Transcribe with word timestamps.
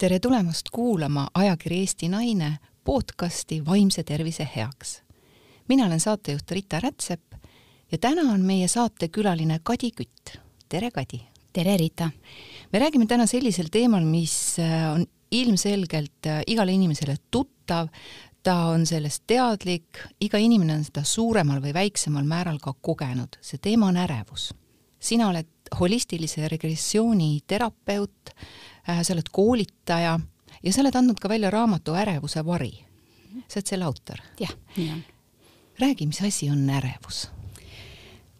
tere 0.00 0.18
tulemast 0.18 0.70
kuulama 0.72 1.26
ajakiri 1.34 1.78
Eesti 1.78 2.08
Naine 2.08 2.58
podcasti 2.84 3.66
Vaimse 3.66 4.02
tervise 4.02 4.48
heaks. 4.56 5.02
mina 5.68 5.86
olen 5.86 6.00
saatejuht 6.00 6.50
Rita 6.50 6.80
Rätsep 6.80 7.20
ja 7.92 7.98
täna 7.98 8.32
on 8.32 8.40
meie 8.40 8.68
saatekülaline 8.68 9.60
Kadi 9.62 9.90
Kütt. 9.90 10.38
tere, 10.68 10.90
Kadi! 10.90 11.20
tere, 11.52 11.76
Rita! 11.76 12.10
me 12.72 12.78
räägime 12.78 13.06
täna 13.06 13.26
sellisel 13.26 13.66
teemal, 13.70 14.04
mis 14.04 14.58
äh, 14.58 14.92
on 14.94 15.06
ilmselgelt 15.30 16.26
äh, 16.26 16.42
igale 16.46 16.72
inimesele 16.72 17.16
tuttav, 17.30 17.88
ta 18.42 18.54
on 18.54 18.86
sellest 18.86 19.24
teadlik, 19.26 20.00
iga 20.20 20.38
inimene 20.38 20.74
on 20.74 20.84
seda 20.84 21.04
suuremal 21.04 21.60
või 21.60 21.74
väiksemal 21.74 22.24
määral 22.24 22.58
ka 22.58 22.72
kogenud. 22.80 23.36
see 23.40 23.58
teema 23.58 23.92
on 23.92 23.96
ärevus. 23.96 24.54
sina 25.00 25.28
oled 25.28 25.46
holistilise 25.80 26.48
regressiooni 26.48 27.40
terapeut, 27.46 28.32
sa 28.86 29.12
oled 29.14 29.28
koolitaja 29.32 30.20
ja 30.62 30.72
sa 30.72 30.80
oled 30.80 30.96
andnud 30.96 31.20
ka 31.20 31.28
välja 31.28 31.50
raamatu 31.50 31.94
Ärevuse 31.94 32.44
vari. 32.46 32.72
sa 33.48 33.60
oled 33.60 33.66
selle 33.66 33.84
autor? 33.84 34.22
jah, 34.40 34.54
nii 34.76 34.90
on. 34.90 35.02
räägi, 35.78 36.06
mis 36.06 36.22
asi 36.22 36.50
on 36.50 36.70
ärevus? 36.70 37.28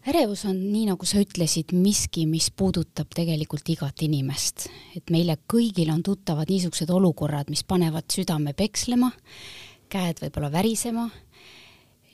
ärevus 0.08 0.44
on, 0.44 0.72
nii 0.72 0.86
nagu 0.90 1.06
sa 1.06 1.20
ütlesid, 1.20 1.72
miski, 1.72 2.26
mis 2.26 2.50
puudutab 2.50 3.12
tegelikult 3.14 3.68
igat 3.68 4.02
inimest. 4.02 4.68
et 4.96 5.10
meile 5.10 5.36
kõigil 5.52 5.92
on 5.92 6.02
tuttavad 6.02 6.48
niisugused 6.48 6.90
olukorrad, 6.90 7.50
mis 7.50 7.64
panevad 7.64 8.08
südame 8.12 8.52
pekslema, 8.52 9.12
käed 9.88 10.22
võib-olla 10.22 10.52
värisema, 10.52 11.10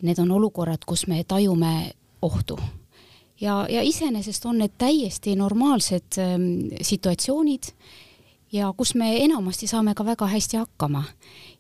need 0.02 0.18
on 0.18 0.30
olukorrad, 0.30 0.84
kus 0.84 1.06
me 1.06 1.24
tajume 1.24 1.92
ohtu 2.22 2.58
ja, 3.40 3.66
ja 3.70 3.82
iseenesest 3.82 4.45
on 4.46 4.58
need 4.58 4.76
täiesti 4.78 5.36
normaalsed 5.36 6.18
ähm, 6.18 6.51
situatsioonid 6.82 7.73
ja 8.52 8.72
kus 8.76 8.94
me 8.94 9.24
enamasti 9.24 9.66
saame 9.66 9.94
ka 9.94 10.04
väga 10.04 10.26
hästi 10.26 10.56
hakkama. 10.56 11.04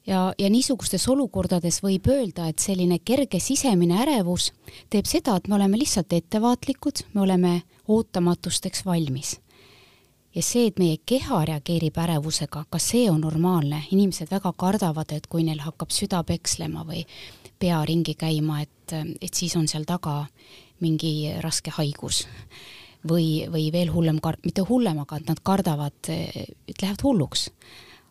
ja, 0.06 0.34
ja 0.38 0.50
niisugustes 0.50 1.08
olukordades 1.08 1.82
võib 1.82 2.06
öelda, 2.08 2.48
et 2.48 2.58
selline 2.58 2.98
kerge 2.98 3.40
sisemine 3.40 3.98
ärevus 4.02 4.52
teeb 4.90 5.06
seda, 5.06 5.36
et 5.36 5.48
me 5.48 5.54
oleme 5.54 5.78
lihtsalt 5.78 6.12
ettevaatlikud, 6.12 7.02
me 7.14 7.20
oleme 7.20 7.62
ootamatusteks 7.88 8.84
valmis. 8.84 9.40
ja 10.34 10.42
see, 10.42 10.66
et 10.66 10.78
meie 10.78 10.98
keha 11.06 11.44
reageerib 11.44 11.98
ärevusega, 11.98 12.64
ka 12.70 12.78
see 12.78 13.10
on 13.10 13.20
normaalne, 13.20 13.82
inimesed 13.90 14.30
väga 14.30 14.52
kardavad, 14.52 15.12
et 15.12 15.26
kui 15.26 15.42
neil 15.44 15.60
hakkab 15.64 15.90
süda 15.90 16.22
pekslema 16.22 16.84
või 16.84 17.06
pea 17.58 17.84
ringi 17.84 18.14
käima, 18.14 18.60
et, 18.62 18.92
et 19.20 19.34
siis 19.34 19.56
on 19.56 19.68
seal 19.68 19.84
taga 19.88 20.26
mingi 20.80 21.32
raske 21.40 21.70
haigus 21.72 22.26
või, 23.08 23.46
või 23.52 23.70
veel 23.72 23.90
hullem, 23.92 24.20
mitte 24.44 24.64
hullem, 24.68 25.00
aga 25.02 25.20
et 25.20 25.28
nad 25.30 25.42
kardavad, 25.42 26.10
et 26.10 26.82
lähevad 26.82 27.02
hulluks. 27.04 27.50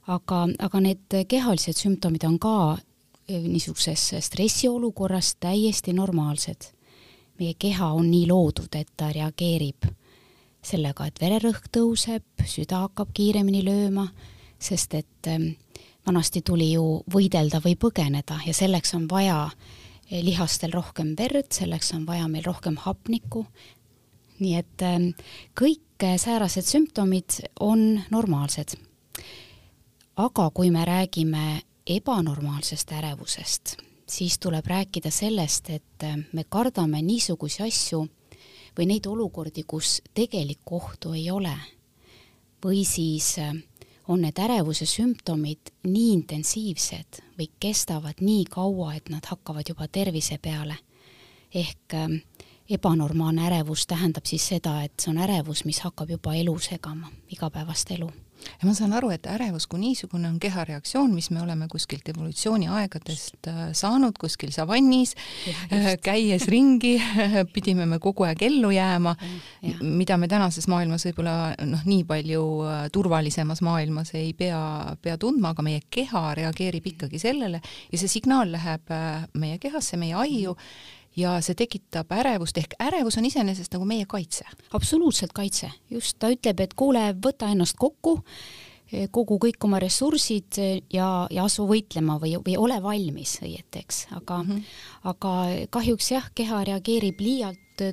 aga, 0.08 0.48
aga 0.60 0.80
need 0.80 1.16
kehalised 1.28 1.80
sümptomid 1.82 2.24
on 2.28 2.38
ka 2.40 2.78
eh, 3.28 3.42
niisuguses 3.42 4.14
stressiolukorras 4.20 5.36
täiesti 5.40 5.94
normaalsed. 5.94 6.72
meie 7.40 7.54
keha 7.60 7.92
on 7.94 8.12
nii 8.12 8.28
loodud, 8.28 8.76
et 8.76 8.88
ta 8.98 9.12
reageerib 9.12 9.86
sellega, 10.64 11.06
et 11.06 11.22
vererõhk 11.22 11.68
tõuseb, 11.72 12.24
süda 12.46 12.80
hakkab 12.88 13.10
kiiremini 13.14 13.64
lööma, 13.64 14.08
sest 14.60 14.94
et 14.94 15.28
eh, 15.28 15.56
vanasti 16.06 16.42
tuli 16.42 16.72
ju 16.72 17.04
võidelda 17.12 17.60
või 17.60 17.76
põgeneda 17.76 18.40
ja 18.46 18.54
selleks 18.54 18.94
on 18.94 19.10
vaja 19.10 19.50
Eh, 20.06 20.22
lihastel 20.22 20.70
rohkem 20.70 21.16
verd, 21.18 21.50
selleks 21.50 21.90
on 21.96 22.04
vaja 22.06 22.28
meil 22.30 22.46
rohkem 22.46 22.76
hapnikku. 22.78 23.46
Nii 24.40 24.56
et 24.60 24.82
ähm, 24.84 25.10
kõik 25.56 26.04
äh, 26.04 26.18
säärased 26.20 26.68
sümptomid 26.68 27.40
on 27.60 28.02
normaalsed. 28.12 28.76
aga 30.16 30.50
kui 30.50 30.72
me 30.72 30.86
räägime 30.86 31.62
ebanormaalsest 31.88 32.92
ärevusest, 32.92 33.78
siis 34.08 34.40
tuleb 34.40 34.66
rääkida 34.66 35.12
sellest, 35.12 35.70
et 35.70 36.04
äh, 36.04 36.18
me 36.34 36.44
kardame 36.50 37.02
niisuguseid 37.02 37.68
asju 37.68 38.08
või 38.78 38.88
neid 38.88 39.06
olukordi, 39.08 39.64
kus 39.64 40.02
tegelikku 40.14 40.76
ohtu 40.76 41.14
ei 41.14 41.32
ole. 41.32 41.58
või 42.66 42.86
siis 42.86 43.38
äh, 43.40 43.54
on 44.08 44.22
need 44.22 44.40
ärevuse 44.40 44.86
sümptomid 44.86 45.72
nii 45.84 46.14
intensiivsed 46.14 47.22
või 47.38 47.50
kestavad 47.60 48.22
nii 48.22 48.46
kaua, 48.50 48.96
et 48.96 49.10
nad 49.10 49.26
hakkavad 49.26 49.70
juba 49.70 49.88
tervise 49.88 50.38
peale. 50.38 50.78
ehk 51.54 51.94
äh, 51.94 52.10
ebanormaalne 52.70 53.48
ärevus 53.48 53.88
tähendab 53.88 54.26
siis 54.26 54.48
seda, 54.56 54.80
et 54.86 54.94
see 55.00 55.14
on 55.14 55.22
ärevus, 55.22 55.66
mis 55.66 55.84
hakkab 55.86 56.16
juba 56.18 56.34
elu 56.38 56.58
segama, 56.60 57.12
igapäevast 57.34 57.92
elu. 57.98 58.12
Ja 58.46 58.68
ma 58.68 58.74
saan 58.78 58.94
aru, 58.94 59.10
et 59.14 59.26
ärevus 59.30 59.66
kui 59.70 59.80
niisugune 59.82 60.28
on 60.28 60.36
kehareaktsioon, 60.42 61.14
mis 61.16 61.32
me 61.34 61.40
oleme 61.42 61.66
kuskilt 61.72 62.08
evolutsiooni 62.12 62.68
aegadest 62.70 63.48
äh, 63.50 63.62
saanud 63.74 64.18
kuskil 64.22 64.52
savannis, 64.54 65.16
äh, 65.74 65.96
käies 66.08 66.46
ringi 66.52 66.96
pidime 67.56 67.88
me 67.90 68.00
kogu 68.04 68.28
aeg 68.28 68.44
ellu 68.46 68.70
jääma, 68.76 69.16
mida 69.82 70.20
me 70.22 70.30
tänases 70.30 70.68
maailmas 70.72 71.08
võib-olla 71.08 71.56
noh, 71.66 71.86
nii 71.88 72.04
palju 72.10 72.44
äh, 72.68 72.84
turvalisemas 72.94 73.64
maailmas 73.66 74.14
ei 74.20 74.34
pea, 74.38 74.60
pea 75.02 75.18
tundma, 75.22 75.56
aga 75.56 75.66
meie 75.66 75.82
keha 75.90 76.28
reageerib 76.38 76.92
ikkagi 76.94 77.22
sellele 77.22 77.64
ja 77.64 78.02
see 78.02 78.12
signaal 78.12 78.52
läheb 78.54 78.94
meie 79.42 79.58
kehasse, 79.64 79.98
meie 79.98 80.14
aiu 80.22 80.54
ja 81.16 81.38
see 81.42 81.56
tekitab 81.58 82.12
ärevust, 82.12 82.58
ehk 82.58 82.76
ärevus 82.82 83.18
on 83.20 83.26
iseenesest 83.26 83.74
nagu 83.76 83.88
meie 83.88 84.06
kaitse. 84.06 84.46
absoluutselt 84.74 85.34
kaitse, 85.34 85.72
just, 85.90 86.18
ta 86.20 86.30
ütleb, 86.34 86.60
et 86.60 86.74
kuule, 86.74 87.08
võta 87.26 87.50
ennast 87.52 87.78
kokku, 87.80 88.20
kogu 89.12 89.40
kõik 89.42 89.64
oma 89.66 89.80
ressursid 89.82 90.60
ja, 90.94 91.08
ja 91.32 91.46
asu 91.46 91.66
võitlema 91.68 92.20
või, 92.22 92.36
või 92.46 92.58
ole 92.62 92.78
valmis 92.84 93.40
õieti, 93.42 93.82
eks, 93.82 94.06
aga 94.12 94.42
mm, 94.44 94.52
-hmm. 94.52 94.64
aga 95.12 95.34
kahjuks 95.74 96.12
jah, 96.12 96.30
keha 96.36 96.64
reageerib 96.70 97.20
liialt 97.20 97.86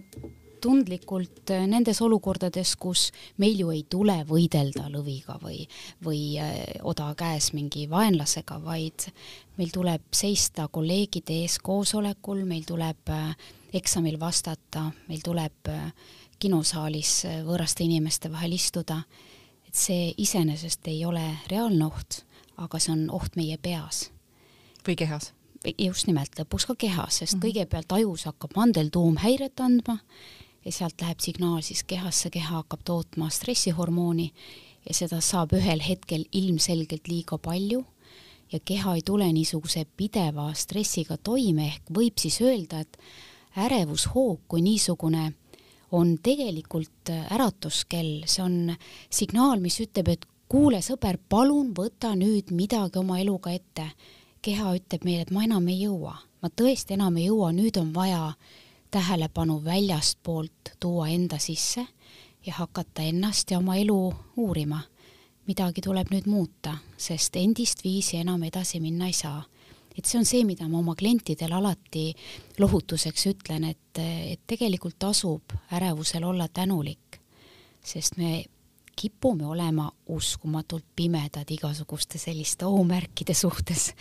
tundlikult 0.62 1.50
äh, 1.50 1.64
nendes 1.68 2.00
olukordades, 2.04 2.74
kus 2.80 3.10
meil 3.42 3.58
ju 3.60 3.72
ei 3.74 3.82
tule 3.90 4.20
võidelda 4.28 4.86
lõviga 4.92 5.38
või, 5.42 5.64
või 6.04 6.22
äh, 6.40 6.54
oda 6.88 7.10
käes 7.18 7.52
mingi 7.56 7.88
vaenlasega, 7.90 8.60
vaid 8.62 9.08
meil 9.58 9.72
tuleb 9.74 10.06
seista 10.14 10.68
kolleegide 10.72 11.42
ees 11.42 11.58
koosolekul, 11.62 12.44
meil 12.48 12.64
tuleb 12.68 13.12
äh, 13.12 13.34
eksamil 13.74 14.18
vastata, 14.20 14.90
meil 15.08 15.22
tuleb 15.24 15.70
kinosaalis 16.42 17.12
võõraste 17.46 17.86
inimeste 17.86 18.28
vahel 18.32 18.56
istuda, 18.56 18.98
et 19.64 19.78
see 19.78 20.10
iseenesest 20.20 20.90
ei 20.90 21.04
ole 21.06 21.22
reaalne 21.48 21.86
oht, 21.86 22.24
aga 22.60 22.80
see 22.82 22.92
on 22.92 23.06
oht 23.14 23.38
meie 23.38 23.56
peas. 23.62 24.10
või 24.86 24.98
kehas 24.98 25.32
just 25.78 26.08
nimelt, 26.08 26.34
lõpuks 26.38 26.66
ka 26.66 26.74
kehas, 26.74 27.20
sest 27.20 27.36
mm 27.36 27.38
-hmm. 27.38 27.44
kõigepealt 27.46 27.92
ajus 27.94 28.24
hakkab 28.24 28.56
mandeltuum 28.56 29.16
häiret 29.22 29.60
andma 29.60 29.98
ja 30.64 30.72
sealt 30.72 31.00
läheb 31.00 31.20
signaal 31.20 31.62
siis 31.62 31.82
kehasse, 31.86 32.30
keha 32.30 32.62
hakkab 32.62 32.84
tootma 32.84 33.30
stressihormooni 33.30 34.28
ja 34.88 34.94
seda 34.94 35.20
saab 35.20 35.54
ühel 35.58 35.82
hetkel 35.82 36.24
ilmselgelt 36.32 37.08
liiga 37.08 37.38
palju. 37.38 37.84
Ja 38.52 38.60
keha 38.60 38.98
ei 38.98 39.02
tule 39.06 39.30
niisuguse 39.32 39.86
pideva 39.96 40.50
stressiga 40.54 41.16
toime, 41.16 41.70
ehk 41.72 41.92
võib 41.94 42.18
siis 42.20 42.36
öelda, 42.44 42.82
et 42.84 42.98
ärevushoog 43.56 44.42
kui 44.48 44.60
niisugune 44.64 45.30
on 45.92 46.16
tegelikult 46.24 47.10
äratuskell, 47.12 48.26
see 48.28 48.44
on 48.44 48.74
signaal, 49.12 49.60
mis 49.60 49.78
ütleb, 49.80 50.08
et 50.12 50.26
kuule, 50.52 50.82
sõber, 50.84 51.16
palun 51.32 51.72
võta 51.76 52.12
nüüd 52.16 52.52
midagi 52.52 53.00
oma 53.00 53.20
eluga 53.20 53.52
ette. 53.52 53.92
keha 54.42 54.72
ütleb 54.74 55.04
meile, 55.06 55.22
et 55.22 55.30
ma 55.30 55.44
enam 55.46 55.68
ei 55.70 55.84
jõua, 55.84 56.16
ma 56.42 56.48
tõesti 56.50 56.96
enam 56.96 57.16
ei 57.16 57.28
jõua, 57.28 57.52
nüüd 57.54 57.76
on 57.78 57.92
vaja 57.94 58.32
tähelepanu 58.92 59.64
väljastpoolt 59.64 60.76
tuua 60.80 61.08
enda 61.08 61.38
sisse 61.38 61.86
ja 62.46 62.54
hakata 62.54 63.02
ennast 63.02 63.50
ja 63.50 63.58
oma 63.58 63.76
elu 63.76 64.14
uurima. 64.36 64.80
midagi 65.46 65.80
tuleb 65.82 66.06
nüüd 66.12 66.28
muuta, 66.30 66.76
sest 66.96 67.36
endist 67.36 67.80
viisi 67.84 68.16
enam 68.20 68.42
edasi 68.46 68.80
minna 68.80 69.08
ei 69.10 69.12
saa. 69.12 69.42
et 69.98 70.04
see 70.04 70.18
on 70.18 70.24
see, 70.24 70.44
mida 70.44 70.68
ma 70.68 70.78
oma 70.78 70.94
klientidele 70.94 71.54
alati 71.54 72.14
lohutuseks 72.58 73.26
ütlen, 73.26 73.64
et, 73.64 73.98
et 73.98 74.40
tegelikult 74.46 74.98
tasub 74.98 75.52
ärevusel 75.72 76.24
olla 76.24 76.48
tänulik, 76.48 77.20
sest 77.84 78.16
me 78.16 78.44
kipume 78.96 79.46
olema 79.46 79.90
uskumatult 80.06 80.84
pimedad 80.96 81.50
igasuguste 81.50 82.18
selliste 82.18 82.66
ohumärkide 82.66 83.34
suhtes 83.34 83.92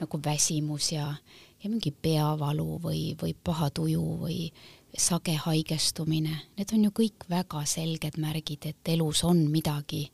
nagu 0.00 0.20
väsimus 0.24 0.92
ja, 0.92 1.14
ja 1.62 1.70
mingi 1.70 1.92
peavalu 2.02 2.78
või, 2.82 3.02
või 3.22 3.34
paha 3.44 3.70
tuju 3.70 4.02
või 4.24 4.52
sage 4.98 5.34
haigestumine, 5.40 6.34
need 6.58 6.72
on 6.74 6.84
ju 6.84 6.90
kõik 6.96 7.28
väga 7.30 7.62
selged 7.68 8.18
märgid, 8.20 8.66
et 8.68 8.92
elus 8.92 9.22
on 9.24 9.46
midagi 9.50 10.04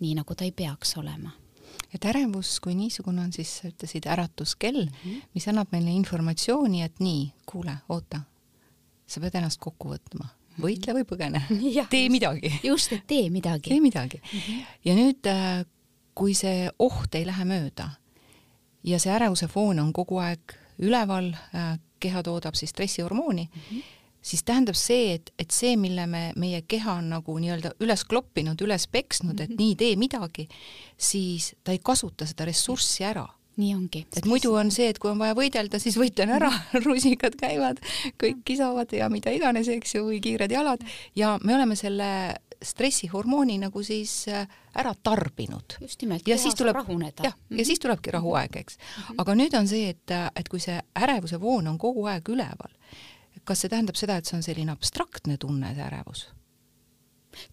nii, 0.00 0.14
nagu 0.18 0.36
ta 0.36 0.46
ei 0.46 0.52
peaks 0.52 0.96
olema. 1.00 1.32
et 1.94 2.04
ärevus 2.04 2.60
kui 2.60 2.74
niisugune 2.74 3.22
on 3.22 3.32
siis, 3.32 3.50
sa 3.58 3.68
ütlesid, 3.68 4.06
äratuskell 4.06 4.84
mm, 4.84 4.92
-hmm. 5.04 5.22
mis 5.34 5.48
annab 5.48 5.68
meile 5.72 5.90
informatsiooni, 5.90 6.82
et 6.82 7.00
nii, 7.00 7.32
kuule, 7.46 7.76
oota, 7.88 8.20
sa 9.06 9.20
pead 9.20 9.34
ennast 9.34 9.60
kokku 9.60 9.88
võtma 9.88 10.24
mhm. 10.24 10.62
võitle 10.62 10.94
või 10.94 11.04
põgene 11.04 11.42
tee 11.90 12.08
midagi. 12.08 12.60
just, 12.62 12.92
et 12.92 13.06
tee 13.06 13.30
midagi. 13.30 13.70
tee 13.70 13.80
midagi 13.80 14.20
mm. 14.22 14.40
-hmm. 14.40 14.64
ja 14.84 14.94
nüüd 14.94 15.26
äh, 15.26 15.66
kui 16.14 16.34
see 16.34 16.70
oht 16.78 17.14
ei 17.14 17.26
lähe 17.26 17.44
mööda 17.44 17.90
ja 18.84 18.98
see 18.98 19.12
ärevuse 19.12 19.48
foon 19.48 19.78
on 19.78 19.92
kogu 19.92 20.18
aeg 20.18 20.63
üleval, 20.78 21.34
äh, 21.54 21.76
keha 22.00 22.22
toodab 22.22 22.56
siis 22.58 22.70
stressihormooni 22.70 23.48
mm, 23.48 23.60
-hmm. 23.60 23.82
siis 24.22 24.42
tähendab 24.44 24.74
see, 24.74 25.14
et, 25.14 25.32
et 25.38 25.50
see, 25.50 25.76
mille 25.76 26.06
me, 26.06 26.32
meie 26.36 26.62
keha 26.62 26.98
on 27.00 27.08
nagu 27.10 27.38
nii-öelda 27.38 27.74
üles 27.80 28.04
kloppinud, 28.04 28.60
üles 28.60 28.88
peksnud 28.88 29.32
mm, 29.32 29.38
-hmm. 29.38 29.44
et 29.44 29.50
mhm. 29.50 29.62
nii 29.62 29.76
tee 29.76 29.96
midagi, 29.96 30.48
siis 30.98 31.54
ta 31.64 31.72
ei 31.72 31.78
kasuta 31.78 32.26
seda 32.26 32.44
ressurssi 32.44 33.04
ära 33.04 33.28
nii 33.56 33.74
ongi. 33.74 34.06
et 34.16 34.26
muidu 34.26 34.54
on 34.58 34.70
see, 34.74 34.88
et 34.90 34.98
kui 34.98 35.10
on 35.10 35.18
vaja 35.18 35.34
võidelda, 35.38 35.78
siis 35.78 35.96
võitlen 35.98 36.32
ära, 36.36 36.50
rusikad 36.86 37.36
käivad, 37.38 37.78
kõik 38.20 38.42
kisavad 38.44 38.92
ja 38.92 39.08
mida 39.12 39.30
iganes, 39.30 39.68
eks 39.68 39.94
ju, 39.94 40.08
või 40.08 40.20
kiired 40.24 40.50
jalad 40.50 40.82
ja 41.14 41.36
me 41.44 41.54
oleme 41.54 41.76
selle 41.78 42.08
stressihormooni 42.64 43.58
nagu 43.62 43.82
siis 43.82 44.28
äh, 44.28 44.48
ära 44.74 44.94
tarbinud. 45.02 45.76
just 45.80 46.02
nimelt, 46.02 46.28
ja 46.28 46.38
siis 46.38 46.54
tuleb 46.54 46.76
rahuneda. 46.76 47.24
jah, 47.24 47.32
ja 47.34 47.54
mm 47.54 47.56
-hmm. 47.56 47.64
siis 47.64 47.80
tulebki 47.80 48.10
rahuaeg, 48.10 48.56
eks 48.56 48.78
mm. 48.78 49.02
-hmm. 49.02 49.14
aga 49.18 49.34
nüüd 49.34 49.58
on 49.58 49.68
see, 49.68 49.88
et, 49.88 50.10
et 50.36 50.48
kui 50.48 50.60
see 50.60 50.80
ärevuse 50.94 51.40
voon 51.40 51.66
on 51.66 51.78
kogu 51.78 52.06
aeg 52.06 52.28
üleval, 52.28 52.72
kas 53.44 53.60
see 53.60 53.68
tähendab 53.68 53.96
seda, 53.96 54.16
et 54.16 54.24
see 54.24 54.36
on 54.36 54.42
selline 54.42 54.72
abstraktne 54.72 55.36
tunne, 55.36 55.74
see 55.74 55.84
ärevus? 55.84 56.28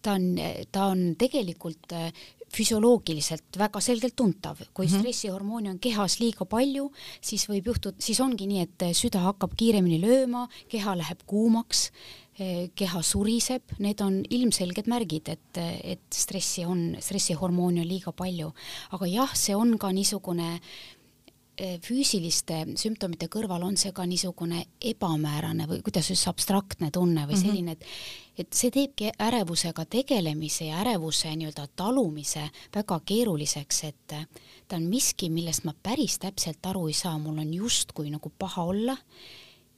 ta 0.02 0.12
on, 0.12 0.36
ta 0.72 0.84
on 0.84 1.16
tegelikult 1.18 1.92
äh, 1.92 2.12
füsioloogiliselt 2.52 3.56
väga 3.58 3.80
selgelt 3.80 4.16
tuntav, 4.16 4.58
kui 4.74 4.86
mm 4.86 4.92
-hmm. 4.92 4.98
stressihormooni 4.98 5.70
on 5.70 5.78
kehas 5.78 6.18
liiga 6.20 6.44
palju, 6.44 6.90
siis 7.20 7.48
võib 7.48 7.66
juhtuda, 7.66 7.96
siis 7.98 8.20
ongi 8.20 8.46
nii, 8.46 8.60
et 8.60 8.96
süda 8.96 9.18
hakkab 9.18 9.56
kiiremini 9.56 10.00
lööma, 10.00 10.48
keha 10.68 10.96
läheb 10.96 11.22
kuumaks, 11.26 11.90
Eh, 12.40 12.70
keha 12.72 13.02
suriseb, 13.04 13.74
need 13.84 14.00
on 14.00 14.22
ilmselged 14.32 14.86
märgid, 14.88 15.28
et, 15.34 15.58
et 15.60 16.16
stressi 16.16 16.62
on, 16.64 16.94
stressihormooni 16.96 17.82
on 17.82 17.88
liiga 17.90 18.14
palju. 18.16 18.48
aga 18.96 19.08
jah, 19.10 19.34
see 19.36 19.52
on 19.52 19.74
ka 19.76 19.90
niisugune 19.92 20.46
eh, 20.54 21.01
füüsiliste 21.58 22.62
sümptomite 22.80 23.28
kõrval 23.28 23.62
on 23.66 23.76
see 23.76 23.92
ka 23.92 24.06
niisugune 24.08 24.62
ebamäärane 24.80 25.66
või 25.68 25.82
kuidas 25.84 26.08
just 26.10 26.28
abstraktne 26.30 26.90
tunne 26.90 27.26
või 27.28 27.36
mhm. 27.36 27.42
selline, 27.42 27.76
et 27.76 27.84
et 28.38 28.48
see 28.56 28.70
teebki 28.72 29.10
ärevusega 29.20 29.84
tegelemise 29.92 30.70
ja 30.70 30.78
ärevuse 30.80 31.28
nii-öelda 31.36 31.66
talumise 31.76 32.46
väga 32.74 32.96
keeruliseks, 33.04 33.82
et 33.84 34.14
ta 34.68 34.78
on 34.78 34.86
miski, 34.88 35.28
millest 35.28 35.66
ma 35.68 35.74
päris 35.76 36.16
täpselt 36.22 36.64
aru 36.66 36.86
ei 36.88 36.96
saa, 36.96 37.18
mul 37.20 37.42
on 37.44 37.52
justkui 37.54 38.08
nagu 38.10 38.32
paha 38.38 38.64
olla, 38.72 38.96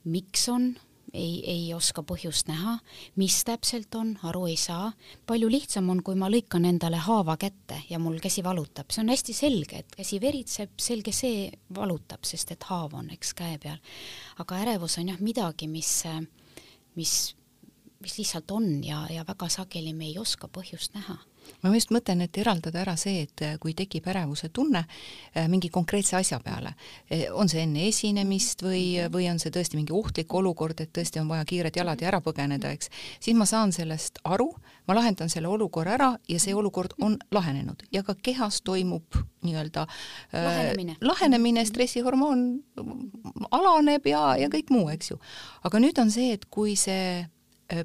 miks 0.04 0.48
on, 0.52 0.70
ei, 1.14 1.38
ei 1.50 1.74
oska 1.74 2.02
põhjust 2.06 2.48
näha, 2.50 2.76
mis 3.20 3.36
täpselt 3.46 3.94
on, 3.94 4.14
aru 4.26 4.46
ei 4.50 4.56
saa. 4.60 4.92
palju 5.26 5.48
lihtsam 5.50 5.90
on, 5.90 6.02
kui 6.02 6.18
ma 6.18 6.28
lõikan 6.32 6.66
endale 6.68 6.98
haava 7.06 7.36
kätte 7.40 7.80
ja 7.90 7.98
mul 8.02 8.18
käsi 8.22 8.44
valutab, 8.44 8.90
see 8.90 9.04
on 9.04 9.12
hästi 9.12 9.36
selge, 9.36 9.84
et 9.84 9.96
käsi 9.96 10.20
veritseb, 10.20 10.74
selge 10.80 11.12
see 11.12 11.50
valutab, 11.74 12.24
sest 12.26 12.54
et 12.54 12.66
haav 12.70 12.96
on, 12.98 13.10
eks, 13.14 13.34
käe 13.38 13.58
peal. 13.62 13.78
aga 14.42 14.62
ärevus 14.66 14.98
on 14.98 15.12
jah 15.14 15.20
midagi, 15.20 15.68
mis, 15.70 15.92
mis, 16.98 17.14
mis 18.02 18.18
lihtsalt 18.18 18.50
on 18.50 18.82
ja, 18.84 19.04
ja 19.10 19.24
väga 19.26 19.48
sageli 19.48 19.94
me 19.94 20.10
ei 20.10 20.18
oska 20.18 20.48
põhjust 20.48 20.98
näha 20.98 21.20
ma 21.62 21.72
just 21.74 21.92
mõtlen, 21.94 22.24
et 22.24 22.38
eraldada 22.40 22.82
ära 22.82 22.94
see, 23.00 23.24
et 23.24 23.42
äh, 23.44 23.56
kui 23.60 23.74
tekib 23.76 24.06
ärevuse 24.10 24.50
tunne 24.54 24.84
äh, 24.84 25.46
mingi 25.50 25.70
konkreetse 25.72 26.16
asja 26.18 26.38
peale, 26.44 26.74
äh, 27.08 27.26
on 27.32 27.48
see 27.50 27.62
enne 27.64 27.86
esinemist 27.88 28.64
või, 28.64 28.84
või 29.12 29.28
on 29.32 29.40
see 29.42 29.52
tõesti 29.54 29.78
mingi 29.78 29.94
ohtlik 29.96 30.32
olukord, 30.34 30.80
et 30.84 30.92
tõesti 30.94 31.22
on 31.22 31.30
vaja 31.32 31.46
kiired 31.48 31.76
jalad 31.80 32.02
ja 32.02 32.10
ära 32.12 32.20
põgeneda, 32.24 32.72
eks, 32.76 32.90
siis 33.24 33.36
ma 33.38 33.48
saan 33.48 33.72
sellest 33.76 34.20
aru, 34.24 34.50
ma 34.88 34.98
lahendan 34.98 35.32
selle 35.32 35.48
olukorra 35.50 35.96
ära 35.96 36.10
ja 36.28 36.40
see 36.42 36.54
olukord 36.54 36.96
on 37.02 37.16
lahenenud. 37.32 37.86
Ja 37.94 38.04
ka 38.04 38.16
kehas 38.20 38.60
toimub 38.64 39.16
nii-öelda 39.44 39.86
lahenemine, 40.32 40.96
lahenemine, 41.04 41.64
stressihormoon 41.68 42.44
alaneb 43.52 44.06
ja, 44.08 44.34
ja 44.40 44.48
kõik 44.52 44.72
muu, 44.72 44.88
eks 44.92 45.12
ju. 45.12 45.20
aga 45.64 45.80
nüüd 45.80 46.00
on 46.00 46.12
see, 46.12 46.32
et 46.36 46.46
kui 46.52 46.76
see 46.80 47.24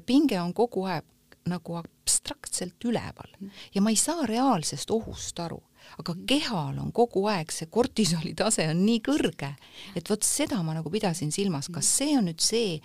pinge 0.06 0.40
on 0.40 0.52
kogu 0.56 0.84
aeg 0.88 1.04
nagu 1.48 1.80
abstraktselt 2.10 2.84
üleval. 2.84 3.30
Ja 3.74 3.82
ma 3.82 3.90
ei 3.90 3.98
saa 3.98 4.26
reaalsest 4.26 4.90
ohust 4.90 5.38
aru, 5.40 5.60
aga 5.98 6.14
kehal 6.26 6.78
on 6.82 6.90
kogu 6.92 7.26
aeg 7.30 7.52
see 7.54 7.70
kortisoli 7.70 8.34
tase 8.34 8.66
on 8.70 8.82
nii 8.84 9.00
kõrge, 9.06 9.54
et 9.96 10.10
vot 10.10 10.26
seda 10.26 10.60
ma 10.66 10.74
nagu 10.76 10.90
pidasin 10.90 11.30
silmas, 11.32 11.70
kas 11.72 11.88
see 12.00 12.16
on 12.18 12.28
nüüd 12.30 12.42
see, 12.42 12.80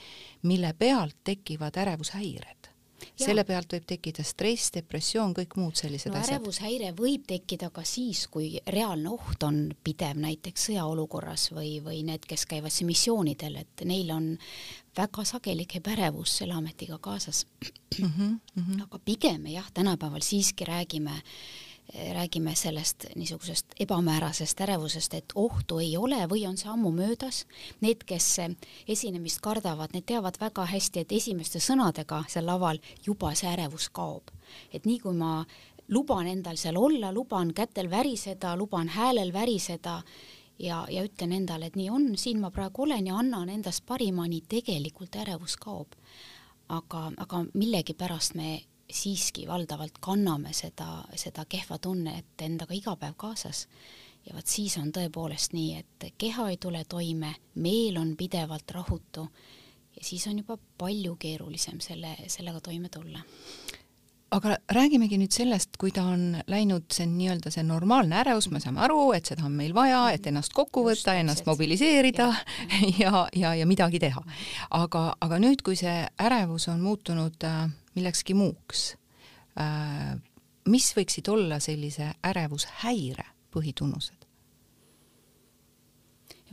mille 0.46 0.74
pealt 0.78 1.18
tekivad 1.24 1.82
ärevushäired? 1.82 2.72
selle 3.16 3.44
pealt 3.46 3.72
võib 3.76 3.84
tekkida 3.88 4.24
stress, 4.26 4.72
depressioon, 4.74 5.34
kõik 5.36 5.56
muud 5.60 5.78
sellised 5.78 6.12
no, 6.12 6.20
asjad. 6.20 6.40
ärevushäire 6.40 6.92
võib 6.98 7.26
tekkida 7.28 7.70
ka 7.72 7.84
siis, 7.86 8.26
kui 8.32 8.56
reaalne 8.72 9.12
oht 9.14 9.44
on 9.46 9.60
pidev, 9.84 10.18
näiteks 10.24 10.70
sõjaolukorras 10.70 11.50
või, 11.54 11.78
või 11.86 12.02
need, 12.08 12.26
kes 12.28 12.48
käivad 12.50 12.74
siin 12.74 12.90
missioonidel, 12.90 13.60
et 13.62 13.86
neil 13.88 14.12
on 14.16 14.32
väga 14.98 15.26
sageli 15.26 15.66
käib 15.66 15.88
ärevus 15.88 16.38
selle 16.38 16.54
ametiga 16.54 16.98
kaasas 16.98 17.46
mm. 18.00 18.06
-hmm, 18.06 18.40
mm 18.56 18.64
-hmm. 18.64 18.84
aga 18.84 19.00
pigem 19.06 19.42
me 19.42 19.52
jah, 19.52 19.72
tänapäeval 19.74 20.22
siiski 20.22 20.66
räägime 20.66 21.22
räägime 21.94 22.56
sellest 22.56 23.06
niisugusest 23.16 23.66
ebamäärasest 23.80 24.62
ärevusest, 24.62 25.14
et 25.14 25.34
ohtu 25.36 25.80
ei 25.80 25.98
ole 25.98 26.26
või 26.26 26.48
on 26.48 26.58
see 26.58 26.70
ammu 26.72 26.92
möödas. 26.92 27.46
Need, 27.82 28.04
kes 28.06 28.38
esinemist 28.88 29.42
kardavad, 29.42 29.94
need 29.94 30.06
teavad 30.06 30.40
väga 30.40 30.66
hästi, 30.66 31.00
et 31.00 31.12
esimeste 31.12 31.60
sõnadega 31.60 32.24
seal 32.28 32.46
laval 32.46 32.80
juba 33.06 33.36
see 33.36 33.50
ärevus 33.50 33.90
kaob. 33.90 34.32
et 34.74 34.86
nii 34.86 35.00
kui 35.00 35.14
ma 35.14 35.46
luban 35.88 36.28
endal 36.28 36.58
seal 36.58 36.78
olla, 36.78 37.12
luban 37.14 37.54
kätel 37.54 37.90
väriseda, 37.90 38.56
luban 38.56 38.88
häälel 38.88 39.34
väriseda, 39.34 40.02
ja, 40.60 40.86
ja 40.90 41.04
ütlen 41.04 41.34
endale, 41.36 41.70
et 41.70 41.76
nii 41.76 41.90
on, 41.90 42.08
siin 42.18 42.40
ma 42.40 42.52
praegu 42.52 42.86
olen 42.86 43.08
ja 43.08 43.18
annan 43.20 43.50
endast 43.50 43.86
parima, 43.86 44.28
nii 44.28 44.44
tegelikult 44.50 45.16
ärevus 45.16 45.58
kaob. 45.62 45.98
aga, 46.70 47.12
aga 47.18 47.44
millegipärast 47.54 48.34
me 48.36 48.64
siiski 48.90 49.48
valdavalt 49.48 50.00
kanname 50.02 50.54
seda, 50.54 51.04
seda 51.16 51.46
kehva 51.46 51.78
tunnet 51.78 52.42
endaga 52.42 52.74
iga 52.74 52.96
päev 52.96 53.14
kaasas. 53.18 53.68
ja 54.26 54.36
vot 54.36 54.48
siis 54.48 54.78
on 54.78 54.92
tõepoolest 54.92 55.54
nii, 55.54 55.78
et 55.78 56.14
keha 56.18 56.50
ei 56.50 56.58
tule 56.58 56.84
toime, 56.90 57.36
meel 57.56 57.98
on 57.98 58.16
pidevalt 58.18 58.72
rahutu 58.72 59.28
ja 59.96 60.04
siis 60.04 60.28
on 60.28 60.38
juba 60.38 60.58
palju 60.78 61.16
keerulisem 61.16 61.80
selle, 61.80 62.16
sellega 62.28 62.62
toime 62.62 62.90
tulla 62.90 63.22
aga 64.36 64.58
räägimegi 64.74 65.18
nüüd 65.20 65.34
sellest, 65.34 65.78
kui 65.80 65.94
ta 65.96 66.04
on 66.12 66.40
läinud, 66.52 66.88
see 66.94 67.08
nii-öelda 67.08 67.52
see 67.54 67.64
normaalne 67.66 68.18
ärevus, 68.20 68.50
me 68.52 68.60
saame 68.64 68.82
aru, 68.86 69.00
et 69.16 69.30
seda 69.30 69.46
on 69.48 69.56
meil 69.56 69.76
vaja, 69.76 70.02
et 70.16 70.28
ennast 70.28 70.54
kokku 70.56 70.84
võtta, 70.88 71.16
ennast 71.20 71.48
mobiliseerida 71.48 72.28
ja, 72.28 72.90
ja, 73.04 73.14
ja, 73.36 73.54
ja 73.62 73.68
midagi 73.70 74.02
teha. 74.04 74.24
aga, 74.76 75.06
aga 75.24 75.40
nüüd, 75.42 75.64
kui 75.66 75.80
see 75.80 76.04
ärevus 76.22 76.68
on 76.74 76.84
muutunud 76.84 77.48
äh, 77.48 77.64
millekski 77.96 78.36
muuks 78.38 78.92
äh,, 79.62 80.16
mis 80.72 80.92
võiksid 80.98 81.30
olla 81.32 81.62
sellise 81.64 82.12
ärevushäire 82.26 83.30
põhitunnused? 83.56 84.26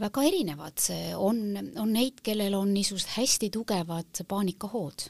väga 0.03 0.23
erinevad, 0.27 0.81
on, 1.21 1.43
on 1.79 1.91
neid, 1.95 2.23
kellel 2.25 2.55
on 2.59 2.73
niisugused 2.75 3.13
hästi 3.15 3.51
tugevad 3.55 4.23
paanikahood 4.29 5.05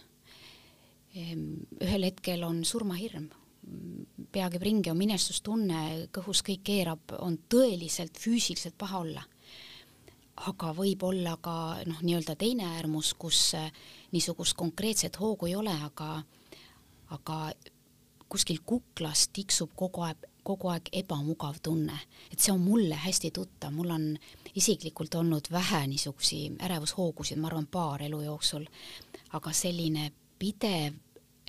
ühel 1.15 2.07
hetkel 2.07 2.45
on 2.47 2.63
surmahirm, 2.65 3.29
pea 4.33 4.49
käib 4.51 4.65
ringi, 4.65 4.91
on 4.91 4.99
minestustunne, 4.99 6.09
kõhus 6.15 6.41
kõik 6.47 6.65
keerab, 6.67 7.15
on 7.21 7.37
tõeliselt 7.53 8.19
füüsiliselt 8.19 8.79
paha 8.79 9.05
olla. 9.05 9.25
aga 10.49 10.73
võib 10.73 11.03
olla 11.05 11.37
ka 11.37 11.85
noh, 11.87 11.99
nii-öelda 12.03 12.35
teine 12.41 12.65
äärmus, 12.65 13.13
kus 13.15 13.53
eh, 13.55 13.69
niisugust 14.13 14.57
konkreetset 14.57 15.19
hoogu 15.21 15.47
ei 15.47 15.55
ole, 15.55 15.75
aga 15.85 16.23
aga 17.13 17.53
kuskil 18.29 18.63
kuklas 18.65 19.29
tiksub 19.29 19.75
kogu 19.77 20.07
aeg, 20.07 20.25
kogu 20.43 20.71
aeg 20.73 20.89
ebamugav 21.03 21.61
tunne, 21.63 21.99
et 22.33 22.41
see 22.41 22.53
on 22.53 22.65
mulle 22.65 22.97
hästi 22.97 23.31
tuttav, 23.31 23.75
mul 23.77 23.93
on 23.93 24.07
isiklikult 24.55 25.15
olnud 25.15 25.53
vähe 25.53 25.85
niisuguseid 25.93 26.57
ärevushoogusid, 26.65 27.39
ma 27.39 27.53
arvan, 27.53 27.69
paar 27.69 28.03
elu 28.03 28.23
jooksul, 28.25 28.65
aga 29.37 29.53
selline 29.53 30.09
pidev 30.43 30.97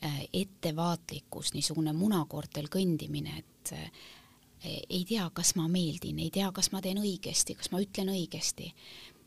äh, 0.05 0.19
ettevaatlikkus, 0.33 1.53
niisugune 1.55 1.93
munakoortel 1.97 2.69
kõndimine, 2.71 3.39
et 3.41 3.73
äh, 3.73 3.87
ei 4.63 5.01
tea, 5.07 5.25
kas 5.35 5.55
ma 5.59 5.65
meeldin, 5.71 6.21
ei 6.23 6.29
tea, 6.33 6.51
kas 6.55 6.69
ma 6.71 6.81
teen 6.83 7.01
õigesti, 7.01 7.57
kas 7.59 7.71
ma 7.73 7.81
ütlen 7.83 8.13
õigesti. 8.13 8.69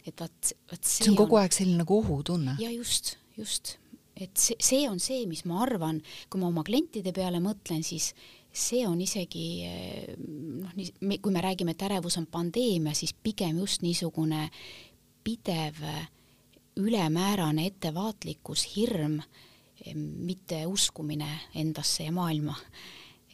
et 0.06 0.20
vot, 0.22 0.52
vot 0.70 0.84
see, 0.86 1.02
see 1.02 1.10
on 1.10 1.18
kogu 1.18 1.36
on... 1.36 1.42
aeg 1.42 1.56
selline 1.56 1.82
nagu 1.82 1.98
ohutunne. 1.98 2.56
ja 2.62 2.70
just, 2.70 3.16
just, 3.36 3.76
et 4.14 4.36
see, 4.38 4.56
see 4.62 4.86
on 4.88 5.02
see, 5.02 5.26
mis 5.26 5.44
ma 5.50 5.64
arvan, 5.66 6.00
kui 6.30 6.40
ma 6.40 6.50
oma 6.52 6.64
klientide 6.64 7.12
peale 7.16 7.42
mõtlen, 7.42 7.82
siis 7.84 8.12
see 8.56 8.86
on 8.88 9.00
isegi 9.02 9.48
äh, 9.66 10.12
noh, 10.62 10.76
nii, 10.78 11.18
kui 11.18 11.34
me 11.34 11.42
räägime, 11.44 11.74
et 11.74 11.88
ärevus 11.88 12.20
on 12.22 12.30
pandeemia, 12.30 12.94
siis 12.94 13.12
pigem 13.12 13.58
just 13.64 13.82
niisugune 13.84 14.46
pidev 15.26 15.82
ülemäärane 16.76 17.66
ettevaatlikkus, 17.66 18.62
hirm 18.76 19.18
äh, 19.18 19.44
mitte 19.94 20.66
uskumine 20.66 21.28
endasse 21.54 22.04
ja 22.04 22.12
maailma. 22.12 22.56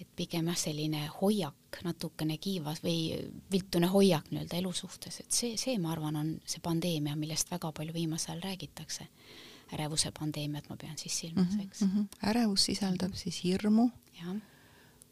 et 0.01 0.09
pigem 0.17 0.49
jah, 0.51 0.57
selline 0.59 1.05
hoiak, 1.21 1.79
natukene 1.85 2.35
kiivas 2.43 2.81
või 2.83 3.13
viltune 3.53 3.87
hoiak 3.87 4.33
nii-öelda 4.33 4.57
elu 4.59 4.73
suhtes, 4.75 5.21
et 5.21 5.31
see, 5.31 5.57
see, 5.57 5.77
ma 5.79 5.93
arvan, 5.93 6.17
on 6.19 6.33
see 6.45 6.59
pandeemia, 6.65 7.15
millest 7.17 7.53
väga 7.53 7.71
palju 7.73 7.95
viimasel 7.95 8.33
ajal 8.33 8.43
räägitakse. 8.49 9.07
ärevuse 9.73 10.11
pandeemiat 10.19 10.69
ma 10.69 10.77
pean 10.77 10.99
siis 10.99 11.19
silmas 11.19 11.49
-hmm, 11.49 11.63
eks 11.63 11.81
mm. 11.81 11.91
-hmm. 11.91 12.29
ärevus 12.29 12.65
sisaldab 12.65 13.13
-hmm. 13.13 13.17
siis 13.17 13.45
hirmu. 13.45 13.91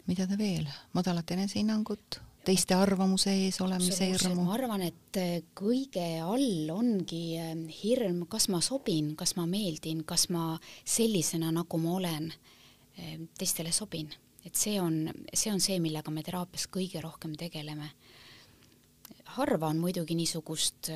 mida 0.06 0.26
ta 0.26 0.38
veel, 0.38 0.66
madalat 0.92 1.30
enesehinnangut, 1.30 2.20
teiste 2.44 2.74
arvamuse 2.74 3.32
ees 3.46 3.60
olemise 3.60 4.08
hirmu? 4.10 4.46
ma 4.46 4.54
arvan, 4.56 4.84
et 4.86 5.18
äh, 5.20 5.42
kõige 5.56 6.06
all 6.24 6.72
ongi 6.74 7.24
äh, 7.40 7.52
hirm, 7.82 8.24
kas 8.30 8.48
ma 8.52 8.62
sobin, 8.64 9.14
kas 9.18 9.36
ma 9.38 9.46
meeldin, 9.50 10.04
kas 10.08 10.28
ma 10.32 10.54
sellisena, 10.84 11.52
nagu 11.54 11.80
ma 11.82 11.94
olen, 11.98 12.32
äh, 12.96 13.14
teistele 13.38 13.74
sobin 13.76 14.10
et 14.40 14.56
see 14.56 14.78
on, 14.80 15.04
see 15.36 15.52
on 15.52 15.60
see, 15.60 15.76
millega 15.84 16.12
me 16.12 16.22
teraapias 16.24 16.64
kõige 16.72 17.02
rohkem 17.04 17.34
tegeleme. 17.36 17.90
harva 19.36 19.68
on 19.68 19.78
muidugi 19.78 20.16
niisugust 20.16 20.88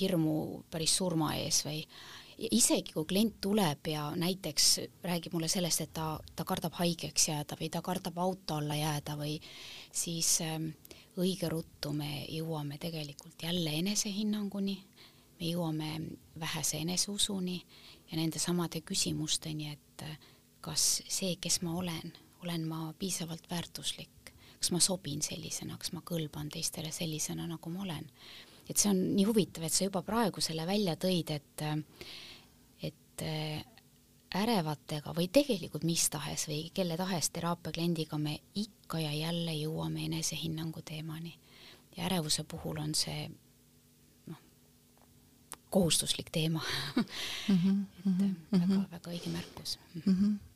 hirmu 0.00 0.64
päris 0.70 0.96
surma 0.98 1.30
ees 1.38 1.62
või 1.64 1.78
isegi 2.38 2.92
kui 2.94 3.06
klient 3.08 3.38
tuleb 3.42 3.88
ja 3.90 4.10
näiteks 4.16 4.66
räägib 5.02 5.34
mulle 5.34 5.48
sellest, 5.50 5.82
et 5.82 5.92
ta, 5.94 6.18
ta 6.36 6.44
kardab 6.46 6.76
haigeks 6.78 7.28
jääda 7.30 7.56
või 7.58 7.70
ta 7.72 7.82
kardab 7.82 8.18
auto 8.22 8.58
alla 8.60 8.76
jääda 8.78 9.16
või 9.18 9.38
siis 9.92 10.36
äh, 10.44 10.58
õige 11.18 11.50
ruttu 11.50 11.92
me 11.96 12.24
jõuame 12.30 12.78
tegelikult 12.80 13.42
jälle 13.42 13.74
enesehinnanguni, 13.80 14.76
me 15.40 15.50
jõuame 15.50 15.92
vähese 16.40 16.82
eneseusuni 16.82 17.58
ja 18.10 18.18
nende 18.18 18.40
samade 18.42 18.82
küsimusteni, 18.86 19.72
et 19.72 20.04
äh, 20.06 20.18
kas 20.60 21.02
see, 21.08 21.36
kes 21.40 21.60
ma 21.66 21.76
olen, 21.78 22.12
olen 22.44 22.66
ma 22.68 22.92
piisavalt 22.98 23.50
väärtuslik, 23.50 24.32
kas 24.58 24.72
ma 24.74 24.80
sobin 24.82 25.22
sellisena, 25.22 25.78
kas 25.78 25.92
ma 25.94 26.02
kõlban 26.06 26.50
teistele 26.52 26.92
sellisena, 26.94 27.46
nagu 27.46 27.70
ma 27.70 27.82
olen. 27.86 28.10
et 28.68 28.76
see 28.76 28.90
on 28.90 28.98
nii 29.16 29.24
huvitav, 29.24 29.64
et 29.64 29.72
sa 29.72 29.86
juba 29.86 30.02
praegu 30.04 30.42
selle 30.44 30.66
välja 30.68 30.96
tõid, 31.00 31.30
et 31.32 31.62
et 32.84 33.22
ärevatega 34.34 35.14
või 35.16 35.28
tegelikult 35.32 35.84
mis 35.88 36.08
tahes 36.10 36.48
või 36.48 36.70
kelle 36.74 36.96
tahes 37.00 37.30
teraapia 37.30 37.72
kliendiga 37.72 38.18
me 38.18 38.38
ikka 38.54 39.00
ja 39.00 39.12
jälle 39.12 39.54
jõuame 39.56 40.04
enesehinnangu 40.04 40.82
teemani. 40.82 41.38
ja 41.96 42.04
ärevuse 42.04 42.44
puhul 42.44 42.78
on 42.78 42.94
see 42.94 43.30
noh, 44.26 44.38
kohustuslik 45.70 46.30
teema 46.30 46.62
mm. 46.96 47.04
-hmm, 47.48 47.84
et 47.98 48.04
mm 48.04 48.36
-hmm. 48.60 48.60
väga, 48.60 48.90
väga 48.90 49.10
õige 49.10 49.30
märkus 49.30 49.78
mm. 49.94 50.02
-hmm 50.14 50.47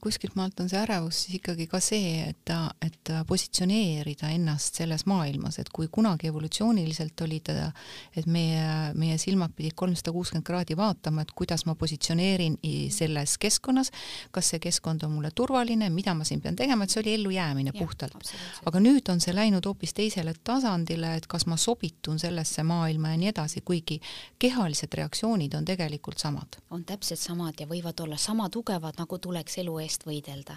kuskilt 0.00 0.36
maalt 0.38 0.60
on 0.60 0.68
see 0.68 0.80
ärevus 0.80 1.18
siis 1.24 1.38
ikkagi 1.38 1.66
ka 1.70 1.80
see, 1.82 2.22
et 2.30 2.38
ta, 2.48 2.68
et 2.84 3.12
positsioneerida 3.28 4.30
ennast 4.34 4.78
selles 4.80 5.04
maailmas, 5.08 5.58
et 5.58 5.68
kui 5.74 5.88
kunagi 5.92 6.28
evolutsiooniliselt 6.30 7.20
oli 7.26 7.40
ta, 7.44 7.70
et 8.16 8.26
meie, 8.30 8.92
meie 8.98 9.18
silmad 9.20 9.54
pidid 9.56 9.76
kolmsada 9.78 10.12
kuuskümmend 10.14 10.46
kraadi 10.46 10.76
vaatama, 10.78 11.24
et 11.24 11.34
kuidas 11.36 11.66
ma 11.68 11.74
positsioneerin 11.78 12.58
selles 12.94 13.36
keskkonnas, 13.42 13.92
kas 14.34 14.52
see 14.52 14.62
keskkond 14.62 15.04
on 15.06 15.16
mulle 15.16 15.32
turvaline, 15.34 15.90
mida 15.94 16.14
ma 16.14 16.26
siin 16.28 16.42
pean 16.44 16.56
tegema, 16.56 16.84
et 16.84 16.94
see 16.94 17.02
oli 17.02 17.14
ellujäämine 17.18 17.72
ja, 17.74 17.78
puhtalt. 17.78 18.32
aga 18.66 18.82
nüüd 18.82 19.10
on 19.12 19.20
see 19.24 19.34
läinud 19.34 19.66
hoopis 19.66 19.94
teisele 19.96 20.34
tasandile, 20.44 21.14
et 21.18 21.26
kas 21.30 21.46
ma 21.50 21.56
sobitun 21.60 22.18
sellesse 22.18 22.64
maailma 22.66 23.14
ja 23.14 23.20
nii 23.20 23.32
edasi, 23.32 23.64
kuigi 23.66 24.00
kehalised 24.38 24.94
reaktsioonid 24.94 25.54
on 25.58 25.64
tegelikult 25.68 26.18
samad. 26.18 26.60
on 26.70 26.84
täpselt 26.84 27.20
samad 27.20 27.60
ja 27.60 27.66
võivad 27.66 28.00
olla 28.04 28.16
sama 28.16 28.48
tugevad, 28.48 28.98
nagu 28.98 29.18
tuleks 29.38 29.58
elu 29.62 29.78
eest 29.84 30.04
võidelda, 30.06 30.56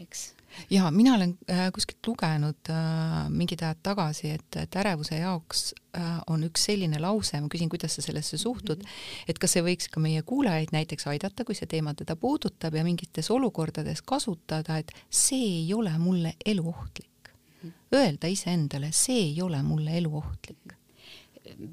eks. 0.00 0.34
ja 0.70 0.90
mina 0.94 1.16
olen 1.16 1.32
äh, 1.50 1.70
kuskilt 1.74 2.06
lugenud 2.06 2.70
äh, 2.70 3.28
mingid 3.30 3.62
ajad 3.62 3.80
tagasi, 3.82 4.30
et, 4.36 4.58
et 4.60 4.76
ärevuse 4.78 5.18
jaoks 5.18 5.72
äh, 5.98 6.20
on 6.30 6.44
üks 6.46 6.68
selline 6.68 7.00
lause, 7.02 7.40
ma 7.40 7.50
küsin, 7.50 7.70
kuidas 7.72 7.96
sa 7.98 8.02
sellesse 8.02 8.38
suhtud 8.38 8.78
-hmm. 8.78 9.24
et 9.28 9.38
kas 9.38 9.56
see 9.56 9.62
võiks 9.62 9.90
ka 9.90 10.00
meie 10.00 10.22
kuulajaid 10.22 10.70
näiteks 10.72 11.06
aidata, 11.10 11.44
kui 11.44 11.58
see 11.58 11.66
teema 11.66 11.94
teda 11.94 12.16
puudutab 12.16 12.74
ja 12.74 12.84
mingites 12.84 13.30
olukordades 13.30 14.02
kasutada, 14.02 14.78
et 14.78 14.92
see 15.10 15.42
ei 15.58 15.74
ole 15.74 15.98
mulle 15.98 16.36
eluohtlik. 16.46 17.32
-hmm. 17.62 17.72
Öelda 17.94 18.26
iseendale, 18.26 18.92
see 18.92 19.18
ei 19.18 19.42
ole 19.42 19.62
mulle 19.62 19.98
eluohtlik 19.98 20.78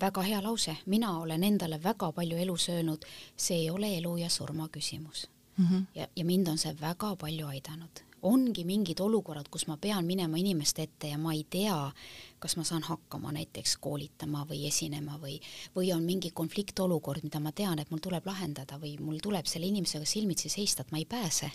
väga 0.01 0.21
hea 0.21 0.43
lause, 0.43 0.77
mina 0.85 1.19
olen 1.19 1.43
endale 1.43 1.83
väga 1.83 2.11
palju 2.11 2.37
elus 2.37 2.69
öelnud, 2.69 3.05
see 3.37 3.57
ei 3.57 3.69
ole 3.69 3.97
elu 3.97 4.17
ja 4.17 4.29
surma 4.29 4.67
küsimus 4.67 5.29
mm. 5.59 5.65
-hmm. 5.65 5.85
ja, 5.95 6.07
ja 6.15 6.25
mind 6.25 6.47
on 6.47 6.57
see 6.57 6.75
väga 6.81 7.15
palju 7.15 7.47
aidanud. 7.47 8.05
ongi 8.21 8.63
mingid 8.67 8.99
olukorrad, 8.99 9.47
kus 9.47 9.67
ma 9.67 9.77
pean 9.77 10.05
minema 10.05 10.37
inimeste 10.37 10.81
ette 10.83 11.07
ja 11.07 11.17
ma 11.17 11.33
ei 11.33 11.45
tea, 11.49 11.91
kas 12.39 12.57
ma 12.57 12.63
saan 12.63 12.83
hakkama 12.83 13.31
näiteks 13.31 13.77
koolitama 13.77 14.45
või 14.49 14.67
esinema 14.67 15.15
või, 15.21 15.37
või 15.75 15.93
on 15.95 16.03
mingi 16.03 16.31
konfliktolukord, 16.31 17.23
mida 17.23 17.39
ma 17.39 17.51
tean, 17.51 17.79
et 17.79 17.91
mul 17.91 17.99
tuleb 18.03 18.25
lahendada 18.25 18.75
või 18.81 18.97
mul 18.99 19.21
tuleb 19.23 19.45
selle 19.45 19.67
inimesega 19.71 20.05
silmitsi 20.05 20.49
seista, 20.49 20.81
et 20.81 20.91
ma 20.91 20.97
ei 20.97 21.05
pääse. 21.05 21.51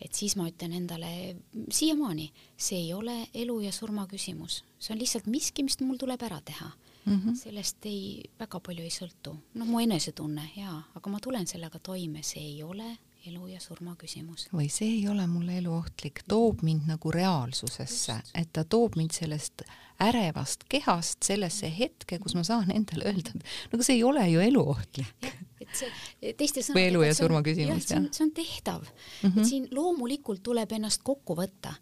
et 0.00 0.14
siis 0.14 0.36
ma 0.36 0.48
ütlen 0.48 0.72
endale 0.72 1.36
siiamaani, 1.70 2.32
see 2.56 2.78
ei 2.78 2.92
ole 2.94 3.26
elu 3.34 3.60
ja 3.60 3.72
surma 3.72 4.06
küsimus, 4.06 4.64
see 4.78 4.94
on 4.94 5.00
lihtsalt 5.00 5.26
miski, 5.26 5.62
mis 5.62 5.80
mul 5.80 5.96
tuleb 5.96 6.22
ära 6.22 6.40
teha 6.40 6.70
mm. 7.04 7.20
-hmm. 7.20 7.34
sellest 7.34 7.86
ei, 7.86 8.22
väga 8.38 8.60
palju 8.60 8.82
ei 8.82 8.90
sõltu. 8.90 9.36
noh, 9.54 9.66
mu 9.66 9.80
enesetunne 9.80 10.50
jaa, 10.56 10.82
aga 10.94 11.10
ma 11.10 11.20
tulen 11.20 11.46
sellega 11.46 11.78
toime, 11.78 12.22
see 12.22 12.42
ei 12.42 12.62
ole 12.62 12.96
elu 13.26 13.46
ja 13.52 13.60
surma 13.60 13.94
küsimus. 14.00 14.46
või 14.52 14.68
see 14.72 14.88
ei 14.96 15.04
ole 15.08 15.26
mulle 15.28 15.58
eluohtlik, 15.60 16.22
toob 16.28 16.62
mind 16.66 16.88
nagu 16.88 17.12
reaalsusesse, 17.12 18.16
et 18.34 18.52
ta 18.52 18.64
toob 18.64 18.96
mind 18.96 19.12
sellest 19.16 19.64
ärevast 20.00 20.64
kehast 20.72 21.22
sellesse 21.26 21.68
hetke, 21.78 22.18
kus 22.18 22.34
ma 22.38 22.44
saan 22.46 22.72
endale 22.72 23.10
öelda, 23.10 23.34
et 23.34 23.44
no 23.44 23.78
aga 23.78 23.86
see 23.86 23.98
ei 23.98 24.04
ole 24.06 24.26
ju 24.30 24.40
eluohtlik. 24.40 25.30
et 25.60 25.74
see 25.76 26.32
teiste 26.38 26.64
sõnadega 26.64 26.80
või 26.80 26.88
elu 26.88 27.04
ja 27.04 27.14
surma 27.18 27.44
küsimus, 27.46 27.90
jah? 27.92 28.08
see 28.10 28.24
on 28.24 28.34
tehtav 28.36 28.82
mm, 28.82 28.90
-hmm. 28.90 29.30
et 29.30 29.34
mhm. 29.34 29.48
siin 29.52 29.68
loomulikult 29.76 30.42
tuleb 30.42 30.72
ennast 30.78 31.04
kokku 31.04 31.36
võtta, 31.36 31.74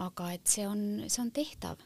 aga 0.00 0.32
et 0.32 0.46
see 0.48 0.66
on, 0.66 1.04
see 1.06 1.22
on 1.22 1.32
tehtav 1.32 1.80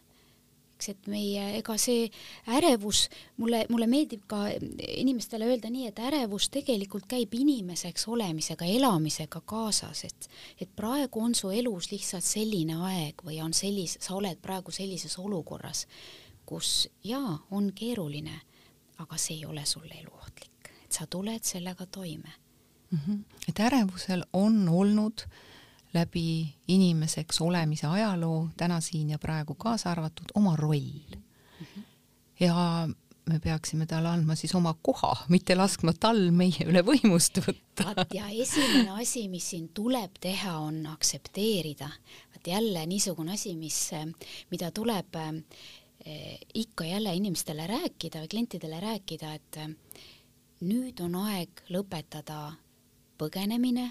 eks, 0.76 0.90
et 0.92 1.08
meie, 1.10 1.44
ega 1.58 1.76
see 1.80 2.06
ärevus, 2.52 3.06
mulle, 3.40 3.64
mulle 3.72 3.88
meeldib 3.90 4.26
ka 4.28 4.44
inimestele 4.52 5.48
öelda 5.48 5.70
nii, 5.72 5.88
et 5.90 6.00
ärevus 6.04 6.50
tegelikult 6.52 7.08
käib 7.08 7.32
inimeseks 7.34 8.06
olemisega, 8.12 8.68
elamisega 8.68 9.40
kaasas, 9.48 10.04
et 10.04 10.28
et 10.60 10.70
praegu 10.76 11.22
on 11.22 11.34
su 11.34 11.50
elus 11.50 11.90
lihtsalt 11.92 12.24
selline 12.24 12.76
aeg 12.90 13.24
või 13.24 13.40
on 13.44 13.54
sellis-, 13.56 13.98
sa 14.00 14.16
oled 14.16 14.40
praegu 14.42 14.74
sellises 14.74 15.16
olukorras, 15.18 15.86
kus 16.46 16.88
jaa, 17.04 17.38
on 17.50 17.72
keeruline, 17.74 18.40
aga 19.02 19.18
see 19.20 19.40
ei 19.40 19.46
ole 19.46 19.64
sulle 19.66 19.94
eluohtlik, 19.96 20.72
et 20.84 20.92
sa 20.92 21.06
tuled 21.06 21.44
sellega 21.44 21.86
toime 21.86 22.32
mm. 22.90 22.98
-hmm. 22.98 23.18
et 23.48 23.60
ärevusel 23.60 24.24
on 24.32 24.68
olnud 24.68 25.24
äh, 25.24 25.45
läbi 25.96 26.28
inimeseks 26.68 27.40
olemise 27.40 27.88
ajaloo, 27.88 28.48
täna 28.56 28.80
siin 28.84 29.10
ja 29.14 29.18
praegu 29.18 29.54
kaasa 29.54 29.90
arvatud, 29.90 30.30
oma 30.34 30.56
roll 30.56 31.16
mm. 31.16 31.66
-hmm. 31.66 31.82
ja 32.40 32.54
me 33.30 33.40
peaksime 33.42 33.86
talle 33.90 34.08
andma 34.08 34.34
siis 34.38 34.54
oma 34.54 34.74
koha, 34.82 35.12
mitte 35.28 35.56
laskma 35.56 35.92
tal 36.00 36.30
meie 36.30 36.66
üle 36.68 36.82
võimust 36.86 37.40
võtta. 37.42 37.88
vaat 37.88 38.14
ja 38.14 38.28
esimene 38.30 38.94
asi, 39.02 39.26
mis 39.28 39.48
siin 39.50 39.68
tuleb 39.74 40.20
teha, 40.22 40.58
on 40.62 40.84
aktsepteerida. 40.92 41.88
vaat 42.34 42.46
jälle 42.46 42.86
niisugune 42.86 43.34
asi, 43.34 43.56
mis, 43.56 43.80
mida 44.50 44.70
tuleb 44.70 45.18
eh, 45.18 46.38
ikka 46.54 46.84
jälle 46.84 47.14
inimestele 47.14 47.66
rääkida 47.66 48.22
või 48.22 48.28
klientidele 48.36 48.80
rääkida, 48.80 49.34
et 49.34 49.60
eh, 49.64 49.74
nüüd 50.60 51.02
on 51.02 51.18
aeg 51.26 51.66
lõpetada 51.70 52.54
põgenemine 53.18 53.90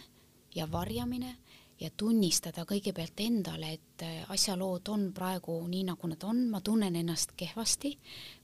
ja 0.55 0.71
varjamine 0.71 1.35
ja 1.79 1.89
tunnistada 1.97 2.63
kõigepealt 2.67 3.19
endale, 3.25 3.73
et 3.75 4.03
äh, 4.05 4.23
asjalood 4.31 4.87
on 4.93 5.09
praegu 5.15 5.57
nii, 5.67 5.83
nagu 5.89 6.07
nad 6.07 6.23
on, 6.27 6.45
ma 6.51 6.61
tunnen 6.63 6.95
ennast 6.95 7.35
kehvasti, 7.37 7.95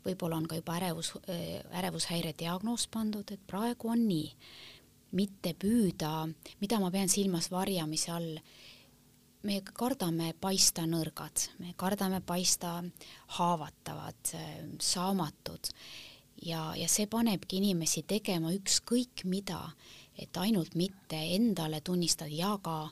võib-olla 0.06 0.42
on 0.42 0.50
ka 0.52 0.60
juba 0.60 0.76
ärevus, 0.82 1.14
äh, 1.32 1.62
ärevushäire 1.80 2.34
diagnoos 2.38 2.88
pandud, 2.92 3.32
et 3.32 3.48
praegu 3.48 3.94
on 3.94 4.08
nii. 4.08 4.36
mitte 5.12 5.52
püüda, 5.60 6.24
mida 6.62 6.78
ma 6.80 6.88
pean 6.88 7.10
silmas 7.12 7.50
varjamise 7.52 8.12
all, 8.16 8.38
me 9.44 9.58
kardame 9.62 10.30
paista 10.40 10.86
nõrgad, 10.88 11.50
me 11.60 11.74
kardame 11.76 12.22
paista 12.24 12.78
haavatavad, 13.36 14.32
äh, 14.36 14.54
saamatud. 14.80 15.68
Ja, 16.42 16.72
ja 16.76 16.88
see 16.88 17.06
panebki 17.12 17.60
inimesi 17.60 18.06
tegema 18.08 18.54
ükskõik 18.56 19.26
mida, 19.26 19.60
et 20.16 20.38
ainult 20.38 20.76
mitte 20.76 21.20
endale 21.36 21.82
tunnistada 21.82 22.32
ja 22.32 22.56
ka 22.64 22.90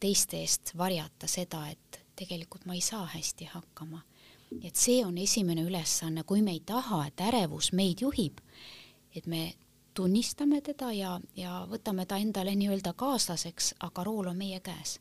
teiste 0.00 0.40
eest 0.40 0.72
varjata 0.78 1.28
seda, 1.30 1.66
et 1.68 2.00
tegelikult 2.16 2.66
ma 2.66 2.74
ei 2.74 2.80
saa 2.80 3.06
hästi 3.14 3.48
hakkama. 3.52 4.02
et 4.62 4.76
see 4.76 5.04
on 5.04 5.18
esimene 5.18 5.62
ülesanne, 5.66 6.22
kui 6.22 6.42
me 6.42 6.52
ei 6.54 6.60
taha, 6.60 7.06
et 7.06 7.20
ärevus 7.20 7.72
meid 7.72 8.00
juhib, 8.00 8.38
et 9.14 9.26
me 9.26 9.54
tunnistame 9.94 10.60
teda 10.60 10.92
ja, 10.92 11.16
ja 11.36 11.66
võtame 11.70 12.06
ta 12.06 12.16
endale 12.22 12.54
nii-öelda 12.54 12.92
kaaslaseks, 12.92 13.74
aga 13.80 14.04
rool 14.04 14.30
on 14.30 14.36
meie 14.36 14.60
käes 14.60 15.00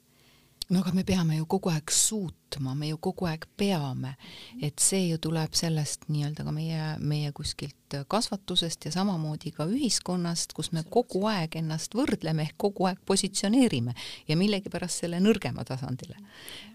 no 0.70 0.82
aga 0.82 0.94
me 0.96 1.04
peame 1.06 1.38
ju 1.38 1.46
kogu 1.50 1.70
aeg 1.70 1.92
suutma, 1.94 2.74
me 2.78 2.90
ju 2.90 2.98
kogu 3.04 3.28
aeg 3.30 3.46
peame, 3.58 4.16
et 4.64 4.82
see 4.82 5.12
ju 5.12 5.20
tuleb 5.22 5.54
sellest 5.58 6.08
nii-öelda 6.10 6.46
ka 6.48 6.54
meie, 6.56 6.88
meie 7.06 7.32
kuskilt 7.36 7.98
kasvatusest 8.10 8.88
ja 8.88 8.92
samamoodi 8.96 9.52
ka 9.56 9.68
ühiskonnast, 9.70 10.56
kus 10.58 10.72
me 10.74 10.82
kogu 10.90 11.22
aeg 11.30 11.60
ennast 11.62 11.94
võrdleme 11.96 12.48
ehk 12.48 12.58
kogu 12.66 12.90
aeg 12.90 13.00
positsioneerime 13.06 13.94
ja 14.28 14.38
millegipärast 14.40 15.06
selle 15.06 15.22
nõrgema 15.24 15.64
tasandile. 15.68 16.18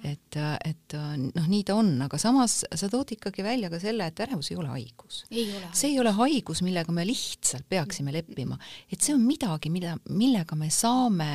et, 0.07 0.39
et 0.39 0.97
noh, 1.19 1.49
nii 1.51 1.65
ta 1.67 1.75
on, 1.77 1.97
aga 2.07 2.19
samas 2.19 2.61
sa 2.63 2.89
tood 2.93 3.11
ikkagi 3.17 3.45
välja 3.45 3.73
ka 3.73 3.83
selle, 3.83 4.07
et 4.07 4.27
ärevus 4.27 4.53
ei 4.53 4.61
ole 4.61 4.71
haigus. 4.71 5.25
see 5.73 5.91
ei 5.91 6.01
ole 6.01 6.15
haigus, 6.15 6.63
millega 6.63 6.95
me 6.95 7.07
lihtsalt 7.09 7.67
peaksime 7.69 8.15
leppima, 8.15 8.59
et 8.91 9.01
see 9.03 9.15
on 9.15 9.27
midagi, 9.27 9.71
mida, 9.71 9.99
millega 10.09 10.57
me 10.57 10.71
saame 10.71 11.33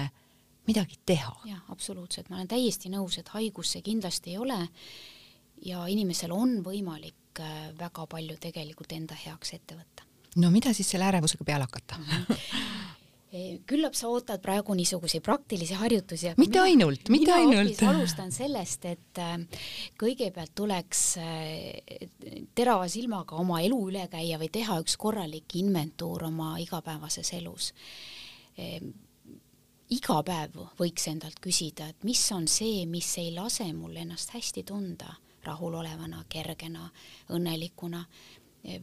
midagi 0.68 1.00
teha. 1.06 1.34
jah, 1.46 1.62
absoluutselt, 1.74 2.30
ma 2.30 2.40
olen 2.40 2.50
täiesti 2.52 2.92
nõus, 2.94 3.20
et 3.20 3.30
haigus 3.36 3.76
see 3.76 3.86
kindlasti 3.86 4.36
ei 4.36 4.42
ole 4.42 4.60
ja 5.66 5.86
inimesel 5.92 6.34
on 6.36 6.60
võimalik 6.66 7.42
äh, 7.44 7.70
väga 7.78 8.08
palju 8.12 8.38
tegelikult 8.42 8.96
enda 8.96 9.18
heaks 9.26 9.56
ette 9.58 9.78
võtta. 9.78 10.08
no 10.42 10.52
mida 10.54 10.74
siis 10.74 10.90
selle 10.92 11.08
ärevusega 11.08 11.48
peale 11.48 11.68
hakata 11.68 12.00
e, 13.32 13.60
küllap 13.68 13.96
sa 13.98 14.10
ootad 14.12 14.44
praegu 14.44 14.76
niisuguseid 14.76 15.24
praktilisi 15.24 15.78
harjutusi. 15.80 16.34
mitte 16.42 16.60
ainult, 16.60 17.10
mitte 17.14 17.34
ainult. 17.38 17.86
alustan 17.88 18.34
sellest, 18.36 18.90
et 18.90 19.22
äh, 19.24 19.38
kõigepealt 20.02 20.56
tuleks 20.58 21.06
äh, 21.22 22.10
terava 22.56 22.90
silmaga 22.92 23.40
oma 23.42 23.62
elu 23.64 23.80
üle 23.92 24.10
käia 24.12 24.42
või 24.42 24.52
teha 24.52 24.80
üks 24.84 24.98
korralik 24.98 25.60
inventuur 25.62 26.28
oma 26.32 26.56
igapäevases 26.64 27.34
elus 27.40 27.72
iga 29.96 30.22
päev 30.26 30.58
võiks 30.80 31.08
endalt 31.12 31.40
küsida, 31.44 31.90
et 31.92 32.04
mis 32.08 32.22
on 32.36 32.48
see, 32.52 32.86
mis 32.90 33.10
ei 33.22 33.32
lase 33.36 33.68
mul 33.74 33.96
ennast 34.02 34.34
hästi 34.36 34.66
tunda, 34.68 35.14
rahulolevana, 35.46 36.24
kergena, 36.30 36.90
õnnelikuna, 37.36 38.02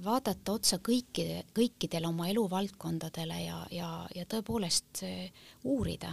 vaadata 0.05 0.53
otsa 0.53 0.79
kõikide, 0.79 1.43
kõikidele 1.55 2.07
oma 2.07 2.29
eluvaldkondadele 2.31 3.41
ja, 3.43 3.63
ja, 3.75 3.89
ja 4.15 4.27
tõepoolest 4.31 5.03
eh, 5.07 5.47
uurida, 5.65 6.13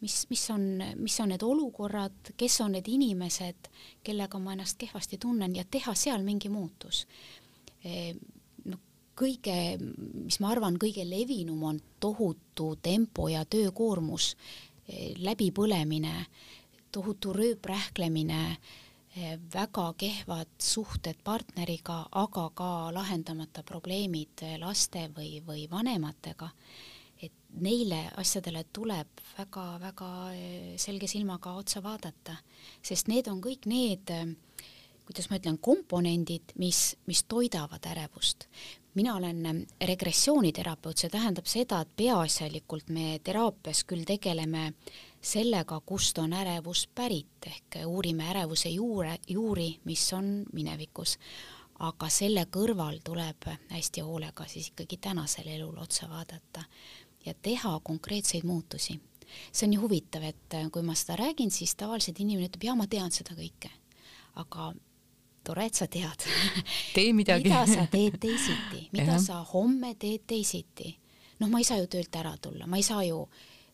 mis, 0.00 0.22
mis 0.30 0.44
on, 0.54 0.66
mis 1.00 1.18
on 1.22 1.32
need 1.34 1.42
olukorrad, 1.42 2.34
kes 2.38 2.60
on 2.64 2.76
need 2.76 2.88
inimesed, 2.88 3.70
kellega 4.06 4.38
ma 4.38 4.54
ennast 4.54 4.78
kehvasti 4.80 5.18
tunnen 5.18 5.56
ja 5.58 5.66
teha 5.66 5.94
seal 5.98 6.22
mingi 6.26 6.52
muutus. 6.52 7.06
Eh, 7.82 8.14
kõige, 9.20 9.56
mis 10.24 10.40
ma 10.40 10.52
arvan, 10.54 10.78
kõige 10.80 11.04
levinum 11.08 11.62
on 11.68 11.80
tohutu 12.00 12.74
tempo 12.82 13.28
ja 13.28 13.44
töökoormus, 13.44 14.34
eh, 14.88 15.12
läbipõlemine, 15.18 16.26
tohutu 16.92 17.32
rööprähklemine, 17.36 18.56
eh, 19.16 19.38
väga 19.54 19.92
kehvad 19.96 20.48
suhted 20.58 21.20
partneriga, 21.24 22.06
aga 22.12 22.50
ka 22.54 22.90
lahendamata 22.94 23.62
probleemid 23.62 24.58
laste 24.58 25.08
või, 25.16 25.42
või 25.44 25.68
vanematega, 25.70 26.50
et 27.22 27.32
neile 27.60 28.10
asjadele 28.16 28.64
tuleb 28.72 29.08
väga-väga 29.38 30.10
eh, 30.32 30.76
selge 30.76 31.06
silmaga 31.06 31.52
otsa 31.52 31.82
vaadata, 31.82 32.36
sest 32.82 33.08
need 33.08 33.28
on 33.28 33.40
kõik 33.40 33.66
need 33.66 34.10
kuidas 35.10 35.26
ma 35.26 35.40
ütlen, 35.40 35.58
komponendid, 35.58 36.52
mis, 36.54 36.94
mis 37.10 37.24
toidavad 37.26 37.82
ärevust 37.82 38.46
mina 38.94 39.14
olen 39.16 39.46
ähm, 39.46 39.62
regressiooniterapeut, 39.86 40.98
see 40.98 41.10
tähendab 41.10 41.46
seda, 41.46 41.80
et 41.84 41.94
peaasjalikult 41.96 42.90
me 42.94 43.20
teraapias 43.24 43.84
küll 43.88 44.04
tegeleme 44.08 44.72
sellega, 45.22 45.80
kust 45.86 46.18
on 46.18 46.32
ärevus 46.32 46.86
pärit, 46.94 47.46
ehk 47.46 47.80
uurime 47.86 48.30
ärevuse 48.32 48.72
juure, 48.72 49.18
juuri, 49.28 49.70
mis 49.84 50.12
on 50.16 50.44
minevikus. 50.52 51.18
aga 51.80 52.08
selle 52.12 52.42
kõrval 52.52 52.98
tuleb 53.04 53.46
hästi 53.70 54.02
hoolega 54.04 54.44
siis 54.44 54.66
ikkagi 54.68 54.98
tänasele 55.00 55.54
elule 55.54 55.80
otsa 55.80 56.08
vaadata 56.10 56.64
ja 57.24 57.34
teha 57.34 57.80
konkreetseid 57.82 58.44
muutusi. 58.44 59.00
see 59.52 59.66
on 59.66 59.72
ju 59.72 59.80
huvitav, 59.80 60.22
et 60.22 60.54
äh, 60.54 60.70
kui 60.70 60.82
ma 60.82 60.94
seda 60.94 61.16
räägin, 61.16 61.50
siis 61.50 61.74
tavaliselt 61.74 62.20
inimene 62.20 62.48
ütleb, 62.48 62.64
jaa, 62.64 62.74
ma 62.74 62.86
tean 62.86 63.10
seda 63.10 63.34
kõike. 63.34 63.70
aga 64.34 64.72
tore, 65.44 65.66
et 65.66 65.74
sa 65.74 65.86
tead 65.86 66.26
tee 66.94 67.12
midagi 67.20 67.48
mida 67.48 67.66
sa 67.66 67.86
teed 67.90 68.18
teisiti, 68.20 68.86
mida 68.96 69.16
ja. 69.16 69.22
sa 69.22 69.40
homme 69.52 69.94
teed 69.94 70.26
teisiti. 70.26 70.96
noh, 71.40 71.48
ma 71.48 71.58
ei 71.58 71.68
saa 71.68 71.80
ju 71.80 71.86
töölt 71.86 72.16
ära 72.16 72.34
tulla, 72.36 72.66
ma 72.66 72.76
ei 72.80 72.86
saa 72.86 73.04
ju 73.04 73.22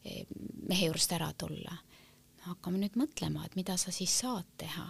eh, 0.05 0.27
mehe 0.69 0.87
juurest 0.87 1.13
ära 1.13 1.33
tulla. 1.39 1.77
hakkame 2.47 2.79
nüüd 2.79 2.95
mõtlema, 2.95 3.45
et 3.47 3.57
mida 3.59 3.75
sa 3.77 3.91
siis 3.91 4.13
saad 4.21 4.47
teha, 4.59 4.87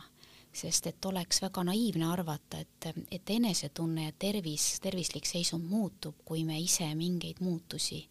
sest 0.53 0.87
et 0.87 1.05
oleks 1.05 1.41
väga 1.43 1.65
naiivne 1.65 2.05
arvata, 2.13 2.59
et, 2.61 2.89
et 3.11 3.31
enesetunne 3.31 4.11
ja 4.11 4.13
tervis, 4.19 4.77
tervislik 4.81 5.25
seisund 5.27 5.65
muutub, 5.65 6.21
kui 6.25 6.45
me 6.45 6.59
ise 6.61 6.89
mingeid 6.95 7.41
muutusi 7.41 8.03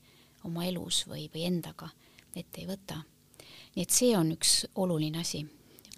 oma 0.45 0.65
elus 0.65 1.03
või, 1.09 1.29
või 1.33 1.45
endaga 1.45 1.89
ette 2.35 2.61
ei 2.61 2.67
võta. 2.67 3.01
nii 3.75 3.83
et 3.83 3.91
see 3.91 4.15
on 4.17 4.31
üks 4.33 4.65
oluline 4.75 5.19
asi 5.21 5.45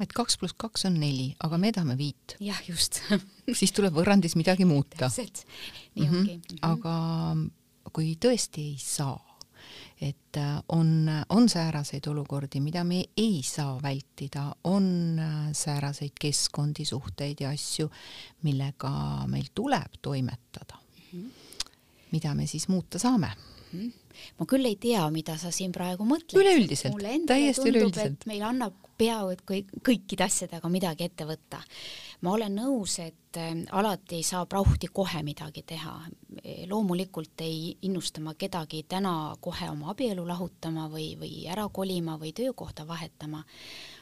et 0.03 0.13
kaks 0.13 0.37
pluss 0.39 0.55
kaks 0.57 0.87
on 0.89 0.97
neli, 1.01 1.29
aga 1.43 1.59
me 1.61 1.71
tahame 1.75 1.97
viit. 1.99 2.37
jah, 2.43 2.59
just 2.67 3.01
siis 3.59 3.73
tuleb 3.75 3.95
võrrandis 3.97 4.37
midagi 4.39 4.67
muuta. 4.69 5.07
täpselt, 5.07 5.45
nii 5.95 6.07
mm 6.07 6.11
-hmm. 6.11 6.19
ongi 6.19 6.35
mm. 6.35 6.41
-hmm. 6.41 6.59
aga 6.71 7.91
kui 7.93 8.17
tõesti 8.21 8.61
ei 8.61 8.77
saa, 8.79 9.37
et 10.01 10.37
äh, 10.37 10.63
on, 10.69 11.09
on 11.29 11.49
sääraseid 11.49 12.07
olukordi, 12.07 12.59
mida 12.59 12.83
me 12.83 13.05
ei 13.17 13.41
saa 13.43 13.79
vältida, 13.83 14.55
on 14.63 15.19
äh, 15.19 15.53
sääraseid 15.53 16.13
keskkondi, 16.19 16.85
suhteid 16.85 17.41
ja 17.41 17.49
asju, 17.49 17.89
millega 18.43 18.91
meil 19.27 19.47
tuleb 19.53 19.97
toimetada 20.01 20.77
mm. 21.13 21.21
-hmm. 21.21 21.31
mida 22.11 22.35
me 22.35 22.47
siis 22.47 22.67
muuta 22.67 22.99
saame 22.99 23.31
mm? 23.73 23.79
-hmm 23.79 23.91
ma 24.39 24.45
küll 24.45 24.65
ei 24.65 24.75
tea, 24.75 25.09
mida 25.13 25.37
sa 25.37 25.51
siin 25.51 25.71
praegu 25.71 26.05
mõtled. 26.07 26.39
üleüldiselt, 26.41 26.97
täiesti 27.27 27.69
üleüldiselt. 27.69 28.25
meil 28.25 28.41
annab 28.41 28.86
peaaegu 28.97 29.33
et 29.33 29.43
kõik, 29.47 29.71
kõikide 29.85 30.25
asjadega 30.25 30.69
midagi 30.69 31.07
ette 31.07 31.25
võtta. 31.25 31.61
ma 32.21 32.31
olen 32.33 32.55
nõus, 32.55 32.99
et 32.99 33.37
äh, 33.37 33.53
alati 33.71 34.15
ei 34.17 34.23
saa 34.23 34.45
prauhti 34.45 34.87
kohe 34.87 35.23
midagi 35.23 35.63
teha. 35.63 35.99
loomulikult 36.67 37.41
ei 37.41 37.77
innusta 37.81 38.21
ma 38.21 38.33
kedagi 38.33 38.83
täna 38.83 39.35
kohe 39.41 39.69
oma 39.69 39.91
abielu 39.91 40.27
lahutama 40.27 40.87
või, 40.89 41.15
või 41.19 41.47
ära 41.47 41.69
kolima 41.69 42.17
või 42.17 42.33
töökohta 42.33 42.87
vahetama, 42.87 43.43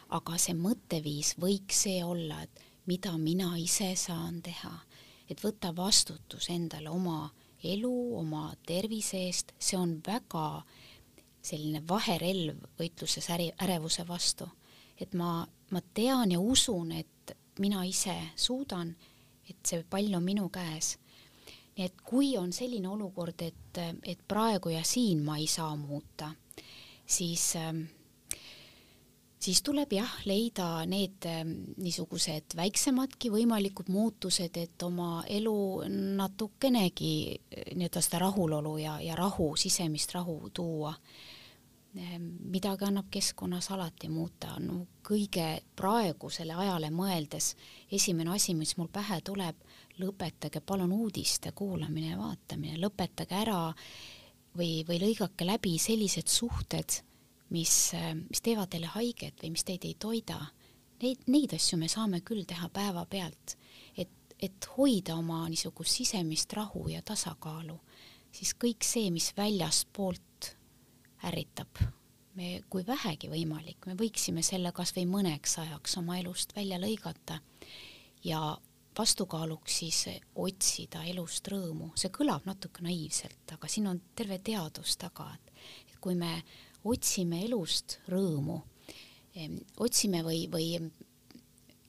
aga 0.10 0.38
see 0.38 0.54
mõtteviis 0.54 1.36
võiks 1.40 1.86
see 1.86 2.04
olla, 2.04 2.42
et 2.44 2.62
mida 2.86 3.18
mina 3.18 3.56
ise 3.58 3.96
saan 3.96 4.42
teha, 4.42 4.74
et 5.30 5.42
võtta 5.42 5.74
vastutus 5.76 6.50
endale 6.50 6.90
oma 6.90 7.32
elu, 7.66 7.96
oma 8.20 8.50
tervise 8.68 9.26
eest, 9.28 9.54
see 9.60 9.78
on 9.78 9.98
väga 10.06 10.64
selline 11.46 11.82
vaherelv 11.88 12.62
võitluses 12.80 13.28
äri, 13.34 13.52
ärevuse 13.62 14.06
vastu. 14.08 14.48
Et 15.00 15.14
ma, 15.14 15.46
ma 15.72 15.82
tean 15.94 16.32
ja 16.32 16.40
usun, 16.40 16.92
et 16.92 17.36
mina 17.60 17.84
ise 17.86 18.16
suudan, 18.36 18.96
et 19.50 19.58
see 19.64 19.84
pall 19.90 20.14
on 20.16 20.24
minu 20.24 20.50
käes. 20.50 20.98
nii 21.76 21.86
et 21.86 22.02
kui 22.08 22.38
on 22.38 22.54
selline 22.56 22.88
olukord, 22.88 23.42
et, 23.42 23.80
et 24.04 24.20
praegu 24.28 24.70
ja 24.72 24.84
siin 24.84 25.24
ma 25.24 25.38
ei 25.38 25.48
saa 25.48 25.76
muuta, 25.76 26.32
siis 27.06 27.56
äh, 27.60 27.74
siis 29.46 29.62
tuleb 29.66 29.94
jah, 29.94 30.12
leida 30.26 30.68
need 30.90 31.26
ähm, 31.30 31.54
niisugused 31.82 32.56
väiksemadki 32.58 33.32
võimalikud 33.34 33.92
muutused, 33.94 34.58
et 34.58 34.86
oma 34.86 35.24
elu 35.30 35.58
natukenegi 36.18 37.16
äh, 37.36 37.72
nii-öelda 37.78 38.04
seda 38.04 38.24
rahulolu 38.26 38.78
ja, 38.82 38.98
ja 39.04 39.18
rahu, 39.20 39.54
sisemist 39.60 40.16
rahu 40.18 40.40
tuua. 40.54 40.94
Ähm, 41.96 42.28
midagi 42.52 42.84
annab 42.84 43.08
keskkonnas 43.12 43.70
alati 43.72 44.10
muuta, 44.12 44.58
no 44.60 44.82
kõige 45.06 45.62
praegusele 45.80 46.52
ajale 46.52 46.90
mõeldes 46.92 47.54
esimene 47.92 48.34
asi, 48.36 48.52
mis 48.58 48.76
mul 48.76 48.90
pähe 48.92 49.22
tuleb, 49.24 49.62
lõpetage 50.02 50.60
palun 50.60 50.92
uudiste 50.92 51.54
kuulamine 51.56 52.12
ja 52.12 52.18
vaatamine, 52.20 52.76
lõpetage 52.82 53.38
ära 53.40 53.60
või, 54.58 54.84
või 54.88 55.00
lõigake 55.06 55.48
läbi 55.48 55.78
sellised 55.80 56.28
suhted 56.28 57.00
mis, 57.56 57.94
mis 58.28 58.44
teevad 58.44 58.74
teile 58.74 58.90
haiget 58.96 59.40
või 59.44 59.54
mis 59.56 59.64
teid 59.64 59.86
ei 59.88 59.96
toida, 60.00 60.40
neid, 61.04 61.24
neid 61.32 61.56
asju 61.56 61.80
me 61.80 61.90
saame 61.92 62.22
küll 62.26 62.44
teha 62.48 62.70
päevapealt, 62.74 63.56
et, 63.98 64.36
et 64.40 64.70
hoida 64.76 65.16
oma 65.20 65.46
niisugust 65.48 66.02
sisemist 66.02 66.54
rahu 66.60 66.88
ja 66.92 67.02
tasakaalu, 67.06 67.78
siis 68.36 68.56
kõik 68.60 68.84
see, 68.84 69.08
mis 69.16 69.32
väljaspoolt 69.38 70.56
ärritab, 71.26 71.82
me, 72.36 72.62
kui 72.70 72.86
vähegi 72.88 73.30
võimalik, 73.32 73.88
me 73.88 73.96
võiksime 74.00 74.44
selle 74.46 74.72
kas 74.76 74.94
või 74.96 75.08
mõneks 75.10 75.58
ajaks 75.64 75.98
oma 76.02 76.20
elust 76.20 76.56
välja 76.56 76.80
lõigata 76.82 77.40
ja 78.26 78.58
vastukaaluks 78.98 79.80
siis 79.82 80.04
otsida 80.36 81.04
elust 81.10 81.48
rõõmu, 81.52 81.92
see 82.00 82.12
kõlab 82.16 82.46
natuke 82.48 82.84
naiivselt, 82.86 83.44
aga 83.52 83.68
siin 83.72 83.90
on 83.92 84.00
terve 84.16 84.40
teadus 84.40 84.96
taga, 85.02 85.28
et 85.36 85.98
kui 86.02 86.16
me 86.16 86.38
otsime 86.86 87.42
elust 87.46 88.00
rõõmu, 88.12 88.62
otsime 89.84 90.22
või, 90.24 90.46
või 90.52 90.70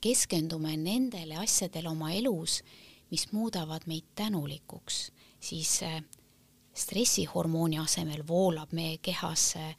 keskendume 0.02 0.74
nendele 0.80 1.38
asjadele 1.42 1.90
oma 1.90 2.12
elus, 2.16 2.60
mis 3.10 3.28
muudavad 3.32 3.86
meid 3.86 4.08
tänulikuks, 4.18 5.10
siis 5.40 5.76
äh, 5.86 6.00
stressihormooni 6.76 7.78
asemel 7.78 8.22
voolab 8.28 8.72
meie 8.76 8.98
kehasse, 9.02 9.74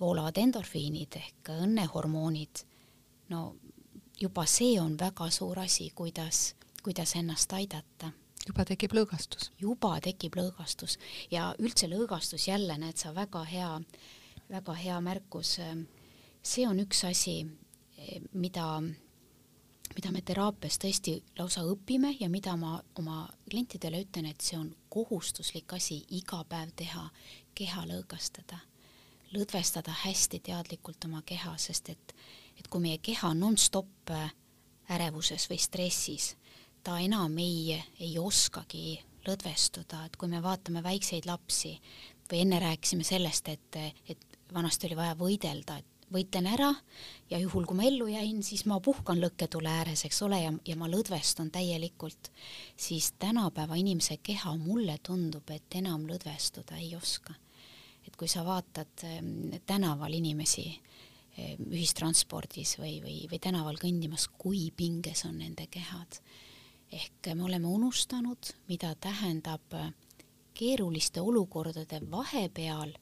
voolavad 0.00 0.38
endorfiinid 0.40 1.18
ehk 1.20 1.50
õnnehormoonid. 1.54 2.64
no 3.28 3.56
juba 4.20 4.46
see 4.46 4.80
on 4.80 4.96
väga 4.98 5.30
suur 5.30 5.58
asi, 5.60 5.90
kuidas, 5.94 6.54
kuidas 6.82 7.14
ennast 7.16 7.52
aidata 7.52 8.12
juba 8.46 8.64
tekib 8.64 8.94
lõõgastus. 8.94 9.50
juba 9.60 9.96
tekib 10.00 10.36
lõõgastus 10.38 10.98
ja 11.30 11.54
üldse 11.58 11.88
lõõgastus 11.90 12.48
jälle, 12.48 12.78
näed 12.78 12.96
sa, 12.96 13.12
väga 13.14 13.44
hea, 13.44 13.72
väga 14.50 14.74
hea 14.74 15.00
märkus. 15.00 15.58
see 16.42 16.66
on 16.66 16.80
üks 16.80 17.04
asi, 17.04 17.46
mida 18.32 18.82
mida 19.96 20.12
me 20.12 20.20
teraapias 20.20 20.76
tõesti 20.80 21.16
lausa 21.38 21.62
õpime 21.64 22.12
ja 22.20 22.28
mida 22.28 22.56
ma 22.60 22.76
oma 23.00 23.24
klientidele 23.48 24.02
ütlen, 24.04 24.28
et 24.30 24.44
see 24.44 24.58
on 24.58 24.68
kohustuslik 24.92 25.72
asi 25.72 26.02
iga 26.18 26.42
päev 26.48 26.74
teha, 26.76 27.06
keha 27.56 27.86
lõõgastada, 27.88 28.58
lõdvestada 29.32 29.94
hästi 30.04 30.42
teadlikult 30.50 31.08
oma 31.08 31.22
keha, 31.26 31.56
sest 31.58 31.88
et, 31.94 32.14
et 32.60 32.68
kui 32.68 32.84
meie 32.84 33.00
keha 33.00 33.32
on 33.32 33.40
nonstop 33.46 34.12
äh, 34.12 34.28
ärevuses 34.92 35.48
või 35.50 35.58
stressis, 35.60 36.34
ta 36.84 36.98
enam 37.02 37.38
ei, 37.42 37.74
ei 38.00 38.18
oskagi 38.20 39.00
lõdvestuda, 39.26 40.04
et 40.06 40.16
kui 40.16 40.28
me 40.30 40.42
vaatame 40.44 40.84
väikseid 40.84 41.26
lapsi 41.26 41.74
või 42.30 42.44
enne 42.44 42.60
rääkisime 42.62 43.06
sellest, 43.06 43.48
et, 43.48 43.80
et 44.08 44.38
vanasti 44.54 44.90
oli 44.90 44.98
vaja 44.98 45.16
võidelda, 45.18 45.80
et 45.80 45.95
võitlen 46.12 46.46
ära 46.46 46.70
ja 47.30 47.38
juhul, 47.42 47.66
kui 47.66 47.78
ma 47.78 47.86
ellu 47.86 48.06
jäin, 48.10 48.42
siis 48.46 48.64
ma 48.70 48.78
puhkan 48.82 49.18
lõkketule 49.20 49.70
ääres, 49.70 50.04
eks 50.06 50.22
ole, 50.26 50.38
ja, 50.44 50.52
ja 50.66 50.76
ma 50.78 50.88
lõdvestun 50.90 51.50
täielikult, 51.54 52.30
siis 52.76 53.12
tänapäeva 53.18 53.78
inimese 53.78 54.18
keha 54.22 54.54
mulle 54.60 54.98
tundub, 55.02 55.50
et 55.50 55.78
enam 55.78 56.06
lõdvestuda 56.08 56.78
ei 56.80 56.94
oska. 56.96 57.34
et 58.06 58.14
kui 58.16 58.28
sa 58.30 58.44
vaatad 58.46 59.02
ähm, 59.02 59.56
tänaval 59.66 60.12
inimesi 60.14 60.68
ähm, 60.70 61.64
ühistranspordis 61.72 62.76
või, 62.78 63.00
või, 63.02 63.16
või 63.30 63.40
tänaval 63.42 63.80
kõndimas, 63.82 64.28
kui 64.38 64.70
pinges 64.70 65.24
on 65.26 65.38
nende 65.38 65.66
kehad. 65.66 66.20
ehk 66.92 67.34
me 67.34 67.42
oleme 67.42 67.66
unustanud, 67.66 68.54
mida 68.68 68.94
tähendab 68.94 69.74
äh, 69.74 69.90
keeruliste 70.54 71.20
olukordade 71.20 72.00
vahepeal 72.10 72.94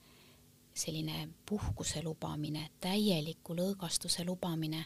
selline 0.74 1.28
puhkuse 1.46 2.02
lubamine, 2.02 2.70
täieliku 2.80 3.54
lõõgastuse 3.54 4.24
lubamine. 4.26 4.84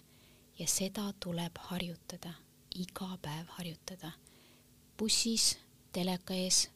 Ja 0.59 0.67
seda 0.67 1.13
tuleb 1.21 1.59
harjutada, 1.71 2.33
iga 2.75 3.17
päev 3.23 3.47
harjutada. 3.59 4.13
bussis, 4.99 5.59
teleka 5.93 6.35
ees, 6.35 6.71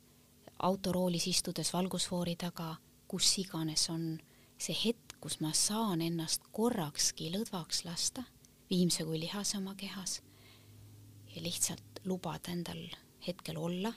autoroolis 0.58 1.26
istudes 1.26 1.72
valgusfoori 1.72 2.36
taga, 2.36 2.76
kus 3.08 3.38
iganes 3.38 3.88
on 3.90 4.20
see 4.58 4.76
hetk, 4.84 5.16
kus 5.20 5.40
ma 5.40 5.50
saan 5.52 6.00
ennast 6.00 6.46
korrakski 6.52 7.32
lõdvaks 7.34 7.84
lasta, 7.84 8.22
viimse 8.70 9.04
kui 9.04 9.18
lihase 9.18 9.58
oma 9.58 9.74
kehas 9.74 10.20
ja 11.34 11.42
lihtsalt 11.42 12.04
lubada 12.04 12.52
endal 12.52 12.86
hetkel 13.26 13.58
olla, 13.58 13.92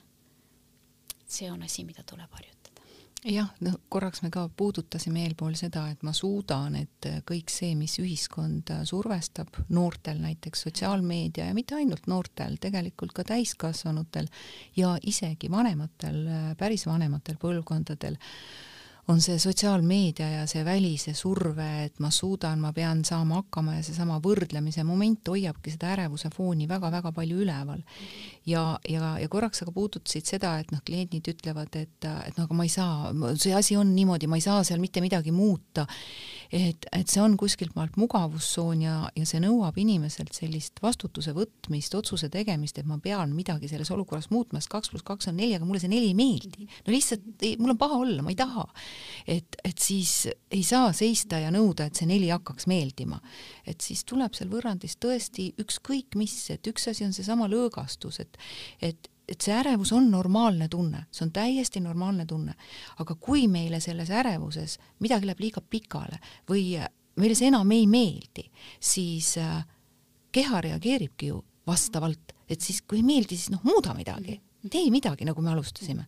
see 1.28 1.52
on 1.52 1.64
asi, 1.64 1.86
mida 1.86 2.04
tuleb 2.04 2.32
harjutada 2.32 2.65
jah, 3.26 3.50
noh, 3.66 3.78
korraks 3.90 4.22
me 4.24 4.30
ka 4.34 4.46
puudutasime 4.58 5.24
eelpool 5.26 5.56
seda, 5.58 5.86
et 5.92 6.04
ma 6.06 6.14
suudan, 6.16 6.76
et 6.80 7.08
kõik 7.28 7.52
see, 7.54 7.74
mis 7.78 7.98
ühiskonda 8.02 8.82
survestab, 8.88 9.58
noortel 9.74 10.22
näiteks 10.22 10.66
sotsiaalmeedia 10.68 11.50
ja 11.50 11.58
mitte 11.58 11.78
ainult 11.80 12.08
noortel, 12.12 12.60
tegelikult 12.62 13.16
ka 13.18 13.26
täiskasvanutel 13.28 14.30
ja 14.78 14.96
isegi 15.02 15.50
vanematel, 15.52 16.22
päris 16.60 16.86
vanematel 16.90 17.40
põlvkondadel 17.42 18.20
on 19.08 19.22
see 19.22 19.38
sotsiaalmeedia 19.38 20.28
ja 20.32 20.46
see 20.50 20.64
välise 20.66 21.14
surve, 21.14 21.66
et 21.86 22.00
ma 22.02 22.10
suudan, 22.14 22.58
ma 22.62 22.72
pean 22.74 23.04
saama 23.06 23.38
hakkama 23.44 23.76
ja 23.78 23.84
seesama 23.86 24.18
võrdlemise 24.24 24.82
moment 24.88 25.30
hoiabki 25.30 25.76
seda 25.76 25.92
ärevuse 25.94 26.32
fooni 26.34 26.66
väga-väga 26.70 27.12
palju 27.14 27.44
üleval. 27.44 27.84
ja, 28.46 28.64
ja, 28.90 29.12
ja 29.22 29.30
korraks 29.30 29.62
sa 29.62 29.68
ka 29.68 29.74
puudutasid 29.76 30.26
seda, 30.26 30.56
et 30.62 30.74
noh, 30.74 30.82
kliendid 30.86 31.28
ütlevad, 31.36 31.76
et, 31.78 32.06
et 32.06 32.38
no 32.38 32.48
aga 32.48 32.58
ma 32.58 32.66
ei 32.66 32.74
saa, 32.74 33.12
see 33.38 33.54
asi 33.54 33.78
on 33.78 33.94
niimoodi, 33.96 34.30
ma 34.30 34.40
ei 34.42 34.46
saa 34.46 34.64
seal 34.66 34.82
mitte 34.82 35.04
midagi 35.06 35.34
muuta. 35.34 35.86
et, 36.50 36.90
et 36.92 37.10
see 37.10 37.22
on 37.22 37.38
kuskilt 37.38 37.76
maalt 37.78 37.98
mugavustsoon 38.02 38.82
ja, 38.82 38.96
ja 39.16 39.26
see 39.26 39.42
nõuab 39.44 39.78
inimeselt 39.82 40.34
sellist 40.34 40.82
vastutuse 40.82 41.34
võtmist, 41.38 41.94
otsuse 41.94 42.30
tegemist, 42.34 42.82
et 42.82 42.90
ma 42.90 42.98
pean 42.98 43.38
midagi 43.38 43.70
selles 43.70 43.92
olukorras 43.94 44.32
muutma, 44.34 44.62
sest 44.62 44.74
kaks 44.74 44.94
pluss 44.94 45.06
kaks 45.06 45.30
on 45.30 45.38
neli, 45.38 45.54
aga 45.58 45.66
mulle 45.66 45.84
see 45.84 45.94
neli 45.94 46.10
ei 46.10 46.18
meeldi. 46.18 46.66
no 46.66 46.94
lihtsalt, 46.94 47.30
mul 47.62 47.78
on 47.78 47.82
paha 47.82 48.02
olla, 48.02 48.26
ma 48.26 48.34
ei 48.34 48.42
taha 48.42 48.66
et, 49.28 49.58
et 49.64 49.78
siis 49.82 50.28
ei 50.52 50.64
saa 50.64 50.92
seista 50.94 51.40
ja 51.42 51.52
nõuda, 51.54 51.88
et 51.88 51.96
see 51.96 52.08
neli 52.10 52.30
hakkaks 52.34 52.68
meeldima. 52.72 53.20
et 53.66 53.82
siis 53.82 54.06
tuleb 54.06 54.34
seal 54.34 54.50
võrrandis 54.50 54.98
tõesti 55.02 55.52
ükskõik 55.62 56.16
mis, 56.16 56.38
et 56.50 56.68
üks 56.68 56.88
asi 56.92 57.06
on 57.06 57.14
seesama 57.14 57.50
lõõgastus, 57.52 58.20
et, 58.20 58.38
et 58.82 59.12
et 59.26 59.42
see 59.42 59.56
ärevus 59.58 59.90
on 59.96 60.12
normaalne 60.12 60.68
tunne, 60.70 61.08
see 61.10 61.24
on 61.26 61.32
täiesti 61.34 61.82
normaalne 61.82 62.28
tunne, 62.30 62.54
aga 63.02 63.16
kui 63.18 63.48
meile 63.50 63.80
selles 63.82 64.12
ärevuses 64.14 64.78
midagi 65.02 65.26
läheb 65.26 65.42
liiga 65.42 65.64
pikale 65.66 66.20
või 66.50 66.76
meile 67.18 67.38
see 67.38 67.50
enam 67.50 67.72
ei 67.74 67.88
meeldi, 67.90 68.46
siis 68.80 69.36
äh, 69.42 69.64
keha 70.36 70.62
reageeribki 70.68 71.32
ju 71.32 71.42
vastavalt, 71.68 72.36
et 72.50 72.62
siis 72.62 72.82
kui 72.86 73.02
ei 73.02 73.08
meeldi, 73.08 73.38
siis 73.38 73.54
noh, 73.54 73.64
muuda 73.66 73.96
midagi, 73.98 74.38
tee 74.70 74.90
midagi, 74.94 75.26
nagu 75.28 75.42
me 75.42 75.54
alustasime. 75.54 76.06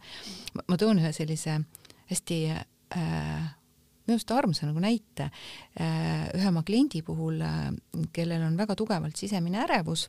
ma 0.67 0.78
toon 0.78 1.00
ühe 1.02 1.12
sellise 1.15 1.60
hästi 2.12 2.39
minu 4.08 4.15
arust 4.15 4.32
armsa 4.32 4.67
nagu 4.67 4.82
näite. 4.82 5.30
Äh, 5.80 6.30
ühe 6.38 6.47
oma 6.50 6.63
kliendi 6.67 7.04
puhul 7.06 7.41
äh,, 7.43 7.71
kellel 8.15 8.45
on 8.47 8.58
väga 8.58 8.76
tugevalt 8.80 9.19
sisemine 9.19 9.62
ärevus 9.65 10.08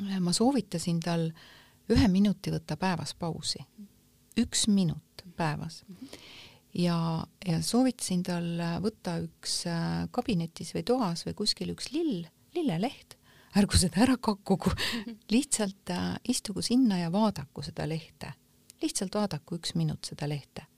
äh,. 0.00 0.18
ma 0.20 0.32
soovitasin 0.32 1.00
tal 1.04 1.28
ühe 1.92 2.08
minuti 2.08 2.52
võtta 2.54 2.78
päevas 2.80 3.12
pausi, 3.18 3.60
üks 4.40 4.66
minut 4.72 5.24
päevas. 5.36 5.82
Ja, 6.72 6.96
ja 7.44 7.58
soovitasin 7.60 8.22
tal 8.24 8.46
võtta 8.80 9.18
üks 9.20 9.66
äh, 9.68 10.06
kabinetis 10.10 10.72
või 10.72 10.86
toas 10.88 11.26
või 11.28 11.36
kuskil 11.42 11.74
üks 11.74 11.92
lill, 11.92 12.24
lilleleht, 12.56 13.18
ärgu 13.60 13.76
seda 13.76 14.06
ära 14.06 14.16
kakkugu, 14.16 14.72
lihtsalt 15.34 15.92
äh, 15.92 16.14
istugu 16.24 16.64
sinna 16.64 17.02
ja 17.04 17.12
vaadaku 17.12 17.68
seda 17.68 17.84
lehte, 17.84 18.32
lihtsalt 18.80 19.20
vaadaku 19.20 19.60
üks 19.60 19.76
minut 19.76 20.08
seda 20.08 20.30
lehte 20.30 20.71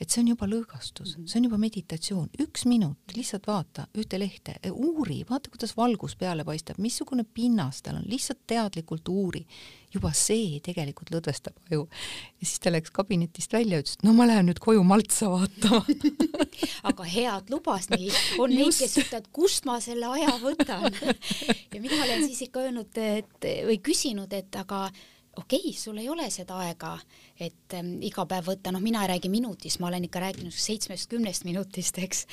et 0.00 0.12
see 0.12 0.20
on 0.22 0.30
juba 0.32 0.48
lõõgastus 0.48 1.14
mm, 1.14 1.22
-hmm. 1.22 1.30
see 1.30 1.40
on 1.40 1.46
juba 1.48 1.58
meditatsioon, 1.60 2.28
üks 2.44 2.66
minut, 2.68 2.98
lihtsalt 3.16 3.46
vaata 3.48 3.86
ühte 3.96 4.18
lehte, 4.20 4.56
e, 4.62 4.70
uuri, 4.70 5.22
vaata, 5.30 5.50
kuidas 5.52 5.76
valgus 5.76 6.16
peale 6.20 6.44
paistab, 6.44 6.80
missugune 6.82 7.24
pinnas 7.24 7.82
tal 7.82 8.00
on, 8.00 8.04
lihtsalt 8.06 8.44
teadlikult 8.46 9.08
uuri. 9.08 9.46
juba 9.96 10.10
see 10.12 10.58
tegelikult 10.60 11.08
lõdvestab 11.14 11.56
aju. 11.70 11.86
ja 12.40 12.46
siis 12.46 12.60
ta 12.60 12.72
läks 12.72 12.90
kabinetist 12.92 13.52
välja, 13.52 13.80
ütles, 13.80 13.96
et 13.96 14.04
no 14.04 14.12
ma 14.12 14.26
lähen 14.28 14.50
nüüd 14.50 14.60
koju 14.60 14.82
maltsa 14.84 15.30
vaatama 15.32 15.84
aga 16.90 17.04
head 17.04 17.50
lubas 17.50 17.88
nii, 17.90 18.10
on 18.38 18.52
neid, 18.52 18.74
kes 18.76 18.98
ütlevad, 19.00 19.30
kust 19.32 19.64
ma 19.64 19.80
selle 19.80 20.10
aja 20.18 20.36
võtan 20.42 20.90
ja 21.72 21.80
mina 21.80 22.02
olen 22.04 22.26
siis 22.28 22.48
ikka 22.48 22.66
öelnud, 22.66 22.92
et 23.00 23.50
või 23.64 23.80
küsinud, 23.80 24.32
et 24.36 24.60
aga 24.60 24.90
okei 25.36 25.58
okay,, 25.58 25.72
sul 25.72 25.98
ei 25.98 26.08
ole 26.08 26.30
seda 26.30 26.56
aega, 26.64 26.96
et 27.40 27.74
ähm, 27.76 27.96
iga 28.04 28.24
päev 28.28 28.48
võtta, 28.50 28.72
noh, 28.72 28.82
mina 28.82 29.02
ei 29.04 29.10
räägi 29.14 29.30
minutist, 29.32 29.80
ma 29.80 29.90
olen 29.90 30.06
ikka 30.08 30.22
rääkinud 30.24 30.54
seitsmest, 30.54 31.08
kümnest 31.12 31.44
minutist, 31.44 31.98
eks, 32.00 32.24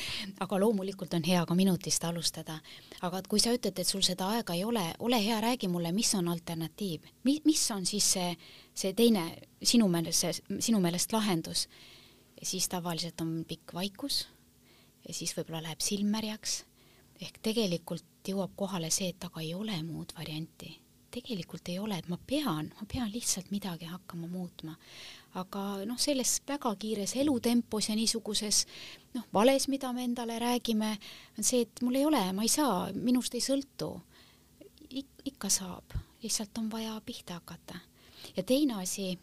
aga 0.43 0.59
loomulikult 0.61 1.13
on 1.17 1.25
hea 1.27 1.43
ka 1.45 1.57
minutist 1.57 2.03
alustada. 2.07 2.59
aga 3.01 3.19
et 3.19 3.27
kui 3.27 3.39
sa 3.43 3.53
ütled, 3.55 3.79
et 3.79 3.87
sul 3.87 4.03
seda 4.05 4.29
aega 4.35 4.55
ei 4.55 4.63
ole, 4.63 4.85
ole 4.99 5.19
hea, 5.23 5.39
räägi 5.43 5.67
mulle, 5.67 5.91
mis 5.91 6.13
on 6.15 6.27
alternatiiv, 6.31 7.09
mi-, 7.23 7.41
mis 7.45 7.63
on 7.71 7.85
siis 7.85 8.11
see, 8.15 8.35
see 8.73 8.93
teine 8.93 9.25
sinu 9.61 9.87
meelest, 9.91 10.19
see 10.23 10.61
sinu 10.69 10.79
meelest 10.83 11.13
lahendus? 11.13 11.67
siis 12.43 12.67
tavaliselt 12.67 13.21
on 13.23 13.45
pikk 13.47 13.71
vaikus. 13.73 14.25
Siis 15.09 15.31
võib-olla 15.37 15.61
läheb 15.63 15.79
silm 15.79 16.11
märjaks. 16.11 16.63
Ehk 17.23 17.39
tegelikult 17.43 18.27
jõuab 18.27 18.51
kohale 18.59 18.89
see, 18.91 19.13
et 19.13 19.23
aga 19.23 19.39
ei 19.39 19.53
ole 19.55 19.77
muud 19.83 20.11
varianti 20.17 20.73
tegelikult 21.13 21.69
ei 21.69 21.79
ole, 21.79 21.97
et 21.99 22.09
ma 22.11 22.17
pean, 22.17 22.69
ma 22.79 22.87
pean 22.89 23.11
lihtsalt 23.13 23.51
midagi 23.53 23.89
hakkama 23.89 24.27
muutma. 24.31 24.75
aga 25.33 25.61
noh, 25.89 25.97
selles 25.97 26.35
väga 26.45 26.75
kiires 26.77 27.15
elutempos 27.17 27.87
ja 27.89 27.95
niisuguses 27.97 28.67
noh, 29.15 29.23
vales, 29.33 29.65
mida 29.67 29.89
me 29.93 30.03
endale 30.05 30.37
räägime, 30.39 30.91
on 31.37 31.43
see, 31.43 31.63
et 31.65 31.81
mul 31.81 31.97
ei 31.97 32.05
ole, 32.05 32.21
ma 32.33 32.45
ei 32.45 32.51
saa, 32.53 32.91
minust 32.93 33.33
ei 33.35 33.41
sõltu 33.41 33.95
Ik. 34.93 35.07
ikka 35.25 35.49
saab, 35.49 35.95
lihtsalt 36.21 36.57
on 36.61 36.69
vaja 36.69 36.99
pihta 37.05 37.39
hakata. 37.39 37.79
ja 38.37 38.43
teine 38.43 38.77
asi, 38.83 39.17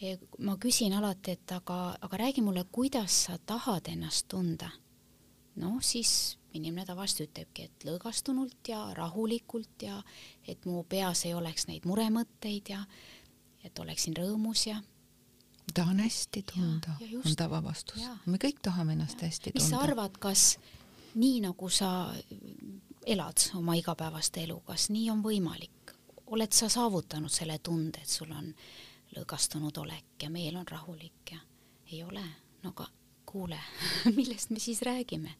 eh, 0.00 0.18
ma 0.38 0.56
küsin 0.56 0.94
alati, 0.94 1.30
et 1.30 1.52
aga, 1.52 1.96
aga 2.00 2.16
räägi 2.16 2.42
mulle, 2.42 2.64
kuidas 2.70 3.24
sa 3.24 3.38
tahad 3.38 3.88
ennast 3.90 4.28
tunda 4.28 4.70
noh, 5.56 5.78
siis 5.80 6.36
inimene 6.56 6.86
tavaliselt 6.88 7.30
ütlebki, 7.30 7.66
et 7.68 7.86
lõõgastunult 7.88 8.70
ja 8.70 8.80
rahulikult 8.96 9.84
ja 9.84 9.98
et 10.48 10.64
mu 10.66 10.82
peas 10.88 11.24
ei 11.26 11.34
oleks 11.34 11.66
neid 11.66 11.86
muremõtteid 11.88 12.70
ja 12.70 12.84
et 13.64 13.78
oleksin 13.78 14.16
rõõmus 14.16 14.66
ja 14.68 14.80
tahan 15.74 16.00
hästi 16.00 16.44
tunda, 16.52 16.96
on 17.24 17.36
tavavastus. 17.36 18.02
me 18.26 18.38
kõik 18.42 18.60
tahame 18.62 18.94
ennast 18.96 19.20
ja. 19.20 19.30
hästi 19.30 19.50
tunda. 19.50 19.60
mis 19.60 19.70
sa 19.70 19.82
arvad, 19.82 20.18
kas 20.22 20.58
nii 21.14 21.40
nagu 21.48 21.70
sa 21.70 21.90
elad 23.06 23.48
oma 23.58 23.74
igapäevast 23.78 24.36
elu, 24.42 24.60
kas 24.66 24.90
nii 24.90 25.10
on 25.10 25.24
võimalik? 25.24 25.72
oled 26.26 26.52
sa 26.52 26.66
saavutanud 26.68 27.30
selle 27.30 27.58
tunde, 27.62 28.00
et 28.02 28.10
sul 28.10 28.32
on 28.34 28.48
lõõgastunud 29.14 29.76
olek 29.78 30.24
ja 30.24 30.30
meel 30.30 30.56
on 30.58 30.66
rahulik 30.68 31.32
ja 31.32 31.38
ei 31.92 32.02
ole? 32.02 32.24
no 32.62 32.72
aga 32.74 32.88
kuule 33.26 33.58
millest 34.16 34.50
me 34.50 34.62
siis 34.62 34.82
räägime 34.82 35.34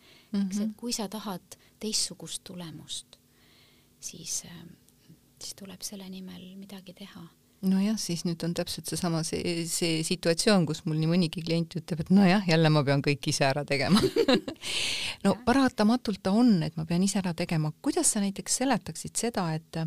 eks, 0.44 0.60
et 0.62 0.74
kui 0.76 0.92
sa 0.94 1.08
tahad 1.10 1.56
teistsugust 1.80 2.42
tulemust, 2.44 3.18
siis, 4.00 4.42
äh, 4.46 4.64
siis 5.42 5.56
tuleb 5.58 5.82
selle 5.86 6.08
nimel 6.10 6.54
midagi 6.56 6.94
teha. 6.96 7.24
Nojah, 7.66 7.96
siis 7.98 8.22
nüüd 8.26 8.42
on 8.44 8.52
täpselt 8.54 8.90
seesama 8.90 9.22
see, 9.24 9.64
see 9.70 10.02
situatsioon, 10.06 10.66
kus 10.68 10.82
mul 10.84 10.98
nii 11.00 11.08
mõnigi 11.08 11.42
klient 11.42 11.72
ütleb, 11.80 12.02
et 12.04 12.10
nojah, 12.12 12.44
jälle 12.46 12.70
ma 12.70 12.82
pean 12.84 13.00
kõik 13.04 13.30
ise 13.32 13.48
ära 13.48 13.64
tegema. 13.68 14.02
No 15.24 15.32
paratamatult 15.46 16.20
ta 16.22 16.30
on, 16.36 16.60
et 16.62 16.76
ma 16.78 16.84
pean 16.86 17.02
ise 17.02 17.16
ära 17.18 17.32
tegema. 17.34 17.72
kuidas 17.82 18.12
sa 18.12 18.20
näiteks 18.22 18.58
seletaksid 18.60 19.16
seda, 19.18 19.46
et 19.56 19.78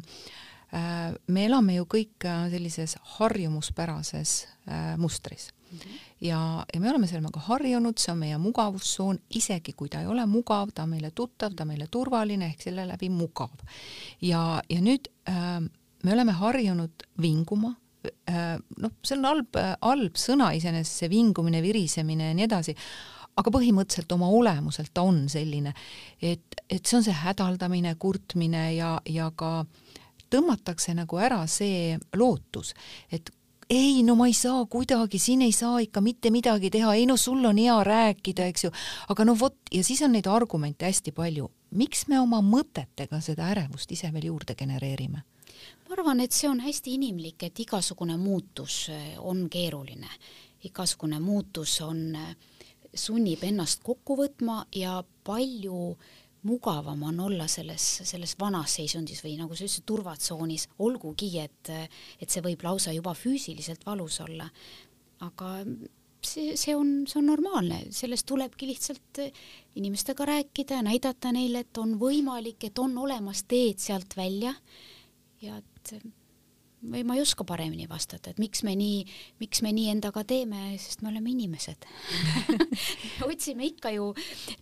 me 1.27 1.45
elame 1.45 1.79
ju 1.79 1.85
kõik 1.89 2.25
äh, 2.29 2.43
sellises 2.51 2.95
harjumuspärases 3.17 4.33
äh, 4.69 4.97
mustris 4.97 5.49
mm 5.71 5.77
-hmm. 5.77 5.99
ja, 6.21 6.65
ja 6.73 6.79
me 6.79 6.89
oleme 6.89 7.07
sellega 7.07 7.39
harjunud, 7.39 7.97
see 7.97 8.11
on 8.11 8.17
meie 8.17 8.37
mugavustsoon, 8.37 9.19
isegi 9.29 9.73
kui 9.73 9.89
ta 9.89 10.01
ei 10.01 10.07
ole 10.07 10.25
mugav, 10.25 10.69
ta 10.75 10.83
on 10.83 10.89
meile 10.89 11.11
tuttav, 11.11 11.53
ta 11.53 11.63
on 11.63 11.67
meile 11.67 11.87
turvaline 11.91 12.45
ehk 12.45 12.61
selle 12.61 12.87
läbi 12.87 13.09
mugav. 13.09 13.57
ja, 14.21 14.61
ja 14.69 14.81
nüüd 14.81 15.09
äh, 15.29 15.69
me 16.03 16.13
oleme 16.13 16.31
harjunud 16.31 17.03
vinguma, 17.21 17.75
äh, 18.29 18.59
noh, 18.77 18.91
see 19.03 19.17
on 19.17 19.25
halb, 19.25 19.55
halb 19.81 20.15
sõna 20.15 20.51
iseenesest, 20.55 20.97
see 20.97 21.09
vingumine, 21.09 21.61
virisemine 21.61 22.27
ja 22.27 22.33
nii 22.33 22.45
edasi, 22.45 22.75
aga 23.39 23.51
põhimõtteliselt 23.51 24.11
oma 24.11 24.27
olemuselt 24.27 24.93
ta 24.93 25.01
on 25.01 25.29
selline, 25.29 25.73
et, 26.21 26.61
et 26.69 26.85
see 26.85 26.97
on 26.97 27.03
see 27.03 27.13
hädaldamine, 27.13 27.95
kurtmine 27.95 28.73
ja, 28.75 29.01
ja 29.05 29.31
ka 29.35 29.65
tõmmatakse 30.29 30.95
nagu 30.97 31.19
ära 31.21 31.41
see 31.47 31.97
lootus, 32.17 32.73
et 33.11 33.31
ei, 33.69 34.03
no 34.03 34.15
ma 34.17 34.27
ei 34.27 34.33
saa 34.33 34.63
kuidagi, 34.65 35.19
siin 35.21 35.43
ei 35.45 35.53
saa 35.53 35.79
ikka 35.83 36.01
mitte 36.01 36.31
midagi 36.33 36.71
teha, 36.73 36.95
ei 36.97 37.05
no 37.05 37.17
sul 37.17 37.45
on 37.45 37.57
hea 37.61 37.77
rääkida, 37.85 38.47
eks 38.49 38.65
ju, 38.65 38.71
aga 39.13 39.25
no 39.25 39.35
vot, 39.39 39.57
ja 39.73 39.83
siis 39.85 40.01
on 40.05 40.15
neid 40.17 40.27
argumente 40.27 40.89
hästi 40.89 41.13
palju. 41.13 41.49
miks 41.69 42.07
me 42.07 42.17
oma 42.19 42.41
mõtetega 42.41 43.19
seda 43.21 43.51
ärevust 43.53 43.91
ise 43.91 44.09
veel 44.13 44.25
juurde 44.31 44.55
genereerime? 44.55 45.21
ma 45.85 45.93
arvan, 45.93 46.19
et 46.19 46.31
see 46.33 46.49
on 46.49 46.59
hästi 46.63 46.95
inimlik, 46.97 47.43
et 47.43 47.59
igasugune 47.59 48.17
muutus 48.17 48.89
eh, 48.89 49.17
on 49.19 49.49
keeruline, 49.49 50.09
igasugune 50.65 51.19
muutus 51.19 51.81
on, 51.81 52.15
eh, 52.15 52.35
sunnib 52.93 53.43
ennast 53.43 53.83
kokku 53.83 54.17
võtma 54.17 54.63
ja 54.73 55.03
palju 55.23 55.95
mugavam 56.47 57.03
on 57.03 57.19
olla 57.19 57.47
selles, 57.51 57.85
selles 58.07 58.35
vanas 58.39 58.77
seisundis 58.79 59.23
või 59.25 59.35
nagu 59.39 59.55
sa 59.55 59.65
ütlesid, 59.65 59.85
turvatsoonis, 59.89 60.67
olgugi 60.79 61.33
et, 61.41 61.71
et 62.19 62.29
see 62.29 62.43
võib 62.45 62.63
lausa 62.63 62.93
juba 62.95 63.13
füüsiliselt 63.17 63.85
valus 63.87 64.21
olla. 64.23 64.49
aga 65.19 65.49
see, 66.23 66.55
see 66.55 66.75
on, 66.75 67.03
see 67.07 67.19
on 67.19 67.27
normaalne, 67.31 67.81
sellest 67.95 68.27
tulebki 68.29 68.69
lihtsalt 68.69 69.21
inimestega 69.79 70.25
rääkida, 70.25 70.81
näidata 70.85 71.33
neile, 71.35 71.65
et 71.65 71.81
on 71.81 71.97
võimalik, 71.99 72.69
et 72.69 72.79
on 72.79 72.97
olemas 72.97 73.43
teed 73.47 73.79
sealt 73.83 74.15
välja. 74.17 74.53
Ja 75.41 75.59
et 75.59 75.93
või 76.83 77.03
ma 77.07 77.17
ei 77.17 77.23
oska 77.23 77.45
paremini 77.47 77.87
vastata, 77.89 78.31
et 78.31 78.39
miks 78.39 78.63
me 78.63 78.75
nii, 78.79 79.03
miks 79.41 79.63
me 79.65 79.73
nii 79.75 79.89
endaga 79.93 80.23
teeme, 80.27 80.73
sest 80.79 81.03
me 81.03 81.11
oleme 81.11 81.33
inimesed. 81.33 81.87
Otsime 83.29 83.67
ikka 83.67 83.91
ju 83.95 84.13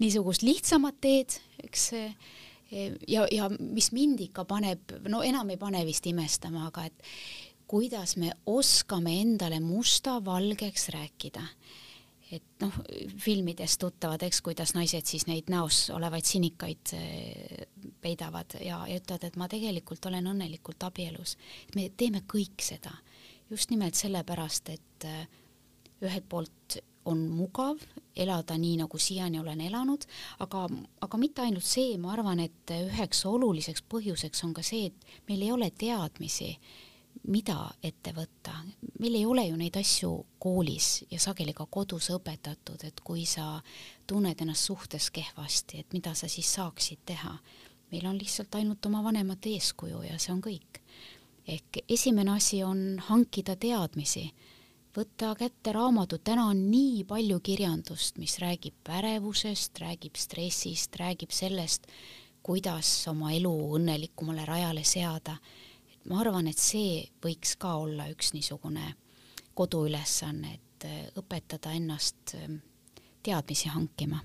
niisugust 0.01 0.45
lihtsamat 0.45 0.97
teed, 1.03 1.37
eks 1.63 1.91
ja, 3.07 3.27
ja 3.31 3.49
mis 3.59 3.91
mind 3.95 4.23
ikka 4.27 4.47
paneb, 4.49 4.97
no 5.07 5.21
enam 5.25 5.53
ei 5.53 5.59
pane 5.61 5.83
vist 5.87 6.07
imestama, 6.09 6.67
aga 6.71 6.87
et 6.89 7.13
kuidas 7.67 8.15
me 8.17 8.31
oskame 8.47 9.19
endale 9.21 9.59
musta 9.63 10.17
valgeks 10.23 10.89
rääkida 10.95 11.43
et 12.31 12.43
noh, 12.61 12.73
filmidest 13.23 13.79
tuttavad, 13.79 14.23
eks, 14.27 14.41
kuidas 14.43 14.73
naised 14.75 15.07
siis 15.07 15.27
neid 15.29 15.51
näos 15.51 15.87
olevaid 15.95 16.27
sinikaid 16.27 16.93
eh, 16.97 17.67
peidavad 18.03 18.57
ja, 18.59 18.81
ja 18.89 18.99
ütlevad, 18.99 19.27
et 19.27 19.39
ma 19.39 19.47
tegelikult 19.51 20.05
olen 20.09 20.27
õnnelikult 20.33 20.83
abielus. 20.89 21.37
me 21.75 21.89
teeme 21.97 22.23
kõik 22.27 22.63
seda 22.63 22.91
just 23.49 23.71
nimelt 23.71 23.95
sellepärast, 23.95 24.69
et 24.75 25.07
eh, 25.07 25.23
ühelt 26.03 26.27
poolt 26.29 26.79
on 27.07 27.23
mugav 27.31 27.79
elada 28.17 28.57
nii, 28.59 28.75
nagu 28.81 28.99
siiani 28.99 29.39
olen 29.39 29.61
elanud, 29.61 30.03
aga, 30.43 30.65
aga 31.05 31.19
mitte 31.21 31.45
ainult 31.45 31.65
see, 31.65 31.95
ma 32.01 32.11
arvan, 32.15 32.41
et 32.43 32.73
üheks 32.75 33.23
oluliseks 33.29 33.85
põhjuseks 33.87 34.43
on 34.43 34.55
ka 34.57 34.65
see, 34.65 34.89
et 34.91 35.29
meil 35.29 35.45
ei 35.45 35.53
ole 35.53 35.69
teadmisi 35.71 36.51
mida 37.27 37.57
ette 37.83 38.13
võtta. 38.15 38.53
meil 38.99 39.15
ei 39.15 39.25
ole 39.25 39.45
ju 39.47 39.55
neid 39.59 39.75
asju 39.77 40.11
koolis 40.39 41.03
ja 41.11 41.19
sageli 41.19 41.53
ka 41.53 41.65
kodus 41.69 42.09
õpetatud, 42.15 42.83
et 42.87 43.01
kui 43.03 43.25
sa 43.25 43.61
tunned 44.07 44.41
ennast 44.41 44.69
suhtes 44.69 45.09
kehvasti, 45.11 45.79
et 45.79 45.93
mida 45.93 46.13
sa 46.15 46.27
siis 46.27 46.53
saaksid 46.53 47.03
teha. 47.05 47.37
meil 47.91 48.05
on 48.05 48.17
lihtsalt 48.17 48.55
ainult 48.55 48.85
oma 48.85 49.03
vanemate 49.03 49.49
eeskuju 49.49 50.01
ja 50.03 50.17
see 50.19 50.33
on 50.33 50.41
kõik. 50.41 50.81
ehk 51.47 51.83
esimene 51.89 52.31
asi 52.31 52.63
on 52.63 52.99
hankida 52.99 53.55
teadmisi, 53.55 54.31
võtta 54.95 55.35
kätte 55.35 55.71
raamatud, 55.73 56.23
täna 56.23 56.47
on 56.47 56.71
nii 56.71 57.03
palju 57.03 57.39
kirjandust, 57.39 58.17
mis 58.17 58.39
räägib 58.39 58.89
ärevusest, 58.89 59.79
räägib 59.79 60.15
stressist, 60.15 60.95
räägib 60.95 61.31
sellest, 61.31 61.87
kuidas 62.41 63.07
oma 63.07 63.31
elu 63.31 63.53
õnnelikumale 63.75 64.45
rajale 64.45 64.83
seada 64.83 65.37
ma 66.07 66.21
arvan, 66.21 66.47
et 66.47 66.59
see 66.61 67.01
võiks 67.23 67.55
ka 67.59 67.75
olla 67.81 68.07
üks 68.11 68.33
niisugune 68.35 68.93
koduülesanne, 69.57 70.53
et 70.53 70.87
äh, 70.87 71.05
õpetada 71.19 71.73
ennast 71.75 72.35
ähm, 72.37 72.59
teadmisi 73.25 73.71
hankima, 73.73 74.21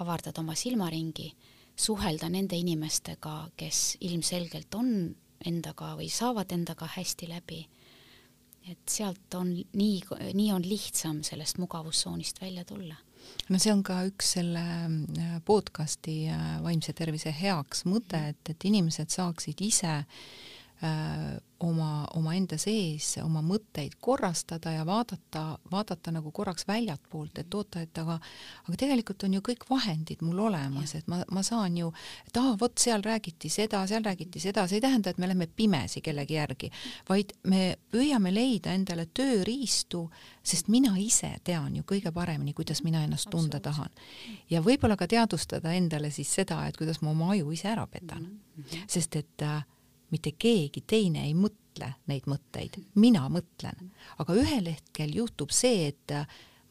avardada 0.00 0.42
oma 0.42 0.56
silmaringi, 0.58 1.32
suhelda 1.78 2.30
nende 2.32 2.58
inimestega, 2.58 3.50
kes 3.58 3.98
ilmselgelt 4.06 4.74
on 4.78 4.92
endaga 5.46 5.92
või 5.98 6.08
saavad 6.10 6.52
endaga 6.54 6.88
hästi 6.96 7.28
läbi. 7.30 7.66
et 8.68 8.90
sealt 8.90 9.34
on 9.34 9.54
nii, 9.54 10.00
nii 10.36 10.48
on 10.52 10.64
lihtsam 10.66 11.22
sellest 11.24 11.58
mugavustsoonist 11.58 12.40
välja 12.42 12.64
tulla 12.68 12.96
no 13.48 13.58
see 13.58 13.72
on 13.72 13.82
ka 13.86 14.02
üks 14.08 14.34
selle 14.36 14.60
äh, 14.60 15.38
podcasti 15.44 16.28
äh, 16.28 16.58
vaimse 16.64 16.92
tervise 16.92 17.32
heaks 17.32 17.84
mõte, 17.88 18.20
et, 18.32 18.50
et 18.52 18.68
inimesed 18.68 19.12
saaksid 19.14 19.62
ise 19.64 19.94
oma, 21.58 22.06
omaenda 22.14 22.54
sees 22.60 23.16
oma 23.22 23.40
mõtteid 23.42 23.96
korrastada 24.00 24.70
ja 24.76 24.84
vaadata, 24.86 25.58
vaadata 25.70 26.12
nagu 26.14 26.30
korraks 26.34 26.66
väljatpoolt, 26.68 27.38
et 27.42 27.54
oota, 27.54 27.82
et 27.82 27.98
aga 27.98 28.18
aga 28.68 28.76
tegelikult 28.78 29.24
on 29.26 29.34
ju 29.34 29.42
kõik 29.48 29.64
vahendid 29.70 30.22
mul 30.22 30.38
olemas, 30.46 30.94
et 30.94 31.08
ma, 31.10 31.18
ma 31.34 31.42
saan 31.42 31.76
ju, 31.80 31.90
et 32.28 32.38
aa, 32.38 32.54
vot 32.60 32.78
seal 32.78 33.02
räägiti 33.02 33.50
seda, 33.50 33.80
seal 33.90 34.06
räägiti 34.06 34.40
seda, 34.42 34.68
see 34.68 34.78
ei 34.78 34.84
tähenda, 34.84 35.10
et 35.10 35.18
me 35.18 35.26
läheme 35.26 35.48
pimesi 35.50 36.02
kellegi 36.04 36.38
järgi, 36.38 36.70
vaid 37.08 37.34
me 37.50 37.62
püüame 37.90 38.30
leida 38.34 38.74
endale 38.78 39.08
tööriistu, 39.10 40.04
sest 40.46 40.70
mina 40.70 40.94
ise 41.02 41.32
tean 41.44 41.74
ju 41.76 41.86
kõige 41.88 42.12
paremini, 42.14 42.54
kuidas 42.54 42.84
mina 42.86 43.02
ennast 43.06 43.30
tunda 43.34 43.58
tahan. 43.60 43.90
ja 44.50 44.62
võib-olla 44.62 44.96
ka 44.96 45.10
teadvustada 45.10 45.74
endale 45.74 46.12
siis 46.14 46.30
seda, 46.38 46.60
et 46.68 46.78
kuidas 46.78 47.02
ma 47.02 47.10
oma 47.10 47.32
aju 47.34 47.50
ise 47.52 47.68
ära 47.68 47.86
petan 47.86 48.22
mm. 48.22 48.62
-hmm. 48.62 48.86
sest 48.86 49.16
et 49.16 49.42
äh, 49.42 49.66
mitte 50.10 50.32
keegi 50.32 50.82
teine 50.86 51.26
ei 51.26 51.34
mõtle 51.36 51.92
neid 52.10 52.26
mõtteid, 52.30 52.80
mina 52.94 53.26
mõtlen. 53.32 53.90
aga 54.18 54.34
ühel 54.34 54.72
hetkel 54.72 55.14
juhtub 55.14 55.50
see, 55.54 55.88
et 55.88 56.14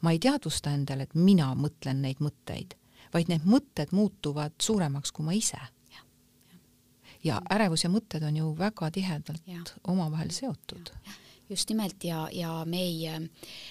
ma 0.02 0.12
ei 0.12 0.18
teadvusta 0.22 0.72
endale, 0.74 1.08
et 1.08 1.14
mina 1.14 1.52
mõtlen 1.58 2.02
neid 2.02 2.20
mõtteid, 2.22 2.74
vaid 3.14 3.30
need 3.32 3.46
mõtted 3.48 3.92
muutuvad 3.92 4.54
suuremaks 4.62 5.12
kui 5.12 5.24
ma 5.24 5.32
ise. 5.32 5.60
ja 7.24 7.40
ärevus 7.50 7.82
ja 7.84 7.90
mõtted 7.90 8.22
on 8.22 8.36
ju 8.36 8.52
väga 8.58 8.90
tihedalt 8.90 9.74
omavahel 9.84 10.30
seotud. 10.30 10.92
Just 11.48 11.70
nimelt 11.70 12.04
ja, 12.04 12.28
ja 12.32 12.64
me 12.68 12.76
ei, 12.76 13.08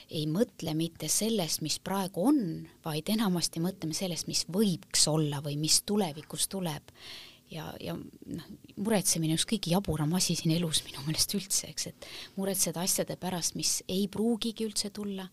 ei 0.09 0.25
mõtle 0.25 0.73
mitte 0.73 1.07
sellest, 1.07 1.61
mis 1.61 1.77
praegu 1.79 2.25
on, 2.25 2.39
vaid 2.85 3.09
enamasti 3.13 3.61
mõtleme 3.61 3.93
sellest, 3.93 4.27
mis 4.27 4.47
võiks 4.49 5.05
olla 5.07 5.43
või 5.45 5.59
mis 5.61 5.83
tulevikus 5.85 6.47
tuleb 6.49 6.89
ja, 7.51 7.69
ja 7.81 7.95
noh, 7.95 8.49
muretsemine 8.77 9.35
on 9.35 9.39
üks 9.39 9.47
kõige 9.49 9.71
jaburam 9.73 10.13
asi 10.17 10.35
siin 10.37 10.55
elus 10.57 10.83
minu 10.87 11.03
meelest 11.05 11.35
üldse, 11.37 11.71
eks, 11.71 11.89
et 11.91 12.09
muretseda 12.37 12.83
asjade 12.83 13.17
pärast, 13.19 13.57
mis 13.59 13.79
ei 13.87 14.07
pruugigi 14.11 14.67
üldse 14.67 14.91
tulla, 14.95 15.27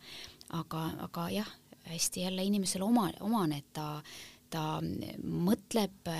aga, 0.58 0.86
aga 1.08 1.28
jah, 1.34 1.52
hästi 1.90 2.24
jälle 2.24 2.44
inimesele 2.44 2.84
oma, 2.86 3.10
omane, 3.24 3.60
et 3.60 3.72
ta, 3.76 3.88
ta 4.50 4.64
mõtleb 4.80 6.12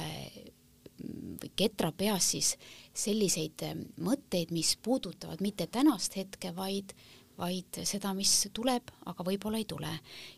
või 1.41 1.51
ketrab 1.59 1.97
peas 1.99 2.31
siis 2.35 2.55
selliseid 2.95 3.65
mõtteid, 4.05 4.53
mis 4.55 4.77
puudutavad 4.83 5.43
mitte 5.45 5.67
tänast 5.67 6.17
hetke, 6.17 6.55
vaid 6.57 6.95
vaid 7.39 7.81
seda, 7.87 8.13
mis 8.15 8.31
tuleb, 8.55 8.91
aga 9.11 9.25
võib-olla 9.27 9.59
ei 9.59 9.67
tule. 9.67 9.91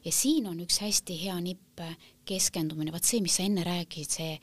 ja 0.05 0.12
siin 0.12 0.47
on 0.49 0.61
üks 0.64 0.81
hästi 0.81 1.16
hea 1.21 1.37
nipp 1.45 1.83
keskendumine, 2.27 2.92
vot 2.92 3.05
see, 3.05 3.21
mis 3.21 3.37
sa 3.37 3.45
enne 3.45 3.64
rääkisid, 3.66 4.11
see 4.16 4.38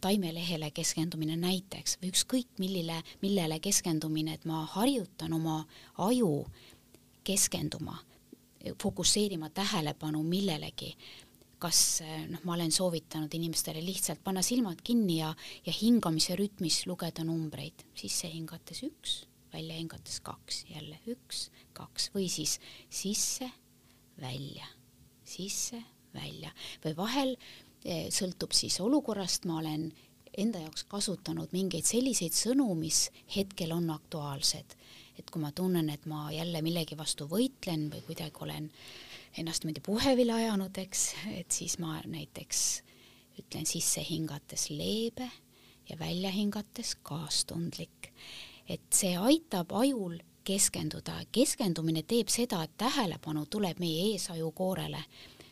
taimelehele 0.00 0.70
keskendumine 0.74 1.36
näiteks 1.40 1.98
või 2.00 2.10
ükskõik 2.12 2.58
millile, 2.62 3.00
millele 3.22 3.60
keskendumine, 3.62 4.36
et 4.36 4.44
ma 4.48 4.64
harjutan 4.76 5.32
oma 5.36 5.60
aju 6.04 6.46
keskenduma, 7.26 7.98
fokusseerima 8.82 9.50
tähelepanu 9.54 10.22
millelegi, 10.26 10.92
kas 11.62 12.02
noh, 12.28 12.42
ma 12.44 12.54
olen 12.54 12.72
soovitanud 12.72 13.32
inimestele 13.34 13.80
lihtsalt 13.84 14.22
panna 14.24 14.42
silmad 14.44 14.82
kinni 14.84 15.20
ja, 15.20 15.32
ja 15.66 15.72
hingamise 15.72 16.36
rütmis 16.36 16.82
lugeda 16.86 17.24
numbreid, 17.24 17.86
sisse 17.96 18.30
hingates 18.30 18.82
üks, 18.86 19.18
välja 19.52 19.78
hingates 19.78 20.20
kaks, 20.24 20.64
jälle 20.70 21.00
üks, 21.08 21.48
kaks. 21.76 22.10
Või 22.14 22.28
siis 22.32 22.58
sisse, 22.92 23.48
välja, 24.20 24.68
sisse, 25.24 25.80
välja. 26.14 26.52
Või 26.84 26.96
vahel 26.98 27.36
Eh, 27.36 27.65
sõltub 28.10 28.54
siis 28.56 28.80
olukorrast, 28.82 29.44
ma 29.46 29.60
olen 29.60 29.90
enda 30.36 30.60
jaoks 30.60 30.84
kasutanud 30.90 31.52
mingeid 31.56 31.86
selliseid 31.88 32.34
sõnu, 32.36 32.68
mis 32.78 33.06
hetkel 33.36 33.72
on 33.72 33.90
aktuaalsed. 33.90 34.76
et 35.18 35.30
kui 35.30 35.40
ma 35.40 35.48
tunnen, 35.52 35.88
et 35.90 36.04
ma 36.06 36.26
jälle 36.32 36.60
millegi 36.62 36.96
vastu 36.96 37.24
võitlen 37.24 37.86
või 37.88 38.02
kuidagi 38.04 38.42
olen 38.44 38.70
ennast 39.38 39.64
niimoodi 39.64 39.80
puhevile 39.80 40.32
ajanud, 40.32 40.76
eks, 40.78 41.14
et 41.32 41.50
siis 41.50 41.78
ma 41.78 42.02
näiteks 42.04 42.82
ütlen 43.40 43.66
sisse 43.66 44.04
hingates 44.04 44.68
leebe 44.70 45.30
ja 45.88 45.96
välja 45.98 46.30
hingates 46.30 46.96
kaastundlik. 47.02 48.12
et 48.68 48.82
see 48.92 49.16
aitab 49.16 49.72
ajul 49.72 50.18
keskenduda, 50.44 51.20
keskendumine 51.32 52.02
teeb 52.02 52.28
seda, 52.28 52.62
et 52.62 52.76
tähelepanu 52.78 53.46
tuleb 53.50 53.78
meie 53.78 54.12
eesajukoorele 54.12 55.02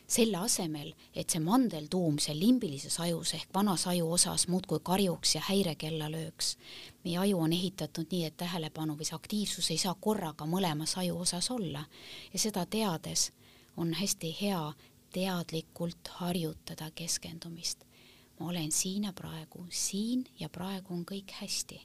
selle 0.07 0.37
asemel, 0.37 0.93
et 1.15 1.29
see 1.29 1.41
mandeltuum 1.41 2.19
seal 2.21 2.37
limbilises 2.39 2.99
ajus 3.01 3.33
ehk 3.37 3.53
vanas 3.53 3.87
aju 3.89 4.11
osas 4.17 4.47
muudkui 4.47 4.79
karjuks 4.83 5.35
ja 5.35 5.41
häirekella 5.49 6.09
lööks. 6.11 6.57
meie 7.03 7.17
aju 7.17 7.39
on 7.39 7.53
ehitatud 7.53 8.11
nii, 8.11 8.25
et 8.25 8.37
tähelepanu 8.37 8.95
või 8.95 9.05
see 9.05 9.15
aktiivsus 9.15 9.71
ei 9.71 9.77
saa 9.77 9.95
korraga 9.99 10.45
mõlemas 10.45 10.97
aju 10.97 11.17
osas 11.25 11.51
olla 11.51 11.85
ja 12.33 12.39
seda 12.39 12.65
teades 12.65 13.31
on 13.77 13.93
hästi 13.93 14.35
hea 14.41 14.73
teadlikult 15.13 16.07
harjutada 16.19 16.91
keskendumist. 16.91 17.83
ma 18.39 18.49
olen 18.49 18.71
siin 18.71 19.03
ja 19.03 19.13
praegu, 19.13 19.65
siin 19.69 20.25
ja 20.39 20.49
praegu 20.49 20.93
on 20.93 21.05
kõik 21.05 21.31
hästi. 21.41 21.81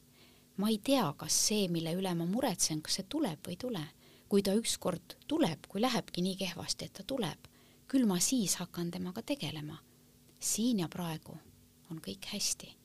ma 0.57 0.69
ei 0.69 0.79
tea, 0.79 1.15
kas 1.17 1.47
see, 1.49 1.69
mille 1.69 1.95
üle 1.95 2.15
ma 2.15 2.27
muretsen, 2.27 2.83
kas 2.83 2.95
see 2.95 3.07
tuleb 3.09 3.39
või 3.47 3.57
ei 3.57 3.57
tule. 3.57 3.85
kui 4.29 4.43
ta 4.43 4.55
ükskord 4.55 5.17
tuleb, 5.27 5.67
kui 5.69 5.81
lähebki 5.81 6.23
nii 6.23 6.37
kehvasti, 6.37 6.85
et 6.85 6.93
ta 6.93 7.03
tuleb, 7.03 7.50
küll 7.91 8.07
ma 8.07 8.21
siis 8.23 8.55
hakkan 8.61 8.91
temaga 8.91 9.23
tegelema. 9.23 9.79
siin 10.41 10.79
ja 10.81 10.89
praegu 10.89 11.37
on 11.91 11.99
kõik 12.01 12.27
hästi. 12.33 12.77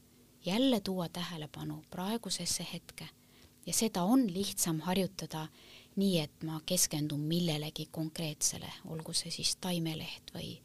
jälle 0.45 0.79
tuua 0.79 1.09
tähelepanu 1.09 1.83
praegusesse 1.89 2.67
hetke 2.73 3.07
ja 3.65 3.73
seda 3.73 4.03
on 4.03 4.33
lihtsam 4.33 4.79
harjutada 4.79 5.47
nii, 5.95 6.19
et 6.19 6.43
ma 6.43 6.61
keskendun 6.65 7.19
millelegi 7.19 7.87
konkreetsele, 7.91 8.71
olgu 8.85 9.13
see 9.13 9.31
siis 9.31 9.55
taimeleht 9.55 10.33
või 10.33 10.59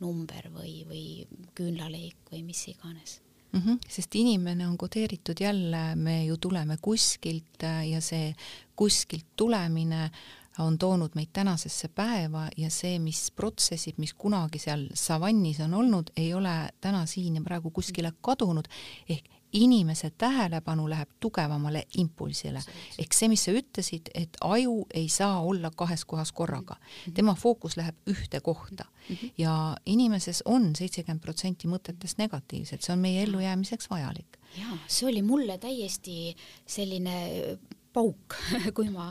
number 0.00 0.50
või, 0.54 0.84
või 0.86 1.26
küünlaleik 1.54 2.30
või 2.32 2.42
mis 2.42 2.68
iganes 2.68 3.20
mm. 3.52 3.60
-hmm, 3.60 3.78
sest 3.88 4.14
inimene 4.14 4.68
on 4.68 4.78
kodeeritud 4.78 5.40
jälle, 5.40 5.96
me 5.96 6.24
ju 6.24 6.36
tuleme 6.36 6.76
kuskilt 6.82 7.62
ja 7.90 8.00
see 8.00 8.34
kuskilt 8.76 9.26
tulemine 9.36 10.10
on 10.58 10.78
toonud 10.78 11.14
meid 11.14 11.30
tänasesse 11.32 11.88
päeva 11.88 12.48
ja 12.56 12.70
see, 12.70 12.98
mis 12.98 13.30
protsessid, 13.36 13.98
mis 13.98 14.14
kunagi 14.14 14.58
seal 14.58 14.88
savannis 14.94 15.60
on 15.60 15.74
olnud, 15.74 16.12
ei 16.16 16.34
ole 16.34 16.70
täna 16.80 17.06
siin 17.06 17.36
ja 17.38 17.42
praegu 17.44 17.70
kuskile 17.70 18.12
kadunud, 18.20 18.68
ehk 19.08 19.38
inimese 19.52 20.10
tähelepanu 20.10 20.90
läheb 20.90 21.08
tugevamale 21.20 21.82
impulsile. 21.96 22.60
ehk 22.98 23.14
see, 23.14 23.28
mis 23.28 23.44
sa 23.44 23.52
ütlesid, 23.56 24.10
et 24.14 24.36
aju 24.40 24.86
ei 24.94 25.08
saa 25.08 25.40
olla 25.42 25.70
kahes 25.70 26.04
kohas 26.04 26.32
korraga. 26.32 26.76
Mhm. 26.76 27.14
tema 27.14 27.34
fookus 27.34 27.76
läheb 27.76 27.96
ühte 28.06 28.40
kohta 28.40 28.84
mhm. 29.08 29.30
ja 29.38 29.76
inimeses 29.86 30.42
on 30.44 30.76
seitsekümmend 30.76 31.20
protsenti 31.20 31.68
mõtetest 31.68 32.18
negatiivsed, 32.18 32.82
see 32.82 32.92
on 32.92 32.98
meie 32.98 33.22
ellujäämiseks 33.22 33.90
vajalik. 33.90 34.38
jaa, 34.58 34.78
see 34.86 35.08
oli 35.08 35.22
mulle 35.22 35.58
täiesti 35.58 36.36
selline 36.66 37.58
pauk, 37.92 38.36
kui 38.76 38.90
ma 38.92 39.10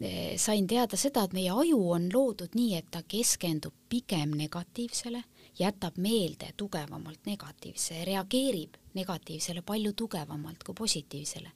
eh, 0.00 0.34
sain 0.40 0.66
teada 0.70 0.98
seda, 1.00 1.24
et 1.24 1.36
meie 1.36 1.52
aju 1.52 1.80
on 1.96 2.08
loodud 2.12 2.56
nii, 2.56 2.74
et 2.78 2.90
ta 2.90 3.04
keskendub 3.08 3.74
pigem 3.88 4.34
negatiivsele, 4.38 5.22
jätab 5.58 5.98
meelde 6.02 6.52
tugevamalt 6.58 7.26
negatiivse, 7.30 8.02
reageerib 8.08 8.78
negatiivsele 8.94 9.62
palju 9.62 9.92
tugevamalt 9.92 10.64
kui 10.66 10.74
positiivsele. 10.74 11.50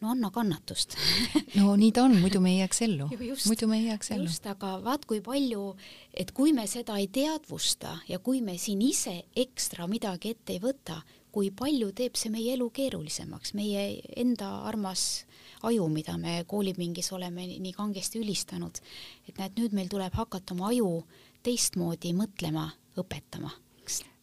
no 0.00 0.10
anna 0.10 0.28
kannatust 0.30 0.94
no 1.58 1.72
nii 1.76 1.90
ta 1.92 2.04
on, 2.06 2.12
muidu 2.22 2.40
me 2.40 2.52
ei 2.52 2.58
jääks 2.60 2.82
ellu. 2.86 3.08
muidu 3.50 3.66
me 3.66 3.78
ei 3.78 3.86
jääks 3.86 4.10
ellu. 4.14 4.26
just, 4.30 4.46
aga 4.46 4.78
vaat 4.84 5.04
kui 5.04 5.20
palju, 5.20 5.76
et 6.14 6.30
kui 6.32 6.52
me 6.52 6.66
seda 6.66 6.98
ei 6.98 7.08
teadvusta 7.08 7.98
ja 8.08 8.18
kui 8.18 8.42
me 8.42 8.58
siin 8.58 8.82
ise 8.82 9.22
ekstra 9.36 9.86
midagi 9.90 10.34
ette 10.34 10.54
ei 10.54 10.62
võta, 10.62 11.02
kui 11.32 11.50
palju 11.50 11.92
teeb 11.92 12.16
see 12.18 12.30
meie 12.32 12.54
elu 12.56 12.70
keerulisemaks, 12.74 13.54
meie 13.54 14.00
enda 14.16 14.48
armas 14.70 15.26
aju, 15.62 15.88
mida 15.92 16.16
me 16.18 16.42
koolipingis 16.46 17.12
oleme 17.12 17.46
nii 17.46 17.72
kangesti 17.72 18.20
ülistanud. 18.22 18.80
et 19.28 19.38
näed, 19.38 19.56
nüüd 19.58 19.72
meil 19.72 19.88
tuleb 19.88 20.14
hakata 20.14 20.54
oma 20.54 20.68
aju 20.72 21.04
teistmoodi 21.42 22.12
mõtlema, 22.12 22.68
õpetama. 22.98 23.50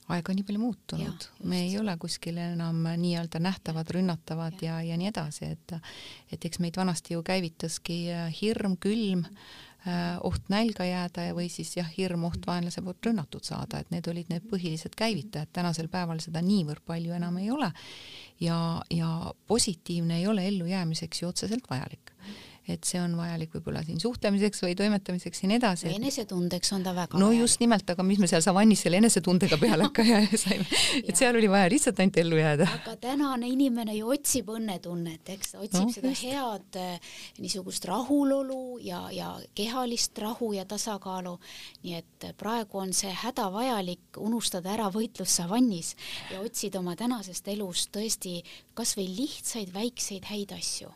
Aeg 0.05 0.27
on 0.29 0.35
nii 0.37 0.45
palju 0.45 0.59
muutunud, 0.61 1.23
me 1.49 1.63
ei 1.65 1.79
ole 1.81 1.95
kuskil 1.97 2.37
enam 2.37 2.83
nii-öelda 2.85 3.39
nähtavad, 3.41 3.89
rünnatavad 3.89 4.61
ja, 4.61 4.75
ja, 4.77 4.91
ja 4.91 4.97
nii 5.01 5.09
edasi, 5.09 5.49
et 5.55 5.73
et 6.31 6.45
eks 6.45 6.61
meid 6.61 6.77
vanasti 6.77 7.15
ju 7.15 7.23
käivitaski 7.25 8.03
hirm, 8.37 8.77
külm. 8.77 9.25
mm, 9.25 9.25
Äh, 9.25 9.64
oht 10.25 10.49
nälga 10.49 10.85
jääda 10.87 11.27
ja 11.27 11.35
või 11.37 11.49
siis 11.53 11.75
jah, 11.77 11.89
hirm 11.97 12.23
oht 12.25 12.47
vaenlase 12.47 12.81
poolt 12.81 13.05
rünnatud 13.05 13.45
saada, 13.45 13.79
et 13.79 13.91
need 13.93 14.07
olid 14.09 14.31
need 14.33 14.47
põhilised 14.49 14.97
käivitajad, 14.97 15.51
tänasel 15.53 15.89
päeval 15.93 16.21
seda 16.23 16.41
niivõrd 16.41 16.81
palju 16.85 17.13
enam 17.13 17.37
ei 17.37 17.51
ole. 17.51 17.71
ja, 18.39 18.81
ja 18.89 19.33
positiivne 19.47 20.17
ei 20.19 20.27
ole 20.27 20.47
ellujäämiseks 20.47 21.21
ju 21.21 21.27
otseselt 21.29 21.69
vajalik 21.69 22.11
et 22.67 22.87
see 22.87 22.97
on 22.97 23.13
vajalik 23.17 23.53
võib-olla 23.53 23.83
siin 23.85 23.99
suhtlemiseks 24.01 24.63
või 24.63 24.73
toimetamiseks 24.77 25.43
ja 25.43 25.49
nii 25.51 25.57
edasi. 25.59 25.89
enesetundeks 25.93 26.71
on 26.73 26.85
ta 26.85 26.95
väga 26.97 27.19
no 27.19 27.27
vajalik. 27.29 27.43
just 27.43 27.61
nimelt, 27.61 27.89
aga 27.93 28.05
mis 28.07 28.21
me 28.21 28.29
seal 28.31 28.41
savannis 28.41 28.81
selle 28.85 28.97
enesetundega 29.03 29.59
peale 29.61 29.85
hakka 29.87 30.05
saime, 30.41 30.65
et 31.03 31.11
ja. 31.11 31.17
seal 31.19 31.37
oli 31.37 31.49
vaja 31.51 31.69
lihtsalt 31.69 32.01
ainult 32.01 32.17
ellu 32.23 32.39
jääda. 32.41 32.67
aga 32.79 32.95
tänane 33.03 33.49
inimene 33.51 33.93
ju 33.99 34.09
otsib 34.15 34.49
õnnetunnet, 34.55 35.29
eks 35.35 35.55
otsib 35.59 35.85
no, 35.85 35.93
seda 35.93 36.13
just. 36.13 36.25
head 36.25 36.81
eh, 36.81 37.13
niisugust 37.39 37.85
rahulolu 37.91 38.79
ja, 38.83 39.05
ja 39.13 39.35
kehalist 39.55 40.17
rahu 40.25 40.53
ja 40.57 40.65
tasakaalu, 40.65 41.37
nii 41.85 41.95
et 42.01 42.29
praegu 42.39 42.81
on 42.81 42.93
see 42.97 43.13
hädavajalik 43.21 44.17
unustada 44.17 44.73
ära 44.73 44.89
võitlus 44.93 45.37
savannis 45.37 45.93
ja 46.33 46.41
otsida 46.41 46.81
oma 46.81 46.97
tänasest 46.97 47.47
elust 47.53 47.93
tõesti 47.93 48.39
kas 48.73 48.97
või 48.97 49.11
lihtsaid 49.21 49.73
väikseid 49.75 50.31
häid 50.33 50.57
asju 50.57 50.89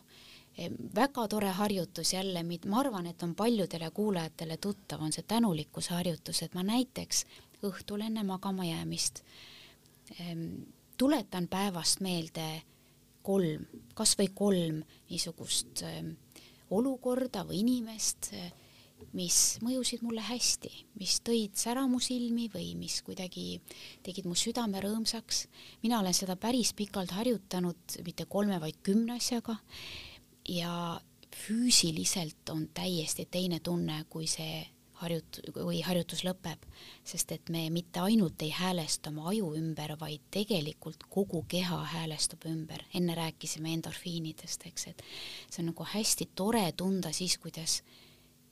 väga 0.95 1.28
tore 1.28 1.52
harjutus 1.56 2.13
jälle, 2.13 2.44
ma 2.65 2.79
arvan, 2.79 3.08
et 3.08 3.23
on 3.23 3.36
paljudele 3.36 3.92
kuulajatele 3.92 4.58
tuttav, 4.58 5.02
on 5.02 5.13
see 5.15 5.23
tänulikkuse 5.27 5.94
harjutus, 5.94 6.44
et 6.44 6.54
ma 6.54 6.63
näiteks 6.63 7.25
õhtul 7.63 8.04
enne 8.06 8.23
magama 8.23 8.65
jäämist 8.65 9.23
tuletan 10.98 11.48
päevast 11.48 12.02
meelde 12.04 12.48
kolm, 13.23 13.65
kas 13.96 14.15
või 14.19 14.31
kolm 14.36 14.81
niisugust 15.10 15.83
olukorda 16.75 17.46
või 17.48 17.62
inimest, 17.63 18.31
mis 19.15 19.58
mõjusid 19.63 20.04
mulle 20.04 20.21
hästi, 20.27 20.69
mis 21.00 21.19
tõid 21.25 21.56
säramu 21.58 22.02
silmi 22.04 22.50
või 22.54 22.73
mis 22.77 23.00
kuidagi 23.06 23.62
tegid 24.04 24.27
mu 24.27 24.36
südame 24.36 24.81
rõõmsaks. 24.83 25.48
mina 25.83 26.00
olen 26.00 26.13
seda 26.13 26.36
päris 26.36 26.73
pikalt 26.73 27.12
harjutanud, 27.15 28.00
mitte 28.06 28.25
kolme, 28.25 28.60
vaid 28.60 28.83
kümne 28.83 29.15
asjaga 29.15 29.56
ja 30.50 31.02
füüsiliselt 31.35 32.50
on 32.50 32.67
täiesti 32.73 33.27
teine 33.31 33.60
tunne, 33.60 34.04
kui 34.10 34.27
see 34.27 34.65
harjut- 35.00 35.39
või 35.56 35.81
harjutus 35.85 36.23
lõpeb, 36.27 36.65
sest 37.04 37.31
et 37.31 37.50
me 37.50 37.69
mitte 37.69 38.02
ainult 38.04 38.41
ei 38.41 38.52
häälesta 38.52 39.13
oma 39.13 39.29
aju 39.31 39.54
ümber, 39.56 39.95
vaid 40.00 40.25
tegelikult 40.31 41.06
kogu 41.10 41.45
keha 41.47 41.83
häälestub 41.93 42.45
ümber. 42.45 42.83
enne 42.93 43.15
rääkisime 43.15 43.73
endorfiinidest, 43.73 44.65
eks, 44.65 44.87
et 44.87 45.04
see 45.50 45.63
on 45.63 45.71
nagu 45.71 45.83
hästi 45.93 46.29
tore 46.35 46.71
tunda 46.71 47.12
siis, 47.12 47.37
kuidas 47.37 47.81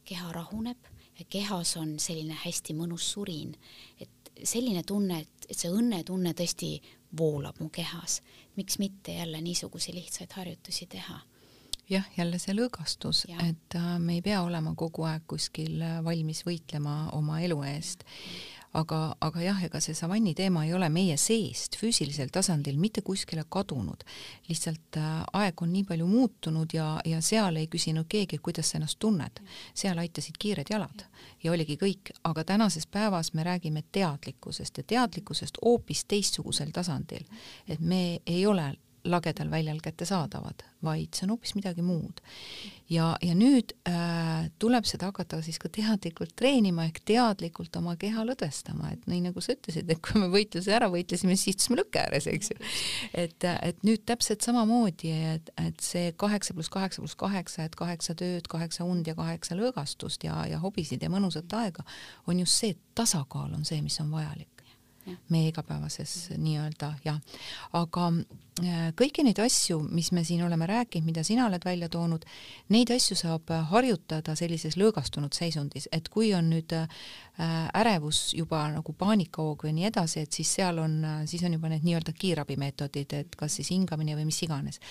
keha 0.06 0.32
rahuneb 0.32 0.78
ja 1.20 1.26
kehas 1.30 1.78
on 1.78 2.00
selline 2.00 2.38
hästi 2.46 2.74
mõnus 2.74 3.12
surin, 3.12 3.56
et 4.00 4.10
selline 4.44 4.84
tunne, 4.84 5.20
et, 5.20 5.50
et 5.50 5.58
see 5.58 5.72
õnnetunne 5.72 6.34
tõesti 6.34 6.78
voolab 7.18 7.60
mu 7.60 7.70
kehas. 7.70 8.22
miks 8.56 8.80
mitte 8.80 9.12
jälle 9.12 9.42
niisuguseid 9.42 9.96
lihtsaid 9.96 10.32
harjutusi 10.32 10.86
teha 10.86 11.20
jah, 11.90 12.06
jälle 12.18 12.40
see 12.42 12.56
lõõgastus, 12.56 13.26
et 13.48 13.78
äh, 13.78 13.96
me 14.00 14.18
ei 14.18 14.22
pea 14.26 14.42
olema 14.44 14.74
kogu 14.78 15.08
aeg 15.08 15.26
kuskil 15.30 15.82
äh, 15.82 15.98
valmis 16.04 16.44
võitlema 16.48 17.08
oma 17.16 17.42
elu 17.46 17.62
eest. 17.72 18.04
aga, 18.78 19.16
aga 19.24 19.42
jah, 19.42 19.62
ega 19.64 19.80
see 19.82 19.96
savanni 19.96 20.34
teema 20.38 20.66
ei 20.68 20.74
ole 20.76 20.90
meie 20.94 21.16
seest 21.18 21.78
füüsilisel 21.80 22.28
tasandil 22.30 22.78
mitte 22.78 23.02
kuskile 23.02 23.46
kadunud. 23.50 24.04
lihtsalt 24.50 25.00
äh, 25.00 25.24
aeg 25.34 25.62
on 25.62 25.72
nii 25.74 25.86
palju 25.88 26.08
muutunud 26.08 26.74
ja, 26.74 26.98
ja 27.06 27.22
seal 27.22 27.56
ei 27.56 27.68
küsinud 27.72 28.10
keegi, 28.10 28.38
kuidas 28.38 28.72
sa 28.72 28.78
ennast 28.78 29.00
tunned. 29.00 29.40
seal 29.74 29.98
aitasid 29.98 30.36
kiired 30.40 30.68
jalad 30.70 31.06
ja 31.44 31.52
oligi 31.52 31.78
kõik, 31.80 32.12
aga 32.24 32.44
tänases 32.44 32.88
päevas 32.88 33.34
me 33.34 33.44
räägime 33.48 33.84
teadlikkusest 33.92 34.78
ja 34.78 34.84
teadlikkusest 34.84 35.64
hoopis 35.64 36.04
teistsugusel 36.06 36.76
tasandil. 36.76 37.24
et 37.68 37.80
me 37.80 38.20
ei 38.26 38.46
ole 38.46 38.74
lagedal 39.08 39.50
väljal 39.52 39.80
kättesaadavad, 39.84 40.64
vaid 40.84 41.16
see 41.16 41.26
on 41.26 41.34
hoopis 41.36 41.54
midagi 41.58 41.84
muud. 41.86 42.22
ja, 42.90 43.10
ja 43.22 43.34
nüüd 43.36 43.74
äh, 43.90 44.48
tuleb 44.60 44.86
seda 44.88 45.10
hakata 45.10 45.42
siis 45.44 45.60
ka 45.60 45.70
teadlikult 45.74 46.36
treenima 46.40 46.86
ehk 46.88 47.02
teadlikult 47.08 47.76
oma 47.80 47.96
keha 48.00 48.24
lõdvestama, 48.28 48.94
et 48.94 49.08
nii 49.12 49.26
nagu 49.28 49.44
sa 49.44 49.56
ütlesid, 49.58 49.90
et 49.92 50.02
kui 50.04 50.22
me 50.22 50.30
võitluse 50.32 50.74
ära 50.76 50.90
võitlesime, 50.94 51.36
siis 51.36 51.56
istusime 51.56 51.82
lõkke 51.82 52.04
ääres, 52.06 52.30
eks 52.32 52.54
ju. 52.54 52.60
et, 53.26 53.48
et 53.48 53.88
nüüd 53.88 54.06
täpselt 54.08 54.46
samamoodi, 54.46 55.14
et, 55.36 55.52
et 55.62 55.84
see 55.84 56.12
kaheksa 56.16 56.56
pluss 56.58 56.72
kaheksa 56.74 57.04
pluss 57.04 57.20
kaheksa, 57.20 57.68
et 57.68 57.76
kaheksa 57.80 58.16
tööd, 58.18 58.48
kaheksa 58.52 58.88
und 58.88 59.08
ja 59.08 59.16
kaheksa 59.18 59.58
lõõgastust 59.60 60.24
ja, 60.28 60.44
ja 60.48 60.62
hobisid 60.64 61.04
ja 61.04 61.12
mõnusat 61.12 61.52
aega, 61.60 61.88
on 62.28 62.46
just 62.46 62.62
see, 62.62 62.76
et 62.76 62.84
tasakaal 62.96 63.52
on 63.58 63.68
see, 63.68 63.82
mis 63.84 64.00
on 64.04 64.14
vajalik 64.14 64.57
meie 65.30 65.52
igapäevases 65.52 66.14
nii-öelda 66.38 66.92
jah, 67.06 67.20
aga 67.78 68.08
äh, 68.12 68.90
kõiki 68.98 69.24
neid 69.26 69.40
asju, 69.44 69.80
mis 69.94 70.12
me 70.16 70.24
siin 70.28 70.44
oleme 70.46 70.68
rääkinud, 70.70 71.08
mida 71.08 71.24
sina 71.28 71.48
oled 71.48 71.64
välja 71.66 71.90
toonud, 71.92 72.26
neid 72.74 72.92
asju 72.94 73.18
saab 73.20 73.52
harjutada 73.72 74.36
sellises 74.40 74.78
lõõgastunud 74.80 75.36
seisundis, 75.36 75.90
et 75.96 76.10
kui 76.14 76.34
on 76.38 76.50
nüüd 76.52 76.76
äh, 76.76 76.88
ärevus 77.78 78.32
juba 78.38 78.66
nagu 78.74 78.96
paanikahoog 78.98 79.68
või 79.68 79.76
nii 79.78 79.90
edasi, 79.92 80.26
et 80.26 80.34
siis 80.40 80.56
seal 80.60 80.82
on, 80.84 81.00
siis 81.30 81.44
on 81.48 81.58
juba 81.58 81.72
need 81.72 81.86
nii-öelda 81.88 82.16
kiirabimeetodid, 82.18 83.14
et 83.22 83.40
kas 83.40 83.60
siis 83.60 83.72
hingamine 83.76 84.18
või 84.18 84.28
mis 84.32 84.42
iganes. 84.44 84.82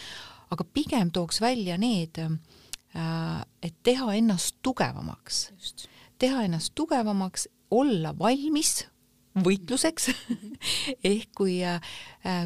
aga 0.51 0.65
pigem 0.65 1.11
tooks 1.11 1.41
välja 1.41 1.79
need, 1.79 2.19
äh, 2.21 3.45
et 3.63 3.75
teha 3.83 4.15
ennast 4.15 4.57
tugevamaks, 4.63 5.49
teha 6.19 6.45
ennast 6.47 6.75
tugevamaks, 6.75 7.49
olla 7.71 8.15
valmis 8.19 8.87
võitluseks. 9.45 10.11
Ehk 11.05 11.31
kui, 11.37 11.61
äh, 11.65 11.81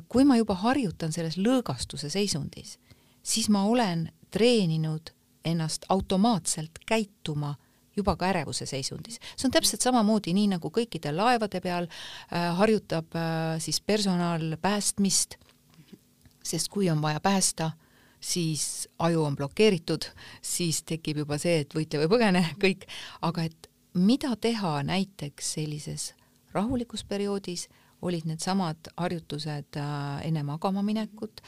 kui 0.09 0.25
ma 0.25 0.39
juba 0.41 0.57
harjutan 0.63 1.13
selles 1.15 1.39
lõõgastuse 1.39 2.11
seisundis, 2.11 2.79
siis 3.23 3.49
ma 3.53 3.65
olen 3.69 4.09
treeninud 4.31 5.13
ennast 5.45 5.87
automaatselt 5.89 6.83
käituma 6.87 7.55
juba 7.97 8.15
ka 8.17 8.29
ärevuse 8.31 8.67
seisundis. 8.67 9.19
see 9.37 9.49
on 9.49 9.53
täpselt 9.53 9.83
samamoodi, 9.83 10.35
nii 10.35 10.49
nagu 10.55 10.71
kõikide 10.71 11.13
laevade 11.15 11.61
peal 11.61 11.89
äh, 11.89 12.57
harjutab 12.57 13.15
äh, 13.17 13.59
siis 13.59 13.81
personal 13.81 14.57
päästmist, 14.61 15.37
sest 16.43 16.69
kui 16.69 16.91
on 16.91 17.03
vaja 17.03 17.21
päästa, 17.21 17.73
siis 18.21 18.89
aju 18.99 19.25
on 19.25 19.37
blokeeritud, 19.37 20.05
siis 20.43 20.83
tekib 20.83 21.25
juba 21.25 21.39
see, 21.39 21.61
et 21.65 21.75
võitle 21.75 22.05
või 22.05 22.13
põgene, 22.15 22.45
kõik, 22.63 22.87
aga 23.23 23.49
et 23.49 23.71
mida 23.95 24.37
teha 24.37 24.81
näiteks 24.87 25.55
sellises 25.57 26.13
rahulikus 26.53 27.05
perioodis 27.05 27.69
olid 28.03 28.25
needsamad 28.25 28.91
harjutused 28.97 29.77
äh, 29.77 30.27
enne 30.27 30.43
magama 30.43 30.83
minekut, 30.83 31.41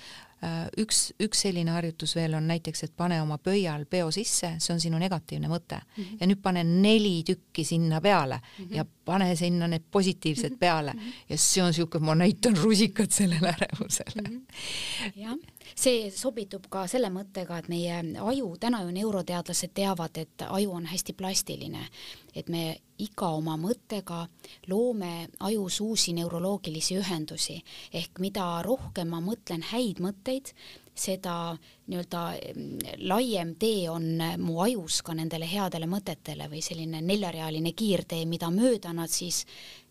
üks, 0.79 1.13
üks 1.23 1.45
selline 1.45 1.71
harjutus 1.71 2.17
veel 2.17 2.35
on 2.35 2.47
näiteks, 2.51 2.85
et 2.87 2.95
pane 2.97 3.21
oma 3.23 3.39
pöial 3.39 3.85
peo 3.91 4.11
sisse, 4.11 4.57
see 4.59 4.75
on 4.75 4.81
sinu 4.83 4.99
negatiivne 4.99 5.49
mõte 5.51 5.79
mm. 5.79 6.03
-hmm. 6.03 6.19
ja 6.21 6.27
nüüd 6.27 6.43
pane 6.43 6.65
neli 6.65 7.23
tükki 7.27 7.65
sinna 7.65 8.01
peale 8.01 8.41
mm 8.41 8.65
-hmm. 8.65 8.77
ja 8.77 8.85
pane 9.05 9.37
sinna 9.37 9.69
need 9.69 9.83
positiivsed 9.91 10.59
peale 10.59 10.93
mm 10.93 10.99
-hmm. 10.99 11.13
ja 11.29 11.39
see 11.39 11.63
on 11.63 11.69
niisugune, 11.71 12.05
ma 12.05 12.15
näitan 12.15 12.57
rusikat 12.57 13.13
sellele 13.13 13.49
ärevusele 13.49 14.29
mm. 14.29 14.37
-hmm. 14.37 15.23
jah, 15.23 15.37
see 15.75 16.11
sobitub 16.11 16.67
ka 16.69 16.87
selle 16.87 17.09
mõttega, 17.09 17.59
et 17.59 17.69
meie 17.69 18.03
aju, 18.21 18.57
täna 18.61 18.83
ju 18.83 18.91
neuroteadlased 18.91 19.71
teavad, 19.75 20.17
et 20.17 20.43
aju 20.49 20.73
on 20.73 20.87
hästi 20.87 21.13
plastiline, 21.13 21.87
et 22.35 22.49
me 22.49 22.77
iga 22.99 23.29
oma 23.29 23.57
mõttega 23.57 24.27
loome 24.67 25.29
ajus 25.41 25.81
uusi 25.81 26.13
neuroloogilisi 26.13 26.97
ühendusi, 27.01 27.63
ehk 27.93 28.19
mida 28.19 28.63
rohkem 28.63 29.09
ma 29.09 29.21
mõtlen 29.21 29.63
häid 29.73 30.01
mõtteid, 30.01 30.32
seda 30.95 31.55
nii-öelda 31.89 32.23
mm, 32.53 32.97
laiem 33.09 33.55
tee 33.61 33.87
on 33.91 34.21
mu 34.43 34.59
ajus 34.65 35.01
ka 35.07 35.15
nendele 35.17 35.49
headele 35.49 35.89
mõtetele 35.89 36.51
või 36.53 36.61
selline 36.65 37.01
neljarealine 37.01 37.73
kiirtee, 37.73 38.27
mida 38.29 38.51
mööda 38.53 38.93
nad 38.97 39.11
siis, 39.11 39.45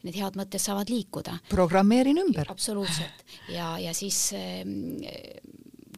need 0.06 0.20
head 0.22 0.38
mõtted 0.38 0.62
saavad 0.62 0.90
liikuda. 0.94 1.40
programmeerin 1.50 2.22
ümber. 2.22 2.52
absoluutselt 2.54 3.26
ja, 3.50 3.74
ja 3.82 3.94
siis 3.98 4.30
mm, 4.36 5.02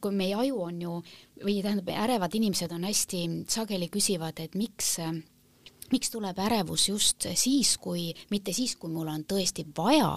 kui 0.03 0.15
meie 0.15 0.35
aju 0.35 0.63
on 0.67 0.81
ju, 0.83 0.95
või 1.43 1.59
tähendab, 1.63 1.91
ärevad 2.05 2.35
inimesed 2.35 2.71
on 2.75 2.87
hästi 2.87 3.21
sageli 3.51 3.87
küsivad, 3.91 4.39
et 4.43 4.57
miks 4.59 4.97
äh, 5.03 5.13
miks 5.93 6.09
tuleb 6.13 6.39
ärevus 6.41 6.87
just 6.89 7.27
siis, 7.37 7.75
kui, 7.81 8.07
mitte 8.33 8.53
siis, 8.55 8.75
kui 8.79 8.91
mul 8.91 9.11
on 9.11 9.25
tõesti 9.29 9.65
vaja 9.77 10.09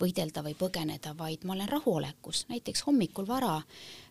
võidelda 0.00 0.44
või 0.46 0.56
põgeneda, 0.58 1.12
vaid 1.18 1.44
ma 1.44 1.54
olen 1.56 1.68
rahuolekus, 1.68 2.46
näiteks 2.48 2.86
hommikul 2.86 3.28
vara 3.28 3.58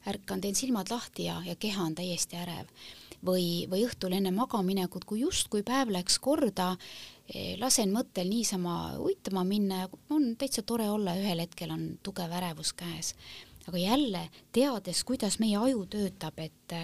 ärkan, 0.07 0.41
teen 0.43 0.55
silmad 0.55 0.91
lahti 0.93 1.27
ja, 1.27 1.39
ja 1.45 1.57
keha 1.59 1.89
on 1.89 1.97
täiesti 1.97 2.37
ärev. 2.37 2.69
või, 3.25 3.65
või 3.65 3.81
õhtul 3.87 4.13
enne 4.13 4.29
magaminekut, 4.31 5.05
kui 5.09 5.23
justkui 5.23 5.63
päev 5.65 5.89
läks 5.89 6.19
korda, 6.21 6.75
eh, 7.33 7.57
lasen 7.57 7.89
mõttel 7.91 8.29
niisama 8.29 8.93
uitama 9.01 9.43
minna 9.43 9.79
ja 9.81 9.89
on 10.13 10.35
täitsa 10.37 10.61
tore 10.61 10.89
olla, 10.89 11.15
ühel 11.17 11.41
hetkel 11.41 11.73
on 11.73 11.97
tugev 12.03 12.31
ärevus 12.31 12.73
käes. 12.73 13.15
aga 13.67 13.77
jälle, 13.77 14.29
teades, 14.55 15.03
kuidas 15.03 15.39
meie 15.39 15.57
aju 15.57 15.85
töötab, 15.91 16.37
et 16.39 16.75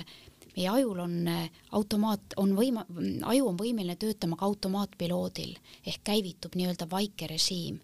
meie 0.55 0.69
ajul 0.69 0.99
on 1.03 1.27
äh, 1.27 1.51
automaat, 1.71 2.35
on 2.37 2.55
võima-, 2.57 2.85
aju 3.29 3.51
on 3.51 3.59
võimeline 3.59 3.95
töötama 3.99 4.37
ka 4.39 4.47
automaatpiloodil 4.49 5.55
ehk 5.85 6.03
käivitub 6.09 6.57
nii-öelda 6.57 6.89
vaike 6.89 7.27
režiim. 7.27 7.79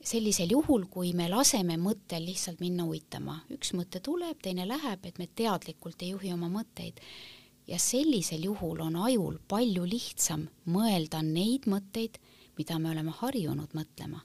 sellisel 0.00 0.48
juhul, 0.50 0.86
kui 0.88 1.12
me 1.12 1.28
laseme 1.28 1.76
mõttel 1.76 2.24
lihtsalt 2.24 2.60
minna 2.60 2.86
uitama, 2.88 3.42
üks 3.52 3.74
mõte 3.76 4.00
tuleb, 4.00 4.38
teine 4.42 4.64
läheb, 4.64 5.04
et 5.04 5.18
me 5.18 5.26
teadlikult 5.26 6.02
ei 6.02 6.14
juhi 6.14 6.32
oma 6.32 6.48
mõtteid. 6.48 7.00
ja 7.66 7.78
sellisel 7.78 8.44
juhul 8.44 8.80
on 8.80 8.96
ajul 8.96 9.38
palju 9.48 9.84
lihtsam 9.84 10.48
mõelda 10.66 11.22
neid 11.22 11.66
mõtteid, 11.66 12.18
mida 12.56 12.78
me 12.78 12.90
oleme 12.90 13.10
harjunud 13.10 13.70
mõtlema 13.74 14.24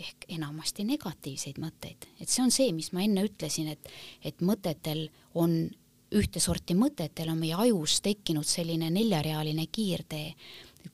ehk 0.00 0.24
enamasti 0.32 0.84
negatiivseid 0.88 1.58
mõtteid, 1.60 2.06
et 2.20 2.28
see 2.28 2.42
on 2.42 2.50
see, 2.50 2.72
mis 2.72 2.92
ma 2.96 3.04
enne 3.04 3.24
ütlesin, 3.26 3.68
et, 3.68 3.90
et 4.24 4.40
mõtetel 4.40 5.10
on 5.34 5.70
ühte 6.14 6.40
sorti 6.40 6.74
mõtetel 6.74 7.30
on 7.30 7.38
meie 7.38 7.54
ajus 7.54 8.00
tekkinud 8.02 8.46
selline 8.46 8.90
neljarealine 8.90 9.66
kiirtee. 9.72 10.34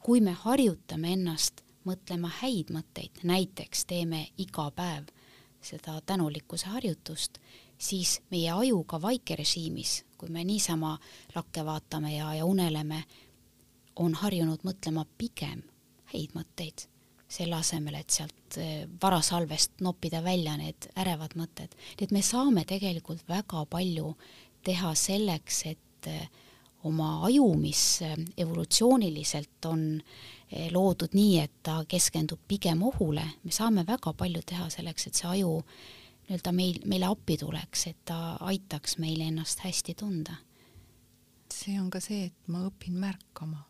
kui 0.03 0.21
me 0.21 0.33
harjutame 0.33 1.12
ennast 1.12 1.62
mõtlema 1.87 2.31
häid 2.43 2.73
mõtteid, 2.75 3.23
näiteks 3.23 3.85
teeme 3.87 4.27
iga 4.39 4.71
päev 4.71 5.07
seda 5.62 6.01
tänulikkuse 6.07 6.67
harjutust, 6.67 7.39
siis 7.79 8.21
meie 8.31 8.51
aju 8.51 8.85
ka 8.85 9.01
vaikerežiimis, 9.03 10.05
kui 10.19 10.29
me 10.29 10.45
niisama 10.45 10.97
lakke 11.35 11.64
vaatame 11.64 12.17
ja, 12.17 12.35
ja 12.35 12.45
uneleme, 12.45 13.05
on 13.97 14.14
harjunud 14.14 14.62
mõtlema 14.67 15.07
pigem 15.19 15.62
häid 16.12 16.35
mõtteid, 16.37 16.87
selle 17.29 17.57
asemel, 17.59 17.97
et 17.99 18.11
sealt 18.11 18.59
eh, 18.62 18.85
varasalvest 19.03 19.81
noppida 19.83 20.23
välja 20.23 20.57
need 20.61 20.91
ärevad 20.99 21.35
mõtted. 21.35 21.75
nii 21.97 22.07
et 22.07 22.12
me 22.14 22.23
saame 22.23 22.64
tegelikult 22.64 23.25
väga 23.29 23.64
palju 23.71 24.14
teha 24.67 24.95
selleks, 24.99 25.61
et 25.71 26.09
eh, 26.11 26.27
oma 26.87 27.27
aju, 27.27 27.51
mis 27.61 27.83
eh, 28.07 28.17
evolutsiooniliselt 28.43 29.69
on 29.71 29.85
eh, 29.99 30.71
loodud 30.75 31.14
nii, 31.17 31.39
et 31.43 31.61
ta 31.67 31.81
keskendub 31.89 32.43
pigem 32.49 32.83
ohule, 32.87 33.25
me 33.45 33.55
saame 33.55 33.87
väga 33.87 34.14
palju 34.19 34.43
teha 34.47 34.69
selleks, 34.73 35.09
et 35.09 35.21
see 35.21 35.31
aju 35.31 35.61
nii-öelda 36.27 36.53
meil, 36.55 36.81
meile 36.91 37.07
appi 37.11 37.39
tuleks, 37.39 37.87
et 37.93 38.03
ta 38.09 38.37
aitaks 38.51 38.99
meil 39.03 39.23
ennast 39.29 39.62
hästi 39.62 39.95
tunda. 39.95 40.43
see 41.55 41.79
on 41.81 41.91
ka 41.91 42.01
see, 42.03 42.27
et 42.27 42.51
ma 42.51 42.67
õpin 42.67 42.99
märkama. 42.99 43.64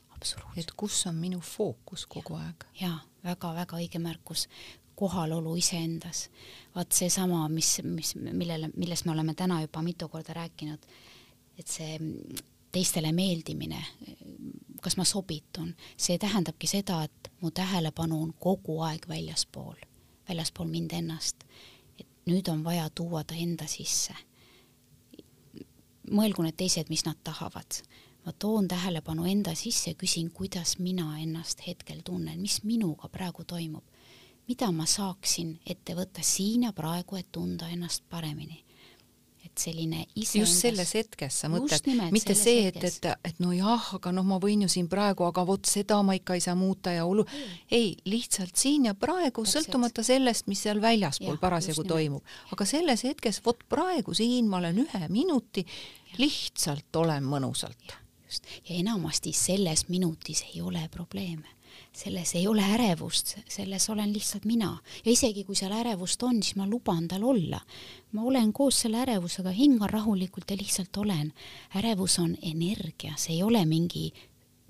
et 0.56 0.72
kus 0.76 1.06
on 1.06 1.14
minu 1.14 1.40
fookus 1.40 2.06
kogu 2.06 2.38
ja, 2.38 2.46
aeg. 2.46 2.64
jaa, 2.80 2.98
väga-väga 3.24 3.76
õige 3.76 3.98
märkus 4.00 4.48
kohalolu 4.96 5.56
iseendas. 5.56 6.28
vaat 6.74 6.92
seesama, 6.92 7.48
mis, 7.48 7.80
mis, 7.84 8.14
millele, 8.16 8.70
millest 8.76 9.04
me 9.04 9.12
oleme 9.12 9.34
täna 9.34 9.60
juba 9.60 9.82
mitu 9.82 10.08
korda 10.08 10.34
rääkinud, 10.34 10.86
et 11.58 11.66
see 11.66 11.98
teistele 12.72 13.12
meeldimine, 13.12 13.80
kas 14.82 14.96
ma 14.96 15.04
sobitun, 15.04 15.74
see 15.96 16.18
tähendabki 16.18 16.68
seda, 16.68 17.02
et 17.04 17.30
mu 17.40 17.50
tähelepanu 17.50 18.22
on 18.22 18.34
kogu 18.38 18.80
aeg 18.84 19.08
väljaspool 19.08 19.76
väljaspool 20.28 20.68
mind 20.68 20.92
ennast. 20.92 21.36
et 21.98 22.06
nüüd 22.26 22.48
on 22.48 22.64
vaja 22.64 22.90
tuua 22.90 23.24
ta 23.24 23.34
enda 23.34 23.66
sisse. 23.66 24.14
mõelgu 26.10 26.42
need 26.42 26.56
teised, 26.56 26.88
mis 26.88 27.04
nad 27.04 27.16
tahavad. 27.24 27.82
ma 28.26 28.32
toon 28.32 28.68
tähelepanu 28.68 29.24
enda 29.24 29.54
sisse 29.54 29.94
küsin, 29.94 30.30
kuidas 30.30 30.78
mina 30.78 31.18
ennast 31.18 31.66
hetkel 31.66 32.00
tunnen, 32.04 32.40
mis 32.40 32.64
minuga 32.64 33.08
praegu 33.08 33.44
toimub. 33.44 33.84
Mida 34.46 34.70
ma 34.74 34.86
saaksin 34.86 35.56
ette 35.66 35.96
võtta 35.98 36.22
siin 36.24 36.68
ja 36.68 36.72
praegu, 36.76 37.18
et 37.18 37.28
tunda 37.34 37.68
ennast 37.72 38.06
paremini? 38.10 38.62
Et 39.46 39.62
selline 39.62 40.02
ise 40.18 40.40
just 40.40 40.58
selles 40.58 40.90
hetkes 40.98 41.36
sa 41.42 41.48
mõtled, 41.48 41.86
mitte 42.12 42.34
see, 42.36 42.66
et, 42.68 42.78
et, 42.84 43.06
et 43.24 43.38
no 43.40 43.52
jah, 43.54 43.84
aga 43.96 44.10
noh, 44.12 44.26
ma 44.26 44.40
võin 44.42 44.64
ju 44.66 44.68
siin 44.72 44.88
praegu, 44.90 45.24
aga 45.28 45.44
vot 45.46 45.70
seda 45.70 46.00
ma 46.04 46.16
ikka 46.18 46.36
ei 46.36 46.42
saa 46.44 46.56
muuta 46.58 46.92
ja 46.92 47.06
olu-, 47.06 47.24
ei, 47.70 47.94
lihtsalt 48.10 48.58
siin 48.58 48.88
ja 48.90 48.96
praegu, 48.98 49.46
sõltumata 49.46 50.04
sellest, 50.06 50.50
mis 50.50 50.64
seal 50.66 50.82
väljaspool 50.82 51.38
parasjagu 51.40 51.86
toimub. 51.86 52.36
aga 52.52 52.68
selles 52.68 53.06
hetkes, 53.06 53.40
vot 53.46 53.62
praegu 53.70 54.14
siin 54.18 54.50
ma 54.50 54.58
olen 54.60 54.82
ühe 54.84 55.02
minuti, 55.14 55.64
lihtsalt 56.18 57.02
olen 57.04 57.24
mõnusalt. 57.24 57.96
just, 58.26 58.50
ja 58.66 58.80
enamasti 58.82 59.32
selles 59.32 59.86
minutis 59.88 60.42
ei 60.50 60.60
ole 60.60 60.88
probleeme 60.90 61.55
selles 61.96 62.34
ei 62.34 62.46
ole 62.46 62.62
ärevust, 62.74 63.38
selles 63.48 63.90
olen 63.90 64.12
lihtsalt 64.12 64.44
mina. 64.44 64.78
ja 65.04 65.12
isegi 65.12 65.44
kui 65.44 65.56
seal 65.56 65.72
ärevust 65.72 66.22
on, 66.22 66.42
siis 66.42 66.56
ma 66.56 66.66
luban 66.68 67.08
tal 67.08 67.24
olla. 67.24 67.60
ma 68.12 68.22
olen 68.22 68.52
koos 68.52 68.80
selle 68.84 69.00
ärevusega, 69.00 69.50
hingan 69.50 69.90
rahulikult 69.90 70.50
ja 70.50 70.56
lihtsalt 70.56 70.96
olen. 70.96 71.32
ärevus 71.74 72.18
on 72.18 72.36
energia, 72.42 73.14
see 73.16 73.36
ei 73.36 73.42
ole 73.42 73.64
mingi 73.64 74.12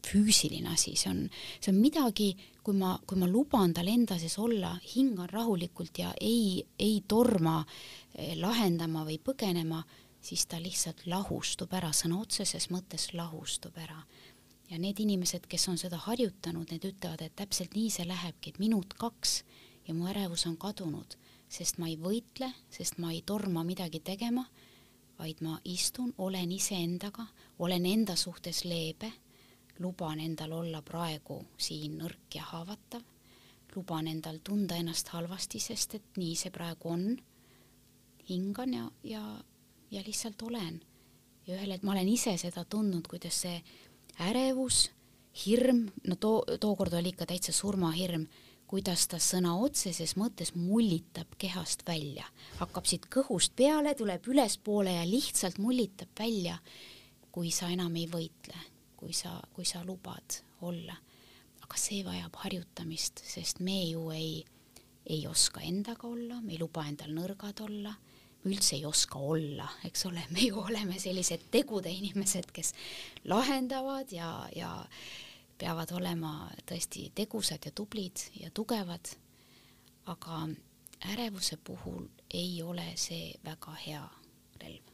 füüsiline 0.07 0.71
asi, 0.71 0.95
see 0.97 1.11
on, 1.11 1.25
see 1.61 1.73
on 1.73 1.81
midagi, 1.83 2.31
kui 2.63 2.79
ma, 2.79 2.95
kui 3.07 3.19
ma 3.19 3.27
luban 3.27 3.75
tal 3.75 3.89
enda 3.91 4.19
sees 4.19 4.39
olla, 4.39 4.77
hingan 4.95 5.29
rahulikult 5.29 5.99
ja 5.99 6.13
ei, 6.21 6.63
ei 6.79 7.03
torma 7.09 7.59
eh, 8.15 8.37
lahendama 8.39 9.03
või 9.09 9.19
põgenema, 9.19 9.83
siis 10.23 10.47
ta 10.47 10.63
lihtsalt 10.63 11.09
lahustub 11.11 11.75
ära, 11.75 11.91
sõna 11.91 12.21
otseses 12.23 12.71
mõttes 12.71 13.11
lahustub 13.19 13.75
ära 13.83 13.99
ja 14.71 14.79
need 14.79 15.01
inimesed, 15.01 15.47
kes 15.49 15.69
on 15.69 15.79
seda 15.79 15.99
harjutanud, 16.07 16.71
need 16.71 16.85
ütlevad, 16.89 17.23
et 17.23 17.37
täpselt 17.39 17.75
nii 17.77 17.91
see 17.93 18.07
lähebki, 18.09 18.51
et 18.53 18.59
minut-kaks 18.63 19.43
ja 19.87 19.95
mu 19.95 20.09
ärevus 20.11 20.47
on 20.51 20.57
kadunud, 20.57 21.17
sest 21.49 21.79
ma 21.79 21.91
ei 21.91 21.99
võitle, 22.01 22.51
sest 22.71 22.99
ma 23.03 23.13
ei 23.15 23.23
torma 23.27 23.63
midagi 23.65 24.01
tegema, 24.05 24.47
vaid 25.19 25.41
ma 25.45 25.59
istun, 25.65 26.13
olen 26.19 26.53
iseendaga, 26.53 27.27
olen 27.59 27.87
enda 27.87 28.17
suhtes 28.17 28.65
leebe, 28.65 29.13
luban 29.79 30.21
endal 30.21 30.53
olla 30.57 30.83
praegu 30.83 31.43
siin 31.59 31.99
nõrk 32.01 32.35
ja 32.35 32.45
haavatav, 32.51 33.05
luban 33.77 34.09
endal 34.09 34.41
tunda 34.45 34.77
ennast 34.77 35.09
halvasti, 35.13 35.61
sest 35.61 35.99
et 35.99 36.21
nii 36.21 36.35
see 36.37 36.53
praegu 36.53 36.93
on, 36.93 37.09
hingan 38.29 38.75
ja, 38.75 38.91
ja, 39.05 39.23
ja 39.91 40.03
lihtsalt 40.07 40.43
olen. 40.43 40.81
ja 41.47 41.55
ühel 41.55 41.71
hetkel 41.71 41.87
ma 41.87 41.93
olen 41.93 42.09
ise 42.09 42.35
seda 42.41 42.65
tundnud, 42.65 43.07
kuidas 43.07 43.37
see 43.45 43.61
ärevus, 44.21 44.91
hirm, 45.45 45.87
no 46.07 46.17
too, 46.17 46.43
tookord 46.61 46.95
oli 46.97 47.13
ikka 47.13 47.27
täitsa 47.29 47.53
surmahirm, 47.53 48.27
kuidas 48.67 49.07
ta 49.11 49.21
sõna 49.23 49.55
otseses 49.63 50.17
mõttes 50.19 50.55
mullitab 50.57 51.37
kehast 51.39 51.85
välja, 51.87 52.27
hakkab 52.61 52.89
siit 52.89 53.07
kõhust 53.13 53.55
peale, 53.57 53.95
tuleb 53.95 54.27
ülespoole 54.27 54.97
ja 54.97 55.05
lihtsalt 55.07 55.61
mullitab 55.63 56.11
välja, 56.19 56.59
kui 57.31 57.53
sa 57.55 57.69
enam 57.71 57.95
ei 58.01 58.09
võitle, 58.11 58.59
kui 58.97 59.15
sa, 59.15 59.37
kui 59.55 59.69
sa 59.69 59.85
lubad 59.85 60.41
olla. 60.67 60.97
aga 61.67 61.79
see 61.83 62.05
vajab 62.07 62.37
harjutamist, 62.45 63.21
sest 63.27 63.59
me 63.61 63.81
ju 63.89 64.11
ei, 64.15 64.45
ei 65.07 65.27
oska 65.27 65.61
endaga 65.67 66.07
olla, 66.07 66.41
me 66.41 66.53
ei 66.55 66.61
luba 66.61 66.85
endal 66.87 67.11
nõrgad 67.11 67.61
olla 67.65 67.95
üldse 68.47 68.77
ei 68.77 68.87
oska 68.87 69.19
olla, 69.19 69.69
eks 69.85 70.07
ole, 70.07 70.23
me 70.31 70.47
ju 70.47 70.61
oleme 70.61 70.99
sellised 71.03 71.49
tegude 71.51 71.91
inimesed, 71.91 72.51
kes 72.55 72.73
lahendavad 73.25 74.13
ja, 74.13 74.31
ja 74.57 74.73
peavad 75.59 75.93
olema 75.97 76.51
tõesti 76.69 77.11
tegusad 77.17 77.67
ja 77.67 77.73
tublid 77.75 78.29
ja 78.41 78.51
tugevad, 78.55 79.15
aga 80.13 80.47
ärevuse 81.13 81.57
puhul 81.57 82.07
ei 82.35 82.63
ole 82.63 82.93
see 82.97 83.35
väga 83.45 83.75
hea 83.87 84.05
relv. 84.63 84.93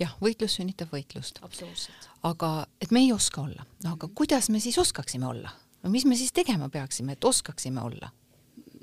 jah, 0.00 0.14
võitlus 0.20 0.56
sünnitab 0.58 0.92
võitlust. 0.92 1.42
absoluutselt. 1.42 2.08
aga 2.22 2.66
et 2.80 2.90
me 2.90 3.04
ei 3.04 3.12
oska 3.12 3.42
olla, 3.42 3.66
aga 3.84 3.94
mm 3.94 4.10
-hmm. 4.10 4.14
kuidas 4.14 4.50
me 4.50 4.60
siis 4.60 4.78
oskaksime 4.78 5.26
olla? 5.26 5.50
no 5.82 5.90
mis 5.90 6.04
me 6.04 6.16
siis 6.16 6.32
tegema 6.32 6.68
peaksime, 6.68 7.12
et 7.12 7.24
oskaksime 7.24 7.80
olla? 7.80 8.10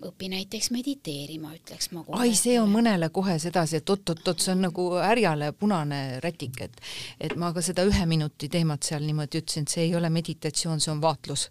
Õpi 0.05 0.29
näiteks 0.29 0.69
mediteerima, 0.71 1.53
ütleks 1.57 1.91
ma 1.91 2.03
kohe. 2.05 2.19
ai, 2.21 2.35
see 2.37 2.59
on 2.61 2.69
mõnele 2.71 3.09
kohe 3.13 3.37
sedasi, 3.41 3.79
et 3.81 3.89
oot-oot-oot, 3.89 4.43
see 4.43 4.53
on 4.53 4.67
nagu 4.67 4.89
härjale 5.01 5.51
punane 5.57 6.01
rätik, 6.23 6.61
et 6.61 6.81
et 7.19 7.35
ma 7.35 7.53
ka 7.53 7.63
seda 7.65 7.85
ühe 7.87 8.05
minuti 8.05 8.49
teemat 8.49 8.83
seal 8.83 9.05
niimoodi 9.07 9.41
ütlesin, 9.41 9.65
et 9.65 9.73
see 9.73 9.87
ei 9.87 9.95
ole 9.97 10.09
meditatsioon, 10.13 10.83
see 10.83 10.93
on 10.93 11.01
vaatlus 11.01 11.49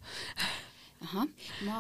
ahah, 1.05 1.26
ma 1.66 1.78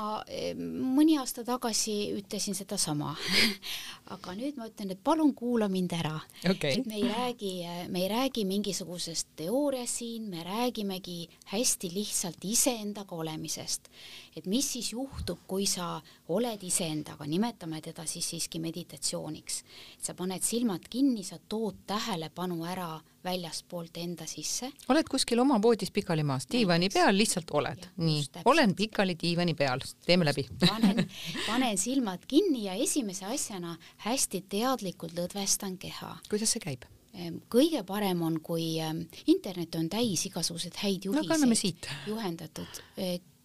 mõni 0.96 1.16
aasta 1.20 1.44
tagasi 1.46 1.94
ütlesin 2.16 2.56
sedasama. 2.58 3.14
Aga 4.14 4.36
nüüd 4.38 4.58
ma 4.60 4.68
ütlen, 4.68 4.92
et 4.94 5.00
palun 5.02 5.32
kuula 5.34 5.66
mind 5.72 5.94
ära. 5.96 6.14
Okay.. 6.46 6.76
et 6.76 6.86
me 6.86 7.00
ei 7.00 7.08
räägi, 7.08 7.52
me 7.90 8.04
ei 8.04 8.10
räägi 8.12 8.44
mingisugusest 8.46 9.32
teooriast 9.40 10.02
siin, 10.02 10.28
me 10.30 10.44
räägimegi 10.46 11.26
hästi 11.52 11.90
lihtsalt 11.94 12.44
iseendaga 12.44 13.16
olemisest. 13.16 13.90
et 14.36 14.46
mis 14.46 14.68
siis 14.72 14.92
juhtub, 14.92 15.40
kui 15.48 15.66
sa 15.66 15.96
oled 16.28 16.62
iseendaga, 16.62 17.26
nimetame 17.26 17.80
teda 17.80 18.04
siis 18.06 18.28
siiski 18.30 18.60
meditatsiooniks. 18.60 19.64
sa 19.98 20.14
paned 20.14 20.42
silmad 20.42 20.88
kinni, 20.90 21.24
sa 21.24 21.38
tood 21.48 21.86
tähelepanu 21.86 22.64
ära 22.64 23.00
väljaspoolt 23.26 23.98
enda 24.00 24.26
sisse. 24.30 24.70
oled 24.88 25.10
kuskil 25.10 25.42
oma 25.42 25.58
voodis 25.62 25.92
pikali 25.94 26.24
maas, 26.26 26.48
diivani 26.50 26.90
peal 26.94 27.16
lihtsalt 27.16 27.50
oled, 27.58 27.88
nii, 28.00 28.24
olen 28.44 28.74
pikali 28.78 29.16
diivani 29.20 29.54
peal, 29.58 29.84
teeme 30.06 30.28
läbi. 30.28 30.46
Panen, 30.66 31.04
panen 31.46 31.78
silmad 31.78 32.26
kinni 32.28 32.66
ja 32.66 32.74
esimese 32.74 33.26
asjana 33.30 33.76
hästi 34.06 34.44
teadlikult 34.48 35.16
lõdvestan 35.18 35.78
keha. 35.82 36.16
kuidas 36.30 36.54
see 36.56 36.62
käib? 36.62 36.86
Ehm, 37.16 37.40
kõige 37.52 37.80
parem 37.88 38.20
on, 38.26 38.40
kui 38.44 38.74
ehm, 38.82 39.06
internet 39.32 39.78
on 39.78 39.88
täis 39.92 40.26
igasuguseid 40.28 40.76
häid 40.82 41.08
juhiseid 41.08 41.88
no,, 41.88 42.02
juhendatud 42.12 42.84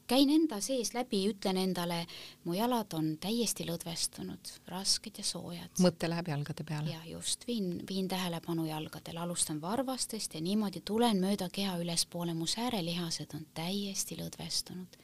käin 0.07 0.29
enda 0.29 0.59
sees 0.61 0.93
läbi, 0.93 1.21
ütlen 1.31 1.57
endale, 1.61 2.05
mu 2.43 2.55
jalad 2.55 2.93
on 2.97 3.13
täiesti 3.21 3.65
lõdvestunud, 3.67 4.53
rasked 4.71 5.17
ja 5.17 5.25
soojad. 5.25 5.71
mõte 5.79 6.09
läheb 6.09 6.31
jalgade 6.33 6.63
peale. 6.67 6.91
jah, 6.91 7.07
just, 7.09 7.47
viin, 7.47 7.81
viin 7.89 8.07
tähelepanu 8.07 8.65
jalgadele, 8.65 9.19
alustan 9.19 9.61
varvastest 9.61 10.33
ja 10.33 10.41
niimoodi 10.41 10.81
tulen 10.85 11.21
mööda 11.21 11.49
keha 11.49 11.77
ülespoole, 11.81 12.33
mu 12.33 12.45
säärelihased 12.45 13.35
on 13.35 13.45
täiesti 13.53 14.17
lõdvestunud. 14.19 14.99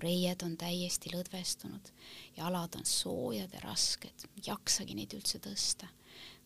reied 0.00 0.42
on 0.42 0.56
täiesti 0.56 1.10
lõdvestunud, 1.12 1.90
jalad 2.36 2.76
on 2.76 2.86
soojad 2.88 3.52
ja 3.52 3.60
rasked, 3.60 4.28
jaksagi 4.46 4.94
neid 4.94 5.12
üldse 5.14 5.38
tõsta. 5.38 5.88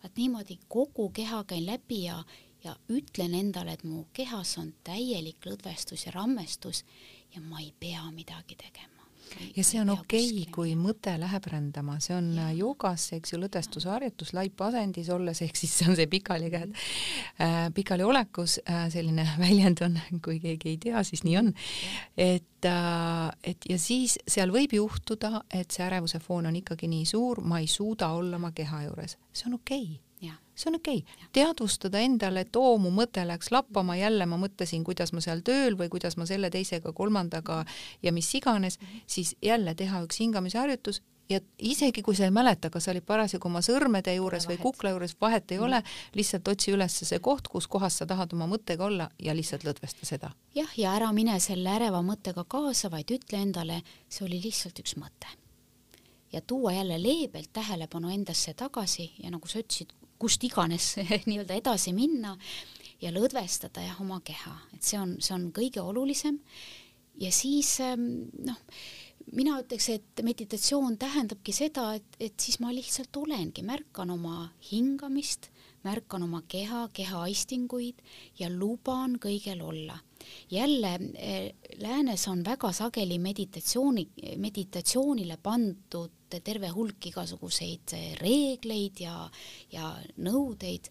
vaat 0.02 0.16
niimoodi 0.16 0.58
kogu 0.68 1.10
keha 1.10 1.44
käin 1.44 1.66
läbi 1.66 2.04
ja, 2.04 2.24
ja 2.64 2.74
ütlen 2.88 3.34
endale, 3.36 3.76
et 3.76 3.84
mu 3.84 4.06
kehas 4.16 4.56
on 4.60 4.72
täielik 4.86 5.44
lõdvestus 5.46 6.06
ja 6.06 6.14
rammestus 6.14 6.84
ja 7.34 7.42
ma 7.44 7.60
ei 7.60 7.72
pea 7.80 8.04
midagi 8.14 8.56
tegema. 8.56 8.90
ja 9.56 9.64
see 9.64 9.80
on 9.80 9.90
okei 9.90 10.26
okay,, 10.30 10.50
kui 10.52 10.74
mõte 10.78 11.14
läheb 11.18 11.46
rändama, 11.50 11.96
see 12.00 12.14
on 12.14 12.28
ja. 12.36 12.50
joogas, 12.54 13.06
eks 13.16 13.32
ju, 13.32 13.40
lõdvestusharjutus 13.42 14.34
laipasendis 14.36 15.08
olles, 15.10 15.40
ehk 15.42 15.58
siis 15.58 15.74
see 15.78 15.88
on 15.90 15.96
see 15.98 16.06
pikali 16.12 16.50
käed. 16.52 16.74
Äh,, 17.40 17.66
pikali 17.74 18.06
olekus 18.06 18.58
äh, 18.68 18.86
selline 18.92 19.26
väljend 19.42 19.82
on, 19.84 19.98
kui 20.24 20.38
keegi 20.44 20.74
ei 20.74 20.80
tea, 20.86 21.02
siis 21.04 21.24
nii 21.26 21.36
on. 21.40 21.52
et 22.16 22.68
äh,, 22.70 23.28
et 23.42 23.68
ja 23.68 23.78
siis 23.80 24.18
seal 24.28 24.54
võib 24.54 24.76
juhtuda, 24.76 25.42
et 25.52 25.72
see 25.72 25.84
ärevuse 25.88 26.22
foon 26.22 26.52
on 26.52 26.62
ikkagi 26.62 26.88
nii 26.88 27.04
suur, 27.08 27.42
ma 27.44 27.60
ei 27.64 27.68
suuda 27.68 28.12
olla 28.14 28.40
oma 28.40 28.54
keha 28.56 28.86
juures, 28.88 29.18
see 29.32 29.50
on 29.50 29.60
okei. 29.60 29.86
okay 29.88 30.03
see 30.54 30.70
on 30.70 30.78
okei 30.78 31.02
okay., 31.02 31.30
teadvustada 31.32 32.00
endale, 32.04 32.44
et 32.46 32.56
oo, 32.56 32.76
mu 32.78 32.92
mõte 32.94 33.24
läks 33.26 33.50
lappama, 33.54 33.96
jälle 33.96 34.26
ma 34.26 34.38
mõtlesin, 34.40 34.84
kuidas 34.84 35.12
ma 35.12 35.22
seal 35.24 35.42
tööl 35.46 35.78
või 35.78 35.90
kuidas 35.92 36.16
ma 36.16 36.26
selle, 36.26 36.50
teisega, 36.50 36.92
kolmandaga 36.92 37.64
ja 38.02 38.12
mis 38.12 38.30
iganes, 38.34 38.78
siis 39.06 39.34
jälle 39.42 39.74
teha 39.74 40.04
üks 40.06 40.20
hingamisharjutus 40.22 41.02
ja 41.28 41.40
isegi 41.58 42.02
kui 42.02 42.16
sa 42.16 42.26
ei 42.28 42.32
mäleta, 42.34 42.70
kas 42.70 42.84
sa 42.84 42.92
olid 42.92 43.04
parasjagu 43.06 43.48
oma 43.48 43.62
sõrmede 43.64 44.14
juures 44.16 44.46
või 44.48 44.58
kukla 44.60 44.92
juures, 44.92 45.16
vahet 45.20 45.52
ei 45.52 45.58
-hmm. 45.58 45.64
ole, 45.64 45.82
lihtsalt 46.14 46.48
otsi 46.48 46.72
üles 46.72 46.98
see 47.08 47.18
koht, 47.18 47.48
kus 47.48 47.68
kohas 47.68 47.98
sa 47.98 48.06
tahad 48.06 48.32
oma 48.32 48.46
mõttega 48.50 48.84
olla 48.84 49.08
ja 49.18 49.34
lihtsalt 49.34 49.64
lõdvesta 49.64 50.06
seda. 50.06 50.30
jah, 50.54 50.78
ja 50.78 50.92
ära 50.94 51.12
mine 51.12 51.40
selle 51.40 51.70
äreva 51.70 52.02
mõttega 52.02 52.44
kaasa, 52.48 52.90
vaid 52.90 53.10
ütle 53.10 53.38
endale, 53.38 53.82
see 54.08 54.26
oli 54.26 54.40
lihtsalt 54.44 54.78
üks 54.78 54.96
mõte. 54.96 55.26
ja 56.32 56.40
tuua 56.40 56.72
jälle 56.72 57.02
leebelt 57.02 57.52
tähelepanu 57.52 58.08
endasse 58.08 58.54
tagasi 58.54 59.12
ja 59.22 59.30
nagu 59.30 59.48
sa 59.48 59.58
ütlesid, 59.58 59.92
kust 60.24 60.44
iganes 60.48 60.94
nii-öelda 61.28 61.60
edasi 61.60 61.92
minna 61.92 62.32
ja 63.02 63.12
lõdvestada 63.12 63.84
jah, 63.84 64.00
oma 64.00 64.22
keha, 64.24 64.56
et 64.72 64.84
see 64.86 65.00
on, 65.00 65.18
see 65.20 65.34
on 65.36 65.50
kõige 65.52 65.82
olulisem. 65.84 66.40
ja 67.20 67.30
siis 67.32 67.76
ähm, 67.84 68.30
noh, 68.46 68.60
mina 69.36 69.58
ütleks, 69.60 69.90
et 69.92 70.22
meditatsioon 70.24 70.96
tähendabki 71.00 71.52
seda, 71.54 71.90
et, 71.98 72.16
et 72.20 72.34
siis 72.40 72.58
ma 72.62 72.72
lihtsalt 72.72 73.16
olengi, 73.20 73.64
märkan 73.66 74.14
oma 74.14 74.48
hingamist, 74.70 75.50
märkan 75.84 76.24
oma 76.24 76.40
keha, 76.48 76.86
kehaistinguid 76.96 78.00
ja 78.40 78.48
luban 78.48 79.18
kõigel 79.20 79.60
olla. 79.62 79.98
jälle 80.50 80.98
eh, 81.20 81.52
läänes 81.76 82.28
on 82.28 82.44
väga 82.44 82.72
sageli 82.72 83.18
meditatsiooni, 83.18 84.08
meditatsioonile 84.40 85.36
pandud 85.36 86.23
terve 86.40 86.70
hulk 86.74 87.06
igasuguseid 87.10 87.94
eh, 87.96 88.14
reegleid 88.20 89.00
ja, 89.04 89.30
ja 89.72 89.92
nõudeid, 90.16 90.90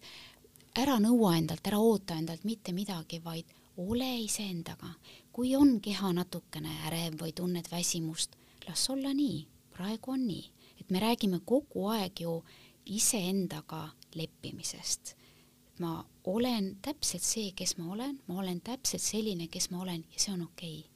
ära 0.78 0.98
nõua 1.02 1.36
endalt, 1.38 1.66
ära 1.66 1.78
oota 1.78 2.16
endalt 2.18 2.44
mitte 2.44 2.72
midagi, 2.72 3.20
vaid 3.24 3.50
ole 3.76 4.10
iseendaga. 4.24 4.94
kui 5.32 5.56
on 5.56 5.80
keha 5.82 6.12
natukene 6.14 6.70
ärev 6.86 7.16
või 7.18 7.32
tunned 7.34 7.66
väsimust, 7.70 8.36
las 8.68 8.86
olla 8.90 9.10
nii, 9.14 9.46
praegu 9.74 10.12
on 10.12 10.26
nii. 10.26 10.50
et 10.80 10.90
me 10.90 11.00
räägime 11.00 11.40
kogu 11.44 11.88
aeg 11.88 12.20
ju 12.20 12.42
iseendaga 12.86 13.88
leppimisest. 14.14 15.16
ma 15.78 16.04
olen 16.24 16.76
täpselt 16.82 17.22
see, 17.22 17.52
kes 17.52 17.76
ma 17.78 17.92
olen, 17.92 18.20
ma 18.26 18.38
olen 18.38 18.60
täpselt 18.60 19.02
selline, 19.02 19.48
kes 19.48 19.70
ma 19.70 19.82
olen 19.82 20.04
ja 20.12 20.18
see 20.18 20.32
on 20.32 20.42
okei 20.42 20.78
okay. 20.78 20.93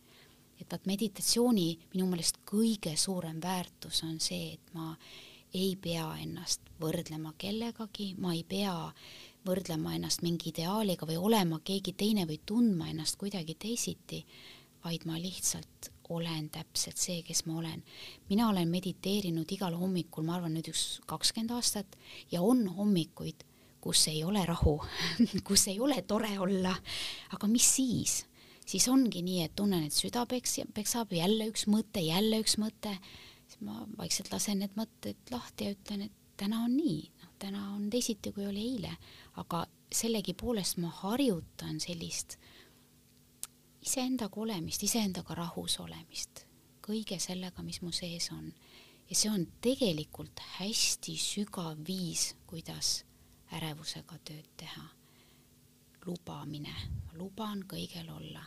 Et 0.60 0.70
vaat 0.70 0.86
meditatsiooni 0.86 1.68
minu 1.94 2.06
meelest 2.10 2.40
kõige 2.48 2.94
suurem 2.96 3.40
väärtus 3.42 4.02
on 4.06 4.18
see, 4.20 4.54
et 4.54 4.74
ma 4.74 4.94
ei 5.54 5.76
pea 5.80 6.06
ennast 6.22 6.60
võrdlema 6.80 7.32
kellegagi, 7.38 8.12
ma 8.20 8.34
ei 8.36 8.44
pea 8.44 8.74
võrdlema 9.46 9.94
ennast 9.96 10.22
mingi 10.22 10.50
ideaaliga 10.52 11.06
või 11.08 11.16
olema 11.30 11.60
keegi 11.64 11.94
teine 11.96 12.26
või 12.28 12.40
tundma 12.46 12.90
ennast 12.90 13.16
kuidagi 13.20 13.54
teisiti, 13.54 14.24
vaid 14.84 15.06
ma 15.08 15.16
lihtsalt 15.18 15.92
olen 16.08 16.48
täpselt 16.52 16.96
see, 16.96 17.22
kes 17.22 17.44
ma 17.46 17.58
olen. 17.58 17.82
mina 18.28 18.48
olen 18.48 18.68
mediteerinud 18.68 19.50
igal 19.52 19.74
hommikul, 19.76 20.24
ma 20.24 20.38
arvan 20.38 20.54
nüüd 20.56 20.70
üks 20.72 21.00
kakskümmend 21.06 21.52
aastat 21.56 21.98
ja 22.32 22.40
on 22.42 22.66
hommikuid, 22.76 23.44
kus 23.80 24.06
ei 24.08 24.24
ole 24.24 24.44
rahu 24.46 24.78
kus 25.48 25.68
ei 25.68 25.80
ole 25.80 26.02
tore 26.02 26.38
olla, 26.38 26.74
aga 27.32 27.48
mis 27.48 27.74
siis? 27.76 28.24
Siis 28.68 28.88
ongi 28.92 29.22
nii, 29.24 29.46
et 29.46 29.56
tunnen, 29.56 29.86
et 29.88 29.96
süda 29.96 30.26
peks-, 30.28 30.60
peksab, 30.76 31.14
jälle 31.16 31.48
üks 31.48 31.64
mõte, 31.70 32.02
jälle 32.04 32.42
üks 32.42 32.58
mõte, 32.60 32.92
siis 33.46 33.62
ma 33.64 33.86
vaikselt 33.96 34.30
lasen 34.34 34.60
need 34.62 34.76
mõtted 34.76 35.32
lahti 35.32 35.70
ja 35.70 35.76
ütlen, 35.76 36.06
et 36.08 36.36
täna 36.38 36.62
on 36.66 36.76
nii, 36.76 37.00
noh, 37.22 37.32
täna 37.40 37.64
on 37.74 37.88
teisiti, 37.90 38.32
kui 38.36 38.46
oli 38.46 38.66
eile, 38.74 38.92
aga 39.40 39.64
sellegipoolest 39.94 40.78
ma 40.82 40.92
harjutan 41.00 41.80
sellist 41.80 42.36
iseendaga 43.88 44.40
olemist, 44.40 44.82
iseendaga 44.84 45.36
rahus 45.38 45.78
olemist, 45.80 46.44
kõige 46.84 47.18
sellega, 47.22 47.62
mis 47.64 47.80
mu 47.82 47.92
sees 47.92 48.30
on. 48.34 48.52
ja 49.08 49.16
see 49.16 49.30
on 49.32 49.46
tegelikult 49.64 50.40
hästi 50.58 51.14
sügav 51.16 51.78
viis, 51.86 52.34
kuidas 52.46 53.04
ärevusega 53.56 54.18
tööd 54.24 54.48
teha. 54.56 54.88
lubamine, 56.06 56.74
luban 57.16 57.64
kõigel 57.68 58.08
olla. 58.10 58.44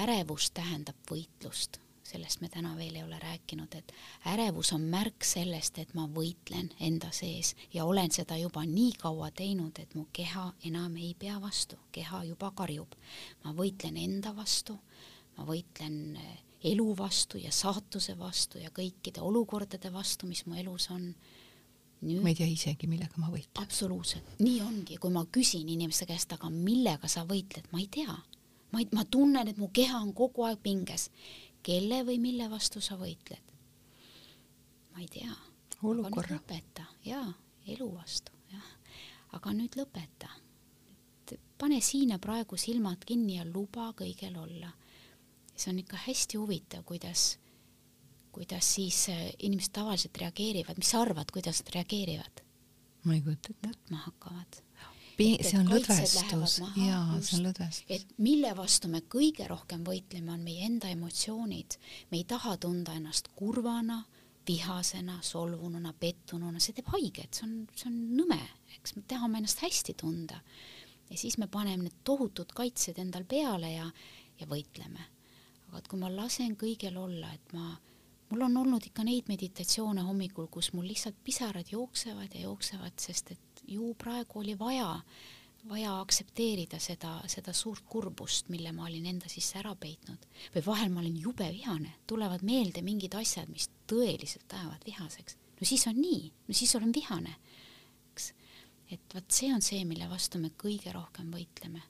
Ärevus 0.00 0.50
tähendab 0.54 0.96
võitlust, 1.10 1.78
sellest 2.02 2.40
me 2.40 2.48
täna 2.52 2.72
veel 2.76 2.96
ei 2.96 3.02
ole 3.04 3.18
rääkinud, 3.20 3.74
et 3.76 3.92
ärevus 4.32 4.72
on 4.72 4.84
märk 4.92 5.24
sellest, 5.24 5.78
et 5.78 5.92
ma 5.94 6.06
võitlen 6.08 6.70
enda 6.80 7.12
sees 7.12 7.54
ja 7.74 7.84
olen 7.84 8.10
seda 8.12 8.36
juba 8.40 8.64
nii 8.68 8.92
kaua 9.00 9.30
teinud, 9.30 9.78
et 9.78 9.94
mu 9.94 10.06
keha 10.12 10.52
enam 10.68 10.96
ei 10.96 11.14
pea 11.18 11.38
vastu, 11.40 11.78
keha 11.92 12.24
juba 12.30 12.52
karjub. 12.56 12.96
ma 13.44 13.52
võitlen 13.52 13.96
enda 13.96 14.34
vastu, 14.36 14.78
ma 15.36 15.46
võitlen 15.48 16.16
eh, 16.16 16.42
elu 16.72 16.96
vastu 16.96 17.38
ja 17.38 17.52
saatuse 17.52 18.18
vastu 18.18 18.58
ja 18.58 18.70
kõikide 18.70 19.20
olukordade 19.20 19.92
vastu, 19.92 20.26
mis 20.26 20.46
mu 20.46 20.54
elus 20.54 20.90
on. 20.90 21.14
Nüüd, 22.02 22.22
ma 22.22 22.32
ei 22.32 22.34
tea 22.34 22.48
isegi, 22.50 22.88
millega 22.90 23.14
ma 23.16 23.30
võitlen. 23.30 23.62
absoluutselt, 23.62 24.38
nii 24.40 24.60
ongi, 24.60 24.96
kui 24.98 25.10
ma 25.10 25.24
küsin 25.30 25.68
inimeste 25.68 26.06
käest, 26.06 26.32
aga 26.32 26.50
millega 26.50 27.08
sa 27.08 27.22
võitled, 27.28 27.68
ma 27.70 27.78
ei 27.78 27.88
tea 27.92 28.16
ma 28.72 28.80
ei, 28.80 28.88
ma 28.92 29.04
tunnen, 29.04 29.48
et 29.48 29.58
mu 29.60 29.68
keha 29.72 30.00
on 30.00 30.12
kogu 30.16 30.46
aeg 30.48 30.60
pinges 30.64 31.08
kelle 31.62 32.02
või 32.06 32.18
mille 32.22 32.48
vastu 32.50 32.82
sa 32.82 32.96
võitled? 33.00 33.52
ma 34.92 35.00
ei 35.00 35.08
tea. 35.08 35.34
olukorra. 35.82 36.36
lõpeta, 36.36 36.86
jaa, 37.06 37.28
elu 37.74 37.88
vastu, 37.94 38.32
jah. 38.52 38.70
aga 39.38 39.52
nüüd 39.56 39.76
lõpeta. 39.78 40.30
pane 41.58 41.80
siin 41.80 42.10
ja 42.10 42.18
praegu 42.18 42.56
silmad 42.56 43.04
kinni 43.06 43.38
ja 43.38 43.44
luba 43.44 43.92
kõigel 43.96 44.36
olla. 44.38 44.72
see 45.56 45.70
on 45.70 45.78
ikka 45.84 45.96
hästi 46.06 46.40
huvitav, 46.40 46.84
kuidas, 46.84 47.38
kuidas 48.32 48.74
siis 48.74 49.08
äh, 49.08 49.30
inimesed 49.38 49.72
tavaliselt 49.72 50.16
reageerivad, 50.18 50.78
mis 50.78 50.90
sa 50.90 51.02
arvad, 51.04 51.30
kuidas 51.30 51.62
nad 51.62 51.74
reageerivad? 51.74 52.44
ma 53.04 53.14
ei 53.14 53.22
kujuta 53.22 53.52
ette. 53.52 53.68
nutma 53.68 54.04
hakkavad 54.08 54.62
see 55.18 55.58
on 55.58 55.68
lõdvestus, 55.70 56.56
jaa, 56.78 57.18
see 57.20 57.38
on 57.38 57.46
lõdvestus. 57.46 57.84
et 57.92 58.14
mille 58.22 58.52
vastu 58.56 58.88
me 58.92 59.02
kõige 59.12 59.46
rohkem 59.50 59.84
võitleme, 59.86 60.32
on 60.32 60.42
meie 60.44 60.66
enda 60.66 60.90
emotsioonid. 60.92 61.78
me 62.10 62.20
ei 62.20 62.24
taha 62.28 62.56
tunda 62.56 62.94
ennast 62.98 63.28
kurvana, 63.36 64.02
vihasena, 64.48 65.20
solvununa, 65.22 65.92
pettununa, 65.92 66.60
see 66.60 66.74
teeb 66.76 66.90
haiget, 66.94 67.34
see 67.34 67.46
on, 67.46 67.56
see 67.76 67.88
on 67.90 67.98
nõme, 68.18 68.40
eks 68.78 68.96
me 68.96 69.04
tahame 69.08 69.42
ennast 69.42 69.62
hästi 69.62 69.94
tunda. 70.00 70.40
ja 71.10 71.18
siis 71.18 71.38
me 71.38 71.46
paneme 71.46 71.88
need 71.88 72.02
tohutud 72.04 72.52
kaitsed 72.56 72.98
endal 72.98 73.24
peale 73.28 73.72
ja, 73.74 73.88
ja 74.40 74.50
võitleme. 74.50 75.08
aga 75.68 75.78
et 75.78 75.88
kui 75.88 76.00
ma 76.00 76.10
lasen 76.12 76.56
kõigel 76.56 76.98
olla, 76.98 77.32
et 77.32 77.56
ma 77.56 77.76
mul 78.32 78.46
on 78.48 78.56
olnud 78.56 78.86
ikka 78.88 79.04
neid 79.04 79.28
meditatsioone 79.28 80.04
hommikul, 80.06 80.48
kus 80.48 80.72
mul 80.72 80.88
lihtsalt 80.88 81.18
pisarad 81.24 81.68
jooksevad 81.68 82.32
ja 82.32 82.46
jooksevad, 82.46 82.96
sest 82.96 83.34
et 83.34 83.51
ju 83.68 83.94
praegu 83.98 84.40
oli 84.40 84.58
vaja, 84.58 85.00
vaja 85.68 85.94
aktsepteerida 86.00 86.78
seda, 86.82 87.20
seda 87.30 87.52
suurt 87.52 87.84
kurbust, 87.88 88.48
mille 88.48 88.72
ma 88.72 88.86
olin 88.88 89.06
enda 89.06 89.30
sisse 89.30 89.58
ära 89.58 89.74
peitnud. 89.74 90.26
või 90.54 90.66
vahel 90.66 90.90
ma 90.90 91.00
olin 91.00 91.16
jube 91.16 91.48
vihane, 91.52 91.94
tulevad 92.06 92.42
meelde 92.42 92.82
mingid 92.82 93.14
asjad, 93.14 93.48
mis 93.48 93.70
tõeliselt 93.86 94.52
ajavad 94.52 94.84
vihaseks. 94.86 95.36
no 95.60 95.66
siis 95.66 95.86
on 95.86 96.00
nii, 96.00 96.32
no 96.48 96.54
siis 96.54 96.74
olen 96.76 96.92
vihane, 96.94 97.36
eks. 98.10 98.32
et 98.90 99.14
vot 99.14 99.30
see 99.30 99.54
on 99.54 99.62
see, 99.62 99.84
mille 99.84 100.08
vastu 100.10 100.38
me 100.38 100.50
kõige 100.50 100.92
rohkem 100.92 101.30
võitleme. 101.30 101.82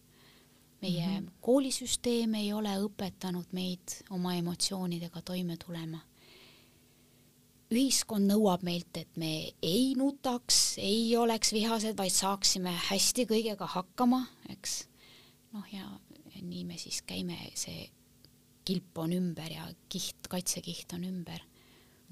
meie 0.83 1.07
mm 1.07 1.27
-hmm. 1.27 1.33
koolisüsteem 1.41 2.35
ei 2.35 2.53
ole 2.53 2.77
õpetanud 2.79 3.53
meid 3.53 4.03
oma 4.11 4.35
emotsioonidega 4.35 5.23
toime 5.23 5.57
tulema 5.57 6.01
ühiskond 7.79 8.29
nõuab 8.31 8.65
meilt, 8.67 8.97
et 9.01 9.17
me 9.21 9.33
ei 9.63 9.93
nutaks, 9.99 10.79
ei 10.83 11.17
oleks 11.17 11.53
vihased, 11.55 11.97
vaid 11.99 12.15
saaksime 12.15 12.73
hästi 12.89 13.27
kõigega 13.31 13.69
hakkama, 13.75 14.25
eks. 14.53 14.83
noh, 15.53 15.67
ja 15.73 15.87
nii 16.43 16.65
me 16.69 16.79
siis 16.81 17.03
käime, 17.07 17.37
see 17.59 17.87
kilp 18.67 18.99
on 19.03 19.13
ümber 19.17 19.51
ja 19.51 19.67
kiht, 19.91 20.29
kaitsekiht 20.31 20.95
on 20.97 21.05
ümber. 21.09 21.43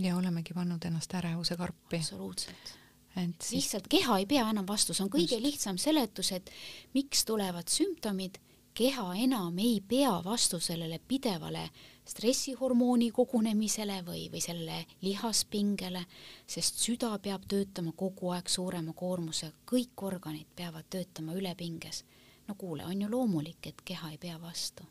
ja 0.01 0.17
olemegi 0.17 0.55
pannud 0.57 0.85
ennast 0.85 1.15
ärevuse 1.15 1.57
karpi. 1.57 1.97
absoluutselt. 1.97 2.77
siis... 3.15 3.51
lihtsalt 3.53 3.89
keha 3.89 4.19
ei 4.19 4.27
pea 4.27 4.49
enam 4.51 4.67
vastu, 4.69 4.95
see 4.95 5.05
on 5.05 5.13
kõige 5.13 5.37
Just. 5.37 5.47
lihtsam 5.47 5.79
seletus, 5.79 6.33
et 6.33 6.51
miks 6.95 7.25
tulevad 7.29 7.69
sümptomid 7.71 8.41
keha 8.75 9.15
enam 9.15 9.59
ei 9.59 9.81
pea 9.81 10.21
vastu 10.25 10.61
sellele 10.61 11.01
pidevale 11.09 11.71
stressihormooni 12.11 13.11
kogunemisele 13.15 14.01
või, 14.07 14.27
või 14.33 14.41
sellele 14.43 14.85
lihaspingele, 15.03 16.05
sest 16.47 16.81
süda 16.83 17.13
peab 17.23 17.47
töötama 17.49 17.93
kogu 17.97 18.33
aeg 18.35 18.49
suurema 18.51 18.95
koormusega, 18.97 19.55
kõik 19.67 20.07
organid 20.07 20.49
peavad 20.57 20.89
töötama 20.91 21.37
ülepinges. 21.39 22.05
no 22.49 22.55
kuule, 22.55 22.85
on 22.85 23.03
ju 23.03 23.11
loomulik, 23.11 23.67
et 23.67 23.83
keha 23.85 24.11
ei 24.11 24.19
pea 24.19 24.41
vastu. 24.41 24.85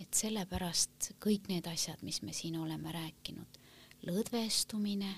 et 0.00 0.14
sellepärast 0.14 1.12
kõik 1.18 1.48
need 1.48 1.66
asjad, 1.66 1.98
mis 2.02 2.22
me 2.22 2.32
siin 2.32 2.56
oleme 2.56 2.92
rääkinud, 2.92 3.58
lõdvestumine, 4.06 5.14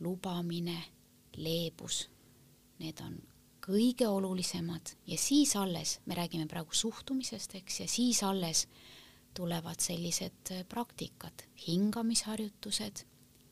lubamine, 0.00 0.82
leebus, 1.36 2.08
need 2.78 3.00
on 3.00 3.18
kõige 3.66 4.08
olulisemad. 4.08 4.94
Ja 5.06 5.18
siis 5.18 5.56
alles, 5.56 5.98
me 6.06 6.14
räägime 6.14 6.46
praegu 6.50 6.74
suhtumisest, 6.74 7.56
eks, 7.58 7.80
ja 7.80 7.88
siis 7.90 8.22
alles 8.22 8.66
tulevad 9.36 9.82
sellised 9.82 10.52
äh, 10.52 10.62
praktikad, 10.68 11.44
hingamisharjutused, 11.66 13.04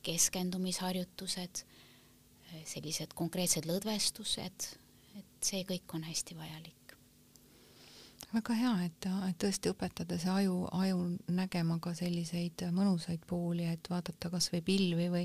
keskendumisharjutused, 0.06 1.64
äh, 1.64 2.62
sellised 2.64 3.16
konkreetsed 3.18 3.66
lõdvestused, 3.68 4.70
et 5.18 5.44
see 5.44 5.66
kõik 5.68 5.98
on 5.98 6.06
hästi 6.06 6.38
vajalik. 6.38 6.83
Väga 8.34 8.54
hea, 8.58 8.72
et, 8.88 9.06
et 9.28 9.36
tõesti 9.40 9.70
õpetada 9.70 10.16
see 10.18 10.30
aju, 10.32 10.64
aju 10.74 10.98
nägema 11.34 11.76
ka 11.82 11.92
selliseid 11.96 12.64
mõnusaid 12.74 13.22
pooli, 13.28 13.66
et 13.70 13.86
vaadata 13.90 14.30
kas 14.32 14.48
või 14.52 14.60
pilvi 14.66 15.06
või 15.12 15.22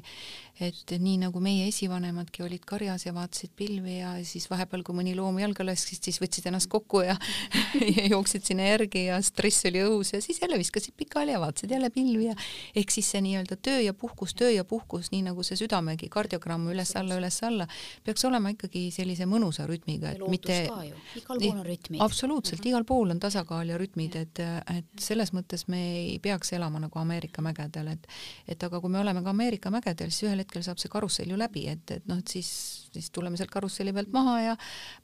et 0.61 0.93
nii 1.01 1.17
nagu 1.23 1.41
meie 1.43 1.67
esivanemadki 1.69 2.43
olid 2.45 2.65
karjas 2.69 3.07
ja 3.07 3.13
vaatasid 3.15 3.55
pilvi 3.57 3.97
ja 3.99 4.13
siis 4.27 4.45
vahepeal, 4.51 4.83
kui 4.85 4.97
mõni 4.97 5.15
loom 5.17 5.39
jalga 5.41 5.65
laskis, 5.65 6.01
siis 6.05 6.19
võtsid 6.21 6.49
ennast 6.51 6.69
kokku 6.71 7.01
ja, 7.07 7.15
ja 7.97 8.05
jooksid 8.11 8.45
sinna 8.45 8.69
järgi 8.69 9.07
ja 9.07 9.19
stress 9.25 9.65
oli 9.69 9.81
õhus 9.85 10.13
ja 10.13 10.21
siis 10.23 10.41
jälle 10.43 10.59
viskasid 10.61 10.93
pikali 10.99 11.33
ja 11.33 11.41
vaatasid 11.41 11.73
jälle 11.73 11.89
pilvi 11.93 12.29
ja 12.29 12.37
ehk 12.77 12.93
siis 12.93 13.09
see 13.15 13.23
nii-öelda 13.25 13.57
töö 13.57 13.81
ja 13.81 13.95
puhkus, 13.97 14.35
töö 14.37 14.51
ja 14.53 14.65
puhkus, 14.67 15.09
nii 15.15 15.25
nagu 15.31 15.45
see 15.47 15.57
südamegi 15.59 16.11
kardiogramm 16.13 16.69
üles-alla, 16.73 17.17
üles-alla, 17.17 17.67
peaks 18.05 18.25
olema 18.29 18.53
ikkagi 18.53 18.89
sellise 18.93 19.25
mõnusa 19.29 19.65
rütmiga, 19.69 20.13
et 20.13 20.25
mitte 20.29 20.61
igal 20.65 21.39
pool 21.39 21.55
on 21.55 21.65
rütmid. 21.65 22.01
absoluutselt 22.03 22.59
mm, 22.59 22.63
-hmm. 22.63 22.69
igal 22.75 22.85
pool 22.85 22.98
pool 22.99 23.13
on 23.15 23.19
tasakaal 23.23 23.71
ja 23.71 23.77
rütmid, 23.79 24.15
et, 24.19 24.41
et 24.75 25.03
selles 25.03 25.31
mõttes 25.35 25.65
me 25.71 25.79
ei 26.01 26.17
peaks 26.23 26.51
elama 26.57 26.81
nagu 26.83 26.99
Ameerika 26.99 27.43
mägedel, 27.45 27.93
et 27.95 28.07
et 28.49 28.63
aga 28.67 28.81
kui 28.83 28.91
me 28.91 28.99
oleme 28.99 29.23
ka 29.23 29.31
Ameerika 29.31 29.71
mägedel, 29.71 30.11
siis 30.11 30.27
ühel 30.27 30.43
hetkel 30.43 30.65
saab 30.65 30.81
see 30.81 30.91
karussell 30.91 31.31
ju 31.31 31.39
läbi, 31.39 31.65
et, 31.71 31.95
et 31.95 32.09
noh, 32.09 32.19
et 32.19 32.33
siis, 32.35 32.49
siis 32.91 33.07
tuleme 33.15 33.39
sealt 33.39 33.53
karusselli 33.53 33.93
pealt 33.95 34.11
maha 34.15 34.35
ja 34.49 34.57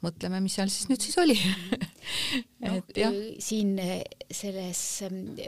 mõtleme, 0.04 0.41
mis 0.43 0.58
seal 0.60 0.72
siis 0.74 0.89
nüüd 0.91 1.06
siis 1.06 1.16
oli 1.22 1.38
no, 2.66 2.76
et 2.82 3.00
jah. 3.00 3.16
siin 3.39 3.78
selles 4.34 4.84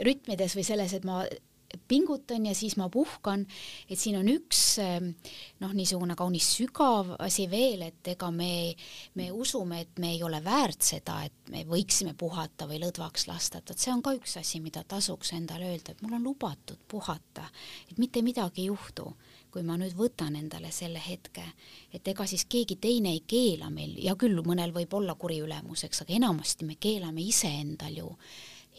rütmides 0.08 0.58
või 0.58 0.68
selles, 0.68 0.96
et 0.98 1.08
ma 1.08 1.24
pingutan 1.88 2.46
ja 2.46 2.56
siis 2.56 2.78
ma 2.80 2.90
puhkan, 2.90 3.46
et 3.90 4.00
siin 4.00 4.18
on 4.20 4.28
üks 4.32 4.62
ehm, 4.84 5.10
noh, 5.64 5.74
niisugune 5.76 6.16
kaunis 6.20 6.50
sügav 6.58 7.14
asi 7.20 7.48
veel, 7.52 7.84
et 7.90 8.12
ega 8.14 8.30
me, 8.32 8.74
me 9.20 9.30
usume, 9.36 9.82
et 9.84 10.02
me 10.02 10.14
ei 10.16 10.24
ole 10.24 10.42
väärt 10.44 10.86
seda, 10.88 11.20
et 11.28 11.52
me 11.52 11.64
võiksime 11.68 12.16
puhata 12.18 12.68
või 12.70 12.82
lõdvaks 12.84 13.28
lasta, 13.30 13.62
et 13.62 13.72
vot 13.72 13.84
see 13.84 13.94
on 13.94 14.04
ka 14.06 14.16
üks 14.18 14.38
asi, 14.42 14.62
mida 14.64 14.84
tasuks 14.88 15.34
endale 15.38 15.72
öelda, 15.72 15.94
et 15.94 16.04
mul 16.06 16.18
on 16.20 16.30
lubatud 16.30 16.80
puhata, 16.88 17.48
et 17.92 17.98
mitte 18.02 18.24
midagi 18.26 18.66
ei 18.66 18.72
juhtu, 18.72 19.12
kui 19.52 19.64
ma 19.66 19.78
nüüd 19.80 19.96
võtan 19.98 20.36
endale 20.38 20.72
selle 20.76 21.02
hetke, 21.02 21.44
et 21.94 22.08
ega 22.08 22.28
siis 22.28 22.46
keegi 22.50 22.78
teine 22.84 23.16
ei 23.16 23.24
keela 23.28 23.72
meil, 23.74 23.96
hea 24.00 24.16
küll, 24.20 24.40
mõnel 24.46 24.76
võib 24.76 24.94
olla 25.00 25.16
kuri 25.20 25.40
ülemus, 25.44 25.86
eks, 25.88 26.04
aga 26.04 26.16
enamasti 26.20 26.68
me 26.68 26.78
keelame 26.80 27.24
iseendal 27.26 27.96
ju 28.04 28.12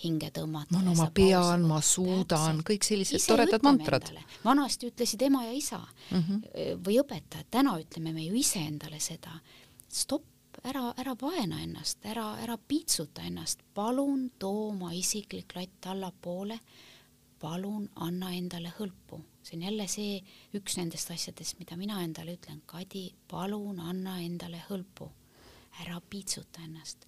hinge 0.02 0.30
tõmmata. 0.34 0.72
ma 0.76 0.82
no 0.84 0.94
ma 0.98 1.08
pean, 1.14 1.64
ma 1.68 1.80
suudan, 1.84 2.62
kõik 2.66 2.86
sellised 2.86 3.18
ise 3.18 3.30
toredad 3.32 3.64
mantrad. 3.66 4.10
vanasti 4.44 4.90
ütlesid 4.92 5.22
ema 5.26 5.44
ja 5.44 5.52
isa 5.52 5.80
mm 5.80 6.22
-hmm. 6.22 6.82
või 6.86 6.98
õpetajad, 7.02 7.48
täna 7.50 7.78
ütleme 7.80 8.12
me 8.12 8.24
ju 8.24 8.34
iseendale 8.34 9.00
seda, 9.00 9.40
stopp, 9.88 10.60
ära, 10.64 10.92
ära 10.96 11.14
vaena 11.20 11.62
ennast, 11.62 12.04
ära, 12.06 12.36
ära 12.42 12.58
piitsuta 12.58 13.22
ennast, 13.22 13.62
palun 13.74 14.30
too 14.38 14.68
oma 14.68 14.92
isiklik 14.92 15.54
latt 15.54 15.86
allapoole, 15.86 16.58
palun 17.40 17.88
anna 17.94 18.32
endale 18.32 18.72
hõlpu. 18.78 19.22
see 19.42 19.56
on 19.56 19.62
jälle 19.62 19.86
see 19.88 20.22
üks 20.54 20.76
nendest 20.76 21.10
asjadest, 21.10 21.58
mida 21.58 21.76
mina 21.76 22.02
endale 22.02 22.36
ütlen, 22.36 22.60
Kadi, 22.66 23.14
palun 23.28 23.80
anna 23.80 24.20
endale 24.20 24.62
hõlpu, 24.68 25.10
ära 25.80 26.00
piitsuta 26.00 26.60
ennast 26.64 27.06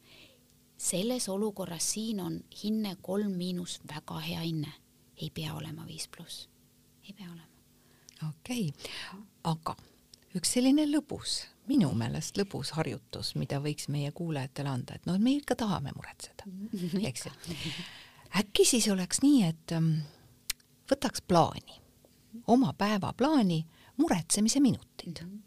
selles 0.80 1.28
olukorras 1.28 1.92
siin 1.92 2.20
on 2.20 2.40
hinne 2.62 2.96
kolm 3.02 3.32
miinus 3.36 3.80
väga 3.88 4.18
hea 4.24 4.40
hinne, 4.40 4.72
ei 5.16 5.30
pea 5.30 5.54
olema 5.54 5.86
viis 5.86 6.08
pluss, 6.08 6.48
ei 7.08 7.12
pea 7.12 7.26
olema. 7.26 7.48
okei 8.28 8.68
okay., 8.68 9.20
aga 9.44 9.76
üks 10.38 10.54
selline 10.56 10.86
lõbus, 10.88 11.34
minu 11.68 11.90
meelest 11.98 12.38
lõbus 12.40 12.72
harjutus, 12.78 13.34
mida 13.36 13.58
võiks 13.60 13.90
meie 13.92 14.12
kuulajatele 14.16 14.72
anda, 14.72 14.96
et 14.96 15.08
noh, 15.08 15.18
me 15.20 15.34
ikka 15.36 15.58
tahame 15.60 15.92
muretseda, 15.96 16.48
eks 17.10 17.26
ju. 17.26 17.34
äkki 18.40 18.64
siis 18.64 18.88
oleks 18.88 19.20
nii, 19.24 19.42
et 19.50 19.74
ähm, 19.76 19.90
võtaks 20.88 21.20
plaani, 21.28 21.76
oma 22.48 22.72
päevaplaani, 22.78 23.66
muretsemise 24.00 24.60
minutid. 24.64 25.20
-hmm. 25.20 25.42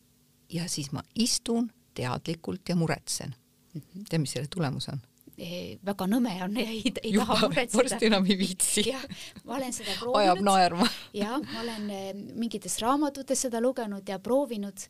ja 0.49 0.69
siis 0.69 0.91
ma 0.91 1.01
istun 1.15 1.71
teadlikult 1.93 2.69
ja 2.69 2.75
muretsen. 2.75 3.35
Mhm. 3.73 4.03
tead, 4.09 4.21
mis 4.21 4.31
selle 4.31 4.47
tulemus 4.47 4.89
on? 4.89 5.01
Eh, 5.33 5.79
väga 5.81 6.05
nõme 6.05 6.35
on 6.45 6.57
ja 6.61 6.65
ei, 6.69 6.91
ei 7.01 7.11
Juba, 7.15 7.25
taha 7.31 7.47
muretseda. 7.49 7.79
varsti 7.79 8.05
enam 8.05 8.27
ei 8.29 8.35
viitsi. 8.37 8.83
jah, 8.85 9.05
ma 9.47 9.55
olen 9.55 9.71
seda 9.73 9.95
proovinud. 9.97 10.19
ajab 10.21 10.41
naerma. 10.45 10.89
jah, 11.17 11.39
ma 11.41 11.63
olen 11.63 11.87
eh, 11.89 12.11
mingites 12.37 12.77
raamatutes 12.83 13.41
seda 13.47 13.61
lugenud 13.63 14.05
ja 14.09 14.19
proovinud 14.21 14.85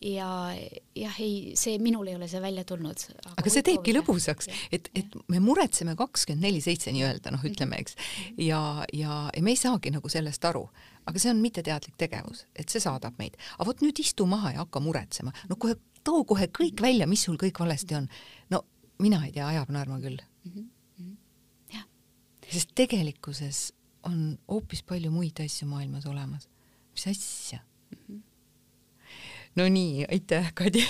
ja 0.00 0.28
jah, 0.96 1.18
ei, 1.20 1.52
see, 1.58 1.76
minul 1.82 2.08
ei 2.08 2.16
ole 2.16 2.28
see 2.30 2.40
välja 2.40 2.64
tulnud. 2.64 3.04
aga, 3.18 3.34
aga 3.42 3.52
see 3.52 3.64
teebki 3.66 3.92
lõbusaks, 3.96 4.48
et, 4.72 4.88
et 4.96 5.18
me 5.28 5.42
muretseme 5.42 5.96
kakskümmend 5.98 6.48
neli 6.48 6.62
seitse 6.64 6.92
nii-öelda, 6.94 7.34
noh, 7.34 7.44
ütleme, 7.44 7.82
eks. 7.82 7.98
ja, 8.40 8.62
ja, 8.94 9.20
ja 9.34 9.44
me 9.44 9.52
ei 9.52 9.60
saagi 9.60 9.92
nagu 9.94 10.08
sellest 10.08 10.48
aru. 10.48 10.64
aga 11.08 11.20
see 11.20 11.32
on 11.32 11.44
mitteteadlik 11.44 12.00
tegevus, 12.00 12.46
et 12.56 12.72
see 12.72 12.80
saadab 12.84 13.20
meid. 13.20 13.36
aga 13.58 13.68
vot 13.68 13.84
nüüd 13.84 14.00
istu 14.00 14.26
maha 14.30 14.54
ja 14.56 14.64
hakka 14.64 14.80
muretsema. 14.80 15.34
no 15.50 15.60
kohe, 15.60 15.76
too 16.04 16.24
kohe 16.24 16.48
kõik 16.48 16.80
välja, 16.80 17.10
mis 17.10 17.28
sul 17.28 17.36
kõik 17.36 17.60
valesti 17.60 18.00
on. 18.00 18.08
no 18.54 18.64
mina 18.98 19.20
ei 19.26 19.32
tea, 19.32 19.46
ajab 19.46 19.72
naerma 19.74 20.00
küll 20.02 20.18
mm. 20.44 20.70
-hmm. 20.98 21.16
jah. 21.74 21.84
sest 22.52 22.74
tegelikkuses 22.74 23.72
on 24.02 24.38
hoopis 24.48 24.82
palju 24.82 25.10
muid 25.10 25.40
asju 25.44 25.68
maailmas 25.68 26.06
olemas. 26.06 26.48
mis 26.92 27.06
asja 27.06 27.58
mm? 27.90 27.98
-hmm. 28.08 28.20
no 29.56 29.68
nii, 29.68 30.06
aitäh, 30.12 30.52
Kadi 30.54 30.84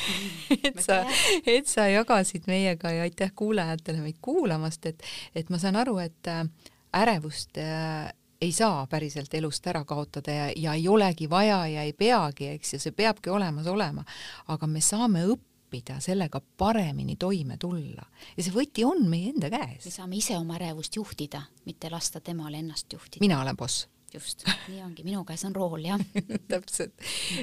et 0.64 0.82
sa, 0.82 1.04
et 1.46 1.66
sa 1.66 1.88
jagasid 1.88 2.46
meiega 2.46 2.90
ja 2.90 3.02
aitäh 3.02 3.32
kuulajatele 3.34 4.00
meid 4.00 4.16
kuulamast, 4.22 4.86
et, 4.86 5.02
et 5.34 5.50
ma 5.50 5.58
saan 5.58 5.76
aru, 5.76 5.98
et 5.98 6.26
äh, 6.26 6.48
ärevust 6.94 7.58
äh, 7.58 8.14
ei 8.40 8.52
saa 8.52 8.86
päriselt 8.86 9.34
elust 9.34 9.66
ära 9.66 9.84
kaotada 9.84 10.32
ja, 10.32 10.50
ja 10.56 10.74
ei 10.74 10.88
olegi 10.88 11.30
vaja 11.30 11.66
ja 11.66 11.82
ei 11.82 11.92
peagi, 11.92 12.52
eks 12.54 12.74
ju, 12.74 12.78
see 12.78 12.92
peabki 12.94 13.30
olemas 13.30 13.66
olema. 13.66 14.04
aga 14.48 14.66
me 14.66 14.80
saame 14.80 15.24
õppida 15.26 15.47
õppida 15.68 16.00
sellega 16.00 16.40
paremini 16.40 17.16
toime 17.16 17.58
tulla. 17.60 18.06
Ja 18.36 18.42
see 18.42 18.54
võti 18.54 18.84
on 18.88 19.04
meie 19.08 19.34
enda 19.34 19.50
käes. 19.52 19.84
me 19.84 19.92
saame 19.92 20.16
ise 20.16 20.38
oma 20.38 20.56
ärevust 20.56 20.96
juhtida, 20.96 21.42
mitte 21.66 21.90
lasta 21.90 22.20
temal 22.20 22.54
ennast 22.54 22.92
juhtida. 22.92 23.20
mina 23.20 23.40
olen 23.40 23.56
boss. 23.56 23.88
Just, 24.08 24.46
nii 24.70 24.80
ongi, 24.80 25.02
minu 25.04 25.20
käes 25.28 25.42
on 25.44 25.52
rool, 25.52 25.82
jah. 25.84 26.00
Täpselt, 26.48 26.94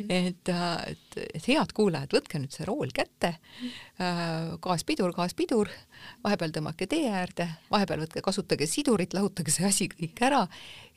et, 0.10 0.50
et, 0.50 1.18
et 1.36 1.48
head 1.48 1.74
kuulajad, 1.78 2.10
võtke 2.10 2.40
nüüd 2.42 2.56
see 2.56 2.66
rool 2.66 2.90
kätte, 2.90 3.36
gaas-pidur, 4.66 5.14
gaas-pidur, 5.14 5.70
vahepeal 6.26 6.56
tõmmake 6.56 6.88
tee 6.90 7.04
äärde, 7.06 7.46
vahepeal 7.70 8.02
võtke, 8.08 8.24
kasutage 8.26 8.66
sidurit, 8.66 9.14
lahutage 9.14 9.54
see 9.54 9.68
asi 9.70 9.88
kõik 9.94 10.24
ära. 10.26 10.42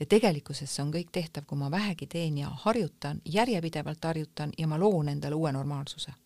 Ja 0.01 0.09
tegelikkuses 0.09 0.73
see 0.73 0.87
on 0.87 0.95
kõik 0.95 1.13
tehtav, 1.13 1.45
kui 1.45 1.61
ma 1.61 1.69
vähegi 1.69 2.09
teen 2.09 2.41
ja 2.41 2.49
harjutan, 2.65 3.21
järjepidevalt 3.29 4.09
harjutan 4.09 4.57
ja 4.57 4.71
ma 4.73 4.81
loon 4.81 5.13
endale 5.13 5.37
uue 5.37 5.53
normaalsuse 5.53 6.17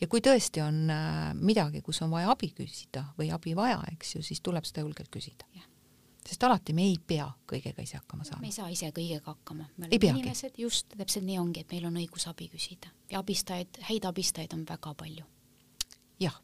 ja 0.00 0.08
kui 0.10 0.22
tõesti 0.24 0.62
on 0.64 0.90
äh, 0.92 1.30
midagi, 1.34 1.82
kus 1.84 2.02
on 2.04 2.12
vaja 2.12 2.32
abi 2.32 2.50
küsida 2.56 3.06
või 3.18 3.30
abi 3.34 3.54
vaja, 3.56 3.80
eks 3.92 4.16
ju, 4.16 4.24
siis 4.26 4.42
tuleb 4.44 4.66
seda 4.68 4.84
julgelt 4.84 5.10
küsida. 5.12 5.46
sest 6.24 6.44
alati 6.44 6.72
me 6.72 6.86
ei 6.88 6.96
pea 7.06 7.26
kõigega 7.46 7.82
ise 7.82 7.98
hakkama 7.98 8.24
saama. 8.24 8.40
me 8.40 8.48
ei 8.48 8.56
saa 8.56 8.68
ise 8.68 8.90
kõigega 8.90 9.34
hakkama. 9.34 9.68
me 9.76 9.86
oleme 9.86 10.20
inimesed, 10.20 10.58
just, 10.58 10.94
täpselt 10.96 11.24
nii 11.24 11.38
ongi, 11.38 11.60
et 11.60 11.72
meil 11.72 11.86
on 11.86 11.96
õigus 11.96 12.28
abi 12.28 12.48
küsida 12.48 12.92
ja 13.10 13.18
abistajaid, 13.18 13.80
häid 13.90 14.04
abistajaid 14.04 14.54
on 14.54 14.64
väga 14.68 14.94
palju. 14.94 15.24
jah, 16.20 16.40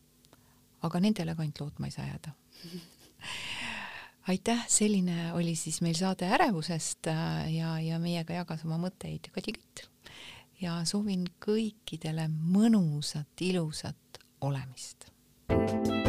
aga 0.82 1.00
nendele 1.00 1.34
ka 1.34 1.42
ainult 1.42 1.60
lootma 1.60 1.86
ei 1.86 1.96
saa 1.96 2.06
jääda 2.06 2.34
aitäh, 4.32 4.66
selline 4.68 5.32
oli 5.32 5.54
siis 5.56 5.80
meil 5.80 5.94
saade 5.98 6.28
ärevusest 6.28 7.06
äh, 7.06 7.54
ja, 7.54 7.78
ja 7.80 7.98
meiega 7.98 8.34
jagas 8.34 8.64
oma 8.64 8.78
mõtteid 8.80 9.32
Kadi 9.34 9.56
Kütt 9.56 9.89
ja 10.60 10.80
soovin 10.84 11.24
kõikidele 11.40 12.28
mõnusat, 12.28 13.32
ilusat 13.40 14.20
olemist. 14.40 15.10
thank 15.48 15.88
you 15.88 15.99